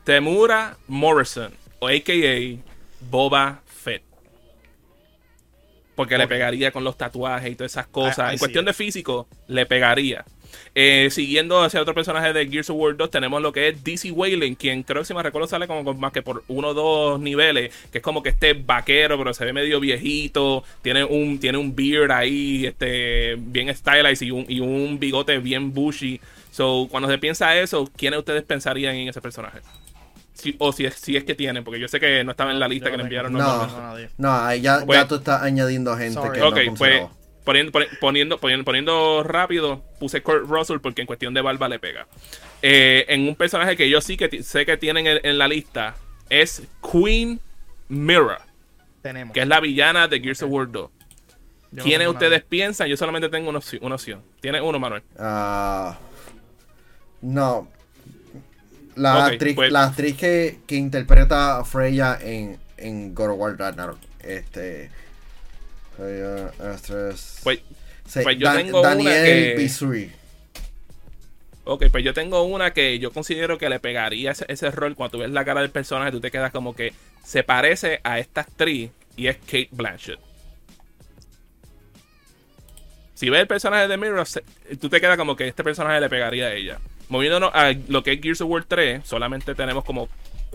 Temura 0.05 0.75
Morrison, 0.87 1.53
o 1.77 1.87
a.k.a. 1.87 2.57
Boba 3.11 3.61
Fett. 3.67 4.01
Porque 5.93 6.17
le 6.17 6.27
pegaría 6.27 6.71
con 6.71 6.83
los 6.83 6.97
tatuajes 6.97 7.51
y 7.51 7.55
todas 7.55 7.73
esas 7.73 7.85
cosas. 7.85 8.17
Ah, 8.17 8.27
ahí 8.29 8.33
en 8.33 8.39
cuestión 8.39 8.65
de 8.65 8.73
físico, 8.73 9.27
le 9.45 9.67
pegaría. 9.67 10.25
Eh, 10.75 11.09
siguiendo 11.11 11.61
hacia 11.63 11.81
otro 11.81 11.93
personaje 11.93 12.31
de 12.33 12.47
Gears 12.47 12.69
of 12.69 12.77
War 12.77 12.95
2, 12.95 13.09
tenemos 13.11 13.41
lo 13.41 13.51
que 13.51 13.69
es 13.69 13.83
DC 13.83 14.11
Wayland, 14.11 14.57
quien 14.57 14.83
creo 14.83 15.01
que 15.01 15.05
si 15.05 15.13
me 15.13 15.23
recuerdo 15.23 15.47
sale 15.47 15.67
como 15.67 15.83
con 15.83 15.99
más 15.99 16.11
que 16.11 16.21
por 16.21 16.43
uno 16.47 16.69
o 16.69 16.73
dos 16.73 17.19
niveles, 17.19 17.73
que 17.91 17.97
es 17.99 18.03
como 18.03 18.21
que 18.23 18.29
este 18.29 18.53
vaquero, 18.53 19.17
pero 19.17 19.33
se 19.33 19.45
ve 19.45 19.53
medio 19.53 19.79
viejito, 19.79 20.63
tiene 20.81 21.03
un, 21.03 21.39
tiene 21.39 21.57
un 21.57 21.75
beard 21.75 22.11
ahí, 22.11 22.65
este, 22.65 23.35
bien 23.37 23.73
stylized 23.75 24.25
y 24.25 24.31
un, 24.31 24.45
y 24.47 24.59
un 24.59 24.99
bigote 24.99 25.37
bien 25.39 25.73
bushy. 25.73 26.19
So, 26.51 26.87
cuando 26.89 27.09
se 27.09 27.17
piensa 27.17 27.55
eso, 27.57 27.89
¿quiénes 27.95 28.19
ustedes 28.19 28.43
pensarían 28.43 28.95
en 28.95 29.07
ese 29.09 29.21
personaje? 29.21 29.59
Si- 30.33 30.55
o 30.57 30.71
si 30.71 30.85
es, 30.85 30.93
si 30.95 31.17
es 31.17 31.23
que 31.25 31.35
tienen, 31.35 31.63
porque 31.65 31.79
yo 31.79 31.87
sé 31.89 31.99
que 31.99 32.23
no 32.23 32.31
estaba 32.31 32.51
en 32.51 32.59
la 32.59 32.67
lista 32.67 32.85
Yo 32.87 32.91
que 32.91 32.97
le 32.97 33.03
enviaron. 33.03 33.33
No. 33.33 33.39
no, 33.39 33.67
no, 33.67 33.67
no, 33.67 33.81
nadie. 33.81 34.09
No, 34.17 34.31
ahí 34.33 34.61
ya, 34.61 34.79
Bueno. 34.85 35.01
ya 35.03 35.07
tú 35.07 35.15
estás 35.15 35.41
añadiendo 35.41 35.95
gente 35.97 36.13
Sorry. 36.13 36.39
que 36.39 36.45
Ok, 36.45 36.57
no 36.67 36.73
pues. 36.75 37.03
Poniendo, 37.49 37.71
poni- 37.71 37.87
poniendo, 37.99 38.37
poniendo, 38.39 38.63
poniendo 38.63 39.23
rápido, 39.23 39.83
puse 39.99 40.21
Kurt 40.21 40.47
Russell 40.47 40.77
porque 40.79 41.01
en 41.01 41.07
cuestión 41.07 41.33
de 41.33 41.41
barba 41.41 41.67
le 41.67 41.79
pega. 41.79 42.05
Eh, 42.61 43.05
en 43.09 43.27
un 43.27 43.35
personaje 43.35 43.75
que 43.75 43.89
yo 43.89 44.01
sí 44.01 44.17
que 44.17 44.43
sé 44.43 44.67
que 44.67 44.77
tienen 44.77 45.07
en, 45.07 45.19
en 45.23 45.37
la 45.39 45.47
lista 45.47 45.95
es 46.29 46.61
Queen 46.91 47.39
Mira, 47.87 48.45
Tenemos. 49.01 49.33
que 49.33 49.39
es 49.41 49.47
la 49.47 49.59
villana 49.59 50.07
de 50.07 50.19
Gears 50.19 50.43
of 50.43 50.51
War 50.51 50.69
2. 50.71 50.89
Yo 51.71 51.77
no 51.77 51.83
¿Quiénes 51.83 52.07
ustedes 52.07 52.43
piensan? 52.43 52.87
Yo 52.87 52.95
solamente 52.97 53.29
tengo 53.29 53.49
una 53.49 53.57
opción. 53.57 53.83
Una 53.83 53.95
opción. 53.95 54.21
Tiene 54.41 54.61
uno, 54.61 54.77
Manuel. 54.77 55.01
Ah, 55.17 55.97
no. 57.21 57.67
La, 58.95 59.25
actriz, 59.25 59.55
pues- 59.55 59.71
la 59.71 59.85
actriz 59.85 60.15
que, 60.17 60.59
que 60.67 60.75
interpreta 60.75 61.57
a 61.59 61.65
Freya 61.65 62.17
en, 62.21 62.59
en 62.77 63.15
God 63.15 63.31
of 63.31 63.39
War 63.39 63.57
Ragnarok. 63.57 63.97
Este. 64.21 64.91
Pues, 67.43 67.59
pues 68.23 68.37
yo 68.37 68.47
Dan- 68.47 68.57
tengo 68.57 68.79
una 68.81 68.89
Daniel 68.89 69.23
que- 69.25 69.55
ok, 71.65 71.83
pues 71.91 72.03
yo 72.03 72.13
tengo 72.13 72.43
una 72.43 72.71
que 72.71 72.97
yo 72.99 73.11
considero 73.11 73.57
que 73.57 73.69
le 73.69 73.79
pegaría 73.79 74.31
ese, 74.31 74.45
ese 74.47 74.71
rol. 74.71 74.95
Cuando 74.95 75.11
tú 75.11 75.17
ves 75.19 75.29
la 75.31 75.45
cara 75.45 75.61
del 75.61 75.69
personaje, 75.71 76.11
tú 76.11 76.19
te 76.19 76.31
quedas 76.31 76.51
como 76.51 76.75
que 76.75 76.93
se 77.23 77.43
parece 77.43 77.99
a 78.03 78.17
esta 78.19 78.41
actriz 78.41 78.89
y 79.15 79.27
es 79.27 79.37
Kate 79.37 79.69
Blanchett. 79.71 80.19
Si 83.13 83.29
ves 83.29 83.41
el 83.41 83.47
personaje 83.47 83.87
de 83.87 83.97
Mirror, 83.97 84.25
tú 84.79 84.89
te 84.89 85.01
quedas 85.01 85.17
como 85.17 85.35
que 85.35 85.47
este 85.47 85.63
personaje 85.63 85.99
le 85.99 86.09
pegaría 86.09 86.47
a 86.47 86.53
ella. 86.53 86.79
Moviéndonos 87.09 87.51
a 87.53 87.73
lo 87.89 88.01
que 88.01 88.13
es 88.13 88.21
Gears 88.21 88.41
of 88.41 88.49
War 88.49 88.63
3, 88.63 89.01
solamente 89.05 89.53
tenemos 89.55 89.83
como 89.83 90.07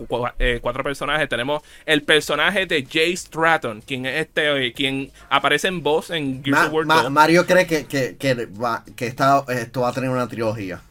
cu- 0.07 0.27
eh, 0.39 0.59
cuatro 0.61 0.83
personajes. 0.83 1.27
Tenemos 1.29 1.61
el 1.85 2.03
personaje 2.03 2.65
de 2.65 2.85
Jay 2.89 3.15
Stratton, 3.15 3.81
quien 3.81 4.05
es 4.05 4.21
este, 4.21 4.67
eh, 4.67 4.73
quien 4.73 5.11
aparece 5.29 5.67
en 5.67 5.81
voz 5.83 6.09
en 6.09 6.43
Gears 6.43 6.59
Ma- 6.59 6.67
of 6.67 6.73
War 6.73 6.85
Ma- 6.85 7.01
2. 7.03 7.11
Mario 7.11 7.45
cree 7.45 7.65
que, 7.67 7.85
que, 7.85 8.15
que, 8.17 8.45
va- 8.47 8.83
que 8.95 9.07
esta- 9.07 9.43
esto 9.49 9.81
va 9.81 9.89
a 9.89 9.93
tener 9.93 10.09
una 10.09 10.27
trilogía. 10.27 10.81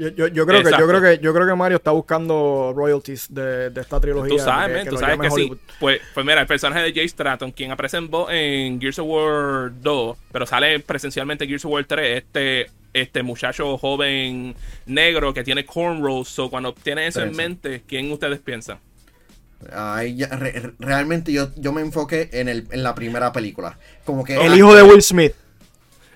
Yo, 0.00 0.08
yo, 0.08 0.28
yo 0.28 0.46
creo 0.46 0.62
que, 0.62 0.70
yo 0.70 0.88
creo 0.88 1.02
que 1.02 1.18
yo 1.22 1.34
creo 1.34 1.46
que 1.46 1.54
Mario 1.54 1.76
está 1.76 1.90
buscando 1.90 2.72
royalties 2.74 3.26
de, 3.28 3.68
de 3.68 3.80
esta 3.82 4.00
trilogía. 4.00 4.30
Tú 4.30 4.38
sabes, 4.38 4.68
que- 4.68 4.74
man, 4.76 4.84
que 4.84 4.90
tú 4.90 4.96
sabes 4.96 5.18
que 5.20 5.30
sí. 5.30 5.52
Pues, 5.78 6.00
pues 6.14 6.24
mira, 6.24 6.40
el 6.40 6.46
personaje 6.46 6.80
de 6.84 6.94
Jay 6.94 7.06
Stratton, 7.06 7.52
quien 7.52 7.70
aparece 7.70 7.98
en, 7.98 8.08
en 8.30 8.80
Gears 8.80 8.98
of 8.98 9.06
War 9.06 9.70
2, 9.82 10.16
pero 10.32 10.46
sale 10.46 10.80
presencialmente 10.80 11.44
en 11.44 11.50
Gears 11.50 11.66
of 11.66 11.72
War 11.72 11.84
3, 11.84 12.16
este, 12.16 12.70
este 12.94 13.22
muchacho 13.22 13.76
joven 13.76 14.56
negro 14.86 15.34
que 15.34 15.44
tiene 15.44 15.66
cornrows. 15.66 16.28
So, 16.28 16.48
cuando 16.48 16.72
tiene 16.72 17.06
eso 17.06 17.20
en 17.22 17.36
mente, 17.36 17.82
¿quién 17.86 18.10
ustedes 18.10 18.38
piensan? 18.38 18.78
Ahí 19.70 20.16
ya- 20.16 20.28
re- 20.28 20.52
re- 20.52 20.72
realmente 20.78 21.30
yo, 21.30 21.50
yo 21.56 21.72
me 21.72 21.82
enfoqué 21.82 22.30
en, 22.32 22.48
el, 22.48 22.66
en 22.70 22.82
la 22.82 22.94
primera 22.94 23.32
película. 23.32 23.78
Como 24.06 24.24
que 24.24 24.34
El 24.36 24.52
ah, 24.52 24.56
hijo 24.56 24.74
de 24.74 24.82
Will 24.82 25.02
Smith. 25.02 25.34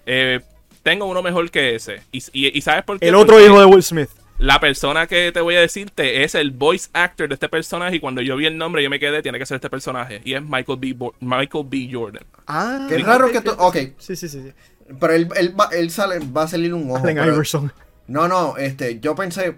Eh, 0.06 0.40
tengo 0.84 1.06
uno 1.06 1.20
mejor 1.22 1.50
que 1.50 1.74
ese. 1.74 2.02
Y, 2.12 2.18
y- 2.32 2.56
y 2.56 2.60
¿sabes 2.60 2.84
por 2.84 3.00
qué? 3.00 3.08
El 3.08 3.16
otro 3.16 3.34
Porque 3.34 3.46
hijo 3.46 3.58
de 3.58 3.66
Will 3.66 3.82
Smith. 3.82 4.08
La 4.38 4.58
persona 4.60 5.06
que 5.06 5.30
te 5.32 5.40
voy 5.40 5.54
a 5.56 5.60
decirte 5.60 6.22
es 6.24 6.34
el 6.34 6.50
voice 6.50 6.88
actor 6.92 7.28
de 7.28 7.34
este 7.34 7.48
personaje. 7.48 7.96
Y 7.96 8.00
cuando 8.00 8.20
yo 8.20 8.36
vi 8.36 8.46
el 8.46 8.56
nombre, 8.58 8.82
yo 8.82 8.90
me 8.90 8.98
quedé, 9.00 9.22
tiene 9.22 9.38
que 9.38 9.46
ser 9.46 9.56
este 9.56 9.70
personaje. 9.70 10.20
Y 10.24 10.34
es 10.34 10.42
Michael 10.42 10.78
B. 10.78 10.92
Bo- 10.92 11.14
Michael 11.20 11.64
B. 11.68 11.88
Jordan. 11.90 12.22
Ah. 12.46 12.86
Qué 12.88 12.98
raro 12.98 13.30
que 13.32 13.40
tú. 13.40 13.50
Ok, 13.58 13.76
Sí, 13.98 14.14
sí, 14.16 14.28
sí. 14.28 14.42
sí. 14.42 14.52
pero 15.00 15.12
él, 15.14 15.28
él, 15.36 15.58
va, 15.58 15.68
él 15.72 15.90
sale, 15.90 16.18
va 16.18 16.42
a 16.44 16.48
salir 16.48 16.74
un 16.74 16.90
ojo. 16.90 16.98
Allen 17.04 17.16
pero- 17.16 17.32
Iverson. 17.34 17.72
No, 18.06 18.28
no, 18.28 18.56
este, 18.58 19.00
yo 19.00 19.14
pensé, 19.14 19.54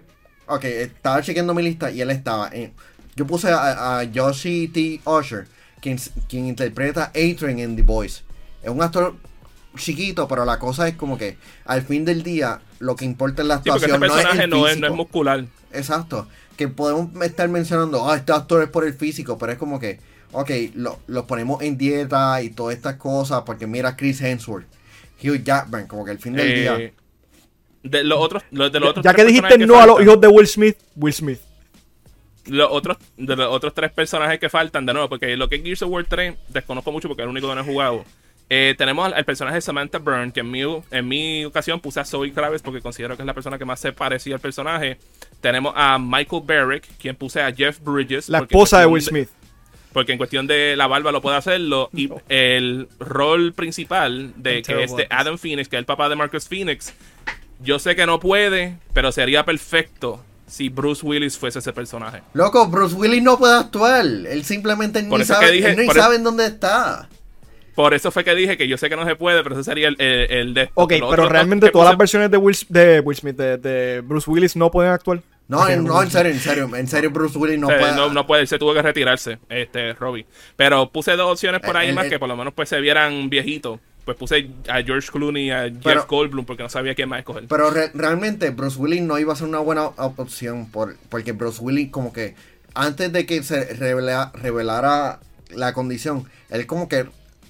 ok, 0.47 0.63
estaba 0.63 1.21
chequeando 1.21 1.53
mi 1.53 1.63
lista 1.63 1.91
y 1.91 1.99
él 1.99 2.09
estaba 2.11 2.49
en, 2.53 2.71
yo 3.15 3.27
puse 3.27 3.49
a, 3.49 3.99
a 3.99 4.05
Joshi 4.13 4.69
T. 4.69 5.01
Usher, 5.03 5.47
quien, 5.81 5.99
quien 6.29 6.45
interpreta 6.47 7.05
a 7.05 7.07
Adrian 7.09 7.59
en 7.59 7.75
The 7.75 7.81
Voice. 7.81 8.21
Es 8.63 8.69
un 8.69 8.81
actor 8.81 9.15
chiquito, 9.77 10.27
pero 10.27 10.45
la 10.45 10.59
cosa 10.59 10.87
es 10.87 10.95
como 10.95 11.17
que 11.17 11.37
al 11.65 11.81
fin 11.83 12.05
del 12.05 12.23
día 12.23 12.61
lo 12.79 12.95
que 12.95 13.05
importa 13.05 13.41
es 13.41 13.47
la 13.47 13.61
Sí, 13.61 13.69
porque 13.69 13.85
actuación, 13.85 14.03
este 14.03 14.07
personaje 14.07 14.47
no 14.47 14.67
es 14.67 14.71
es, 14.71 14.75
el 14.75 14.81
no 14.81 14.89
es, 14.89 14.93
físico. 14.93 14.95
muscular. 14.95 15.45
Exacto, 15.73 16.27
que 16.57 16.67
podemos 16.67 17.09
estar 17.23 17.47
mencionando, 17.49 18.09
ah, 18.09 18.15
este 18.17 18.31
actor 18.33 18.63
es 18.63 18.69
por 18.69 18.85
el 18.85 18.93
físico, 18.93 19.37
pero 19.37 19.51
es 19.53 19.57
como 19.57 19.79
que, 19.79 19.99
ok, 20.31 20.49
lo, 20.75 20.99
lo 21.07 21.27
ponemos 21.27 21.61
en 21.61 21.77
dieta 21.77 22.41
y 22.41 22.49
todas 22.49 22.75
estas 22.75 22.95
cosas, 22.95 23.43
porque 23.45 23.67
mira 23.67 23.95
Chris 23.95 24.21
Hemsworth, 24.21 24.65
Hugh 25.23 25.43
Jackman, 25.43 25.87
como 25.87 26.03
que 26.05 26.11
al 26.11 26.19
fin 26.19 26.33
del 26.33 26.47
Eh, 26.51 26.59
día... 26.61 26.91
de 27.83 28.03
los 28.03 28.19
otros, 28.19 28.43
los- 28.51 28.71
de 28.71 28.79
los 28.79 28.89
otros 28.89 29.03
Ya 29.05 29.13
que 29.13 29.23
dijiste 29.25 29.57
no 29.59 29.79
a 29.79 29.85
los 29.85 30.01
hijos 30.01 30.19
de 30.19 30.27
Will 30.27 30.47
Smith, 30.47 30.77
Will 30.95 31.13
Smith. 31.13 31.39
los 32.45 32.69
otros, 32.71 32.97
de 33.17 33.35
los 33.35 33.47
otros 33.53 33.73
tres 33.73 33.91
personajes 33.91 34.39
que 34.39 34.49
faltan, 34.49 34.85
de 34.85 34.93
nuevo, 34.93 35.09
porque 35.09 35.35
lo 35.35 35.49
que 35.49 35.55
es 35.57 35.63
Gears 35.63 35.81
of 35.81 35.89
War 35.91 36.05
3, 36.05 36.33
desconozco 36.49 36.91
mucho 36.91 37.07
porque 37.09 37.21
es 37.21 37.25
el 37.25 37.29
único 37.31 37.49
que 37.49 37.55
no 37.55 37.61
he 37.61 37.63
jugado. 37.65 38.05
Eh, 38.49 38.75
tenemos 38.77 39.05
al, 39.05 39.13
al 39.13 39.25
personaje 39.25 39.55
de 39.55 39.61
Samantha 39.61 39.99
Byrne, 39.99 40.31
que 40.31 40.39
en 40.39 40.49
mi, 40.51 40.61
en 40.91 41.07
mi 41.07 41.43
ocasión 41.43 41.79
puse 41.81 41.99
a 41.99 42.05
Zoe 42.05 42.31
Kravitz 42.31 42.61
porque 42.61 42.79
considero 42.81 43.15
que 43.17 43.23
es 43.23 43.25
la 43.25 43.33
persona 43.33 43.57
que 43.57 43.65
más 43.65 43.79
se 43.79 43.91
parecía 43.91 44.35
al 44.35 44.39
personaje. 44.41 44.97
Tenemos 45.41 45.73
a 45.75 45.97
Michael 45.99 46.43
Barrick, 46.45 46.87
quien 46.97 47.15
puse 47.15 47.41
a 47.41 47.51
Jeff 47.53 47.79
Bridges. 47.81 48.29
La 48.29 48.39
esposa 48.39 48.79
de 48.79 48.85
Will 48.85 49.03
Smith. 49.03 49.29
Porque 49.91 50.11
en 50.11 50.17
cuestión 50.17 50.47
de 50.47 50.75
la 50.77 50.87
barba 50.87 51.11
lo 51.11 51.21
puede 51.21 51.37
hacerlo. 51.37 51.89
Y 51.93 52.09
el 52.29 52.87
rol 52.99 53.53
principal 53.53 54.31
de 54.37 54.61
que 54.61 54.83
es 54.83 54.95
de. 54.95 55.07
Adam 55.09 55.37
Phoenix, 55.37 55.67
que 55.67 55.75
es 55.75 55.79
el 55.79 55.85
papá 55.85 56.07
de 56.07 56.15
Marcus 56.15 56.47
Phoenix, 56.47 56.93
yo 57.61 57.79
sé 57.79 57.95
que 57.95 58.05
no 58.05 58.19
puede, 58.19 58.77
pero 58.93 59.11
sería 59.11 59.43
perfecto 59.43 60.23
si 60.45 60.69
Bruce 60.69 61.05
Willis 61.05 61.37
fuese 61.37 61.59
ese 61.59 61.73
personaje. 61.73 62.21
Loco, 62.33 62.67
Bruce 62.67 62.95
Willis 62.95 63.23
no 63.23 63.37
puede 63.37 63.57
actuar. 63.57 64.05
Él 64.05 64.43
simplemente 64.45 65.01
Por 65.03 65.19
ni 65.19 65.25
sabe, 65.25 65.47
que 65.47 65.51
dije- 65.51 65.71
él 65.71 65.77
ni 65.77 65.87
sabe 65.93 66.15
en 66.15 66.23
dónde 66.23 66.45
está. 66.45 67.09
Por 67.77 67.93
eso 67.93 68.09
fue 68.09 68.23
que 68.23 68.33
dije 68.33 68.57
que 68.57 68.67
yo 68.67 68.75
sé 68.75 68.89
que 68.89 68.95
no 68.95 69.05
se 69.05 69.15
puede, 69.15 69.43
pero 69.43 69.53
ese 69.53 69.63
sería 69.63 69.87
el, 69.89 69.95
el, 70.01 70.31
el 70.31 70.53
de... 70.55 70.69
Ok, 70.73 70.93
pero 71.11 71.29
realmente 71.29 71.69
todas 71.69 71.85
puse- 71.85 71.91
las 71.91 71.97
versiones 71.99 72.31
de 72.31 72.37
Will, 72.37 72.57
de 72.69 72.99
Will 73.01 73.15
Smith, 73.17 73.35
de, 73.37 73.57
de 73.57 74.01
Bruce 74.01 74.27
Willis, 74.29 74.55
no 74.55 74.71
pueden 74.71 74.91
actuar. 74.91 75.21
No, 75.47 75.69
en, 75.69 75.83
no, 75.85 76.01
en 76.01 76.09
serio, 76.09 76.31
en 76.31 76.39
serio. 76.39 76.75
En 76.75 76.87
serio, 76.87 77.11
Bruce 77.11 77.37
Willis 77.37 77.59
no 77.59 77.69
Eh, 77.69 77.77
puede. 77.79 77.95
no, 77.95 78.11
no 78.11 78.25
puede, 78.25 78.47
se 78.47 78.57
tuvo 78.57 78.73
que 78.73 78.81
retirarse, 78.81 79.37
este, 79.47 79.93
Robbie. 79.93 80.25
Pero 80.55 80.89
puse 80.91 81.15
dos 81.15 81.31
opciones 81.31 81.61
por 81.61 81.77
ahí 81.77 81.89
El- 81.89 81.95
más 81.95 82.05
el- 82.05 82.09
que 82.09 82.17
por 82.19 82.27
lo 82.27 82.35
menos 82.35 82.51
pues 82.55 82.67
se 82.67 82.81
vieran 82.81 83.29
viejitos. 83.29 83.79
Pues 84.05 84.17
puse 84.17 84.49
a 84.69 84.81
George 84.81 85.09
Clooney 85.11 85.47
y 85.47 85.51
a 85.51 85.63
Jeff 85.65 85.77
Pero- 85.83 86.05
Goldblum 86.07 86.45
porque 86.45 86.63
no 86.63 86.69
sabía 86.69 86.95
quién 86.95 87.09
más 87.09 87.19
escoger. 87.19 87.43
Pero 87.47 87.69
re- 87.69 87.91
realmente 87.93 88.49
Bruce 88.49 88.79
Willis 88.79 89.03
no 89.03 89.19
iba 89.19 89.33
a 89.33 89.35
ser 89.35 89.47
una 89.47 89.59
buena 89.59 89.85
op- 89.85 90.19
opción. 90.19 90.71
Por, 90.71 90.95
porque 91.09 91.31
Bruce 91.33 91.59
Willis, 91.61 91.91
como 91.91 92.11
que 92.11 92.33
antes 92.73 93.11
de 93.13 93.25
que 93.27 93.43
se 93.43 93.75
revela- 93.77 94.31
revelara 94.33 95.19
la 95.53 95.73
condición, 95.73 96.25
él 96.49 96.65
como 96.65 96.89
que. 96.89 97.05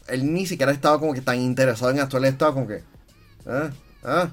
Él 0.07 0.33
ni 0.33 0.45
siquiera 0.45 0.71
estaba 0.71 0.99
como 0.99 1.13
que 1.13 1.21
tan 1.21 1.39
interesado 1.39 1.91
en 1.91 1.99
actuar. 1.99 2.23
Él 2.23 2.29
estaba 2.31 2.53
como 2.53 2.67
que. 2.67 2.83
Ah, 3.45 3.69
ah. 4.03 4.29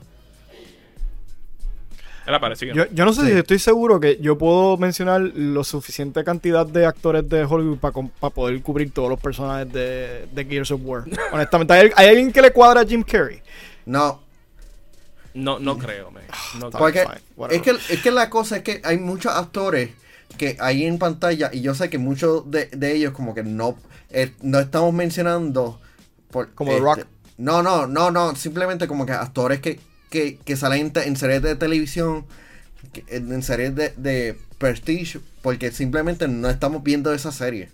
Él 2.26 2.34
apareció. 2.34 2.72
Yo, 2.72 2.86
yo 2.90 3.04
no 3.04 3.12
sé 3.12 3.20
Sí. 3.22 3.26
si 3.32 3.38
estoy 3.38 3.58
seguro 3.58 4.00
que 4.00 4.16
yo 4.18 4.38
puedo 4.38 4.78
mencionar 4.78 5.20
lo 5.20 5.62
suficiente 5.62 6.24
cantidad 6.24 6.64
de 6.66 6.86
actores 6.86 7.28
de 7.28 7.44
Hollywood 7.44 7.78
para 7.78 8.32
poder 8.34 8.62
cubrir 8.62 8.92
todos 8.92 9.10
los 9.10 9.20
personajes 9.20 9.70
de, 9.70 10.26
de 10.32 10.44
Gears 10.46 10.70
of 10.70 10.80
War. 10.84 11.04
Honestamente, 11.32 11.74
¿hay, 11.74 11.90
hay 11.96 12.08
alguien 12.08 12.32
que 12.32 12.40
le 12.40 12.50
cuadra 12.50 12.80
a 12.80 12.86
Jim 12.86 13.02
Carrey? 13.02 13.42
No, 13.84 14.22
No, 15.34 15.58
no 15.58 15.76
creo, 15.76 16.10
man. 16.10 16.22
No 16.58 16.70
creo. 16.70 16.88
Fine, 17.08 17.20
whatever. 17.36 17.56
es 17.56 17.62
que, 17.86 17.94
es 17.94 18.02
que 18.02 18.10
la 18.10 18.30
cosa 18.30 18.56
es 18.56 18.62
que 18.62 18.80
hay 18.84 18.96
muchos 18.96 19.30
actores 19.34 19.90
que 20.36 20.56
hay 20.60 20.84
en 20.84 20.98
pantalla 20.98 21.50
y 21.52 21.60
yo 21.60 21.74
sé 21.74 21.90
que 21.90 21.98
muchos 21.98 22.50
de, 22.50 22.66
de 22.66 22.94
ellos 22.94 23.12
como 23.12 23.34
que 23.34 23.42
no, 23.42 23.76
eh, 24.10 24.32
no 24.42 24.58
estamos 24.58 24.92
mencionando 24.92 25.80
por, 26.30 26.52
Como 26.54 26.72
este, 26.72 26.82
Rock. 26.82 27.06
No, 27.38 27.62
no, 27.62 27.86
no, 27.86 28.10
no, 28.10 28.34
simplemente 28.36 28.86
como 28.86 29.06
que 29.06 29.12
actores 29.12 29.60
que, 29.60 29.80
que, 30.10 30.36
que 30.36 30.56
salen 30.56 30.92
en, 30.94 31.16
series 31.16 31.42
de 31.42 31.56
televisión, 31.56 32.26
en, 33.08 33.32
en 33.32 33.42
series 33.42 33.74
de, 33.74 33.92
de 33.96 34.38
Prestige, 34.58 35.20
porque 35.42 35.70
simplemente 35.72 36.28
no 36.28 36.48
estamos 36.48 36.82
viendo 36.82 37.12
esa 37.12 37.32
serie. 37.32 37.70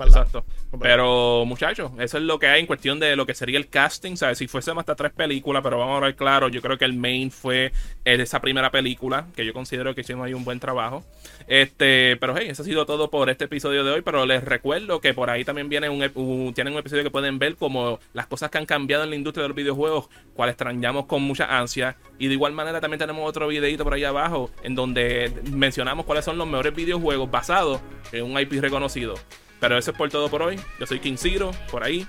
Exacto. 0.00 0.44
Pero, 0.80 1.44
muchachos, 1.46 1.92
eso 1.98 2.16
es 2.16 2.24
lo 2.24 2.38
que 2.38 2.46
hay 2.46 2.60
en 2.60 2.66
cuestión 2.66 2.98
de 2.98 3.14
lo 3.14 3.26
que 3.26 3.34
sería 3.34 3.58
el 3.58 3.68
casting. 3.68 4.16
¿sabes? 4.16 4.38
Si 4.38 4.48
fuésemos 4.48 4.80
hasta 4.82 4.94
tres 4.94 5.12
películas, 5.12 5.62
pero 5.62 5.78
vamos 5.78 5.98
a 5.98 6.06
ver 6.06 6.16
claro, 6.16 6.48
yo 6.48 6.62
creo 6.62 6.78
que 6.78 6.84
el 6.86 6.94
main 6.94 7.30
fue 7.30 7.72
de 8.04 8.14
esa 8.22 8.40
primera 8.40 8.70
película, 8.70 9.26
que 9.36 9.44
yo 9.44 9.52
considero 9.52 9.94
que 9.94 10.00
hicimos 10.00 10.26
ahí 10.26 10.34
un 10.34 10.44
buen 10.44 10.60
trabajo. 10.60 11.04
Este, 11.46 12.16
pero 12.16 12.34
hey, 12.36 12.46
eso 12.50 12.62
ha 12.62 12.64
sido 12.64 12.86
todo 12.86 13.10
por 13.10 13.28
este 13.28 13.44
episodio 13.44 13.84
de 13.84 13.90
hoy. 13.90 14.02
Pero 14.02 14.24
les 14.24 14.42
recuerdo 14.44 15.00
que 15.00 15.12
por 15.12 15.28
ahí 15.28 15.44
también 15.44 15.68
viene 15.68 15.88
un, 15.90 16.02
un- 16.14 16.54
tienen 16.54 16.72
un 16.72 16.78
episodio 16.78 17.02
que 17.02 17.10
pueden 17.10 17.38
ver 17.38 17.56
como 17.56 17.98
las 18.14 18.26
cosas 18.26 18.50
que 18.50 18.58
han 18.58 18.66
cambiado 18.66 19.04
en 19.04 19.10
la 19.10 19.16
industria 19.16 19.42
de 19.42 19.48
los 19.48 19.56
videojuegos, 19.56 20.08
cual 20.34 20.48
extrañamos 20.48 21.04
con 21.06 21.22
mucha 21.22 21.58
ansia. 21.58 21.96
Y 22.18 22.28
de 22.28 22.34
igual 22.34 22.52
manera 22.52 22.80
también 22.80 22.98
tenemos 22.98 23.28
otro 23.28 23.48
videito 23.48 23.84
por 23.84 23.92
ahí 23.94 24.04
abajo, 24.04 24.50
en 24.62 24.74
donde 24.74 25.32
mencionamos 25.50 26.06
cuáles 26.06 26.24
son 26.24 26.38
los 26.38 26.46
mejores 26.46 26.74
videojuegos 26.74 27.30
basados 27.30 27.80
en 28.12 28.24
un 28.24 28.38
IP 28.40 28.52
reconocido. 28.60 29.14
Pero 29.62 29.78
eso 29.78 29.92
es 29.92 29.96
por 29.96 30.10
todo 30.10 30.28
por 30.28 30.42
hoy. 30.42 30.58
Yo 30.80 30.86
soy 30.88 30.98
King 30.98 31.14
Zero, 31.16 31.52
por 31.70 31.84
ahí. 31.84 32.04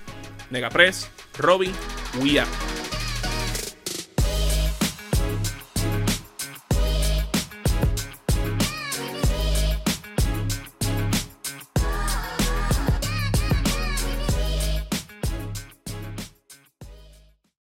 Negapress, 0.50 1.08
Robin, 1.38 1.72
We 2.20 2.40
Out. 2.40 2.83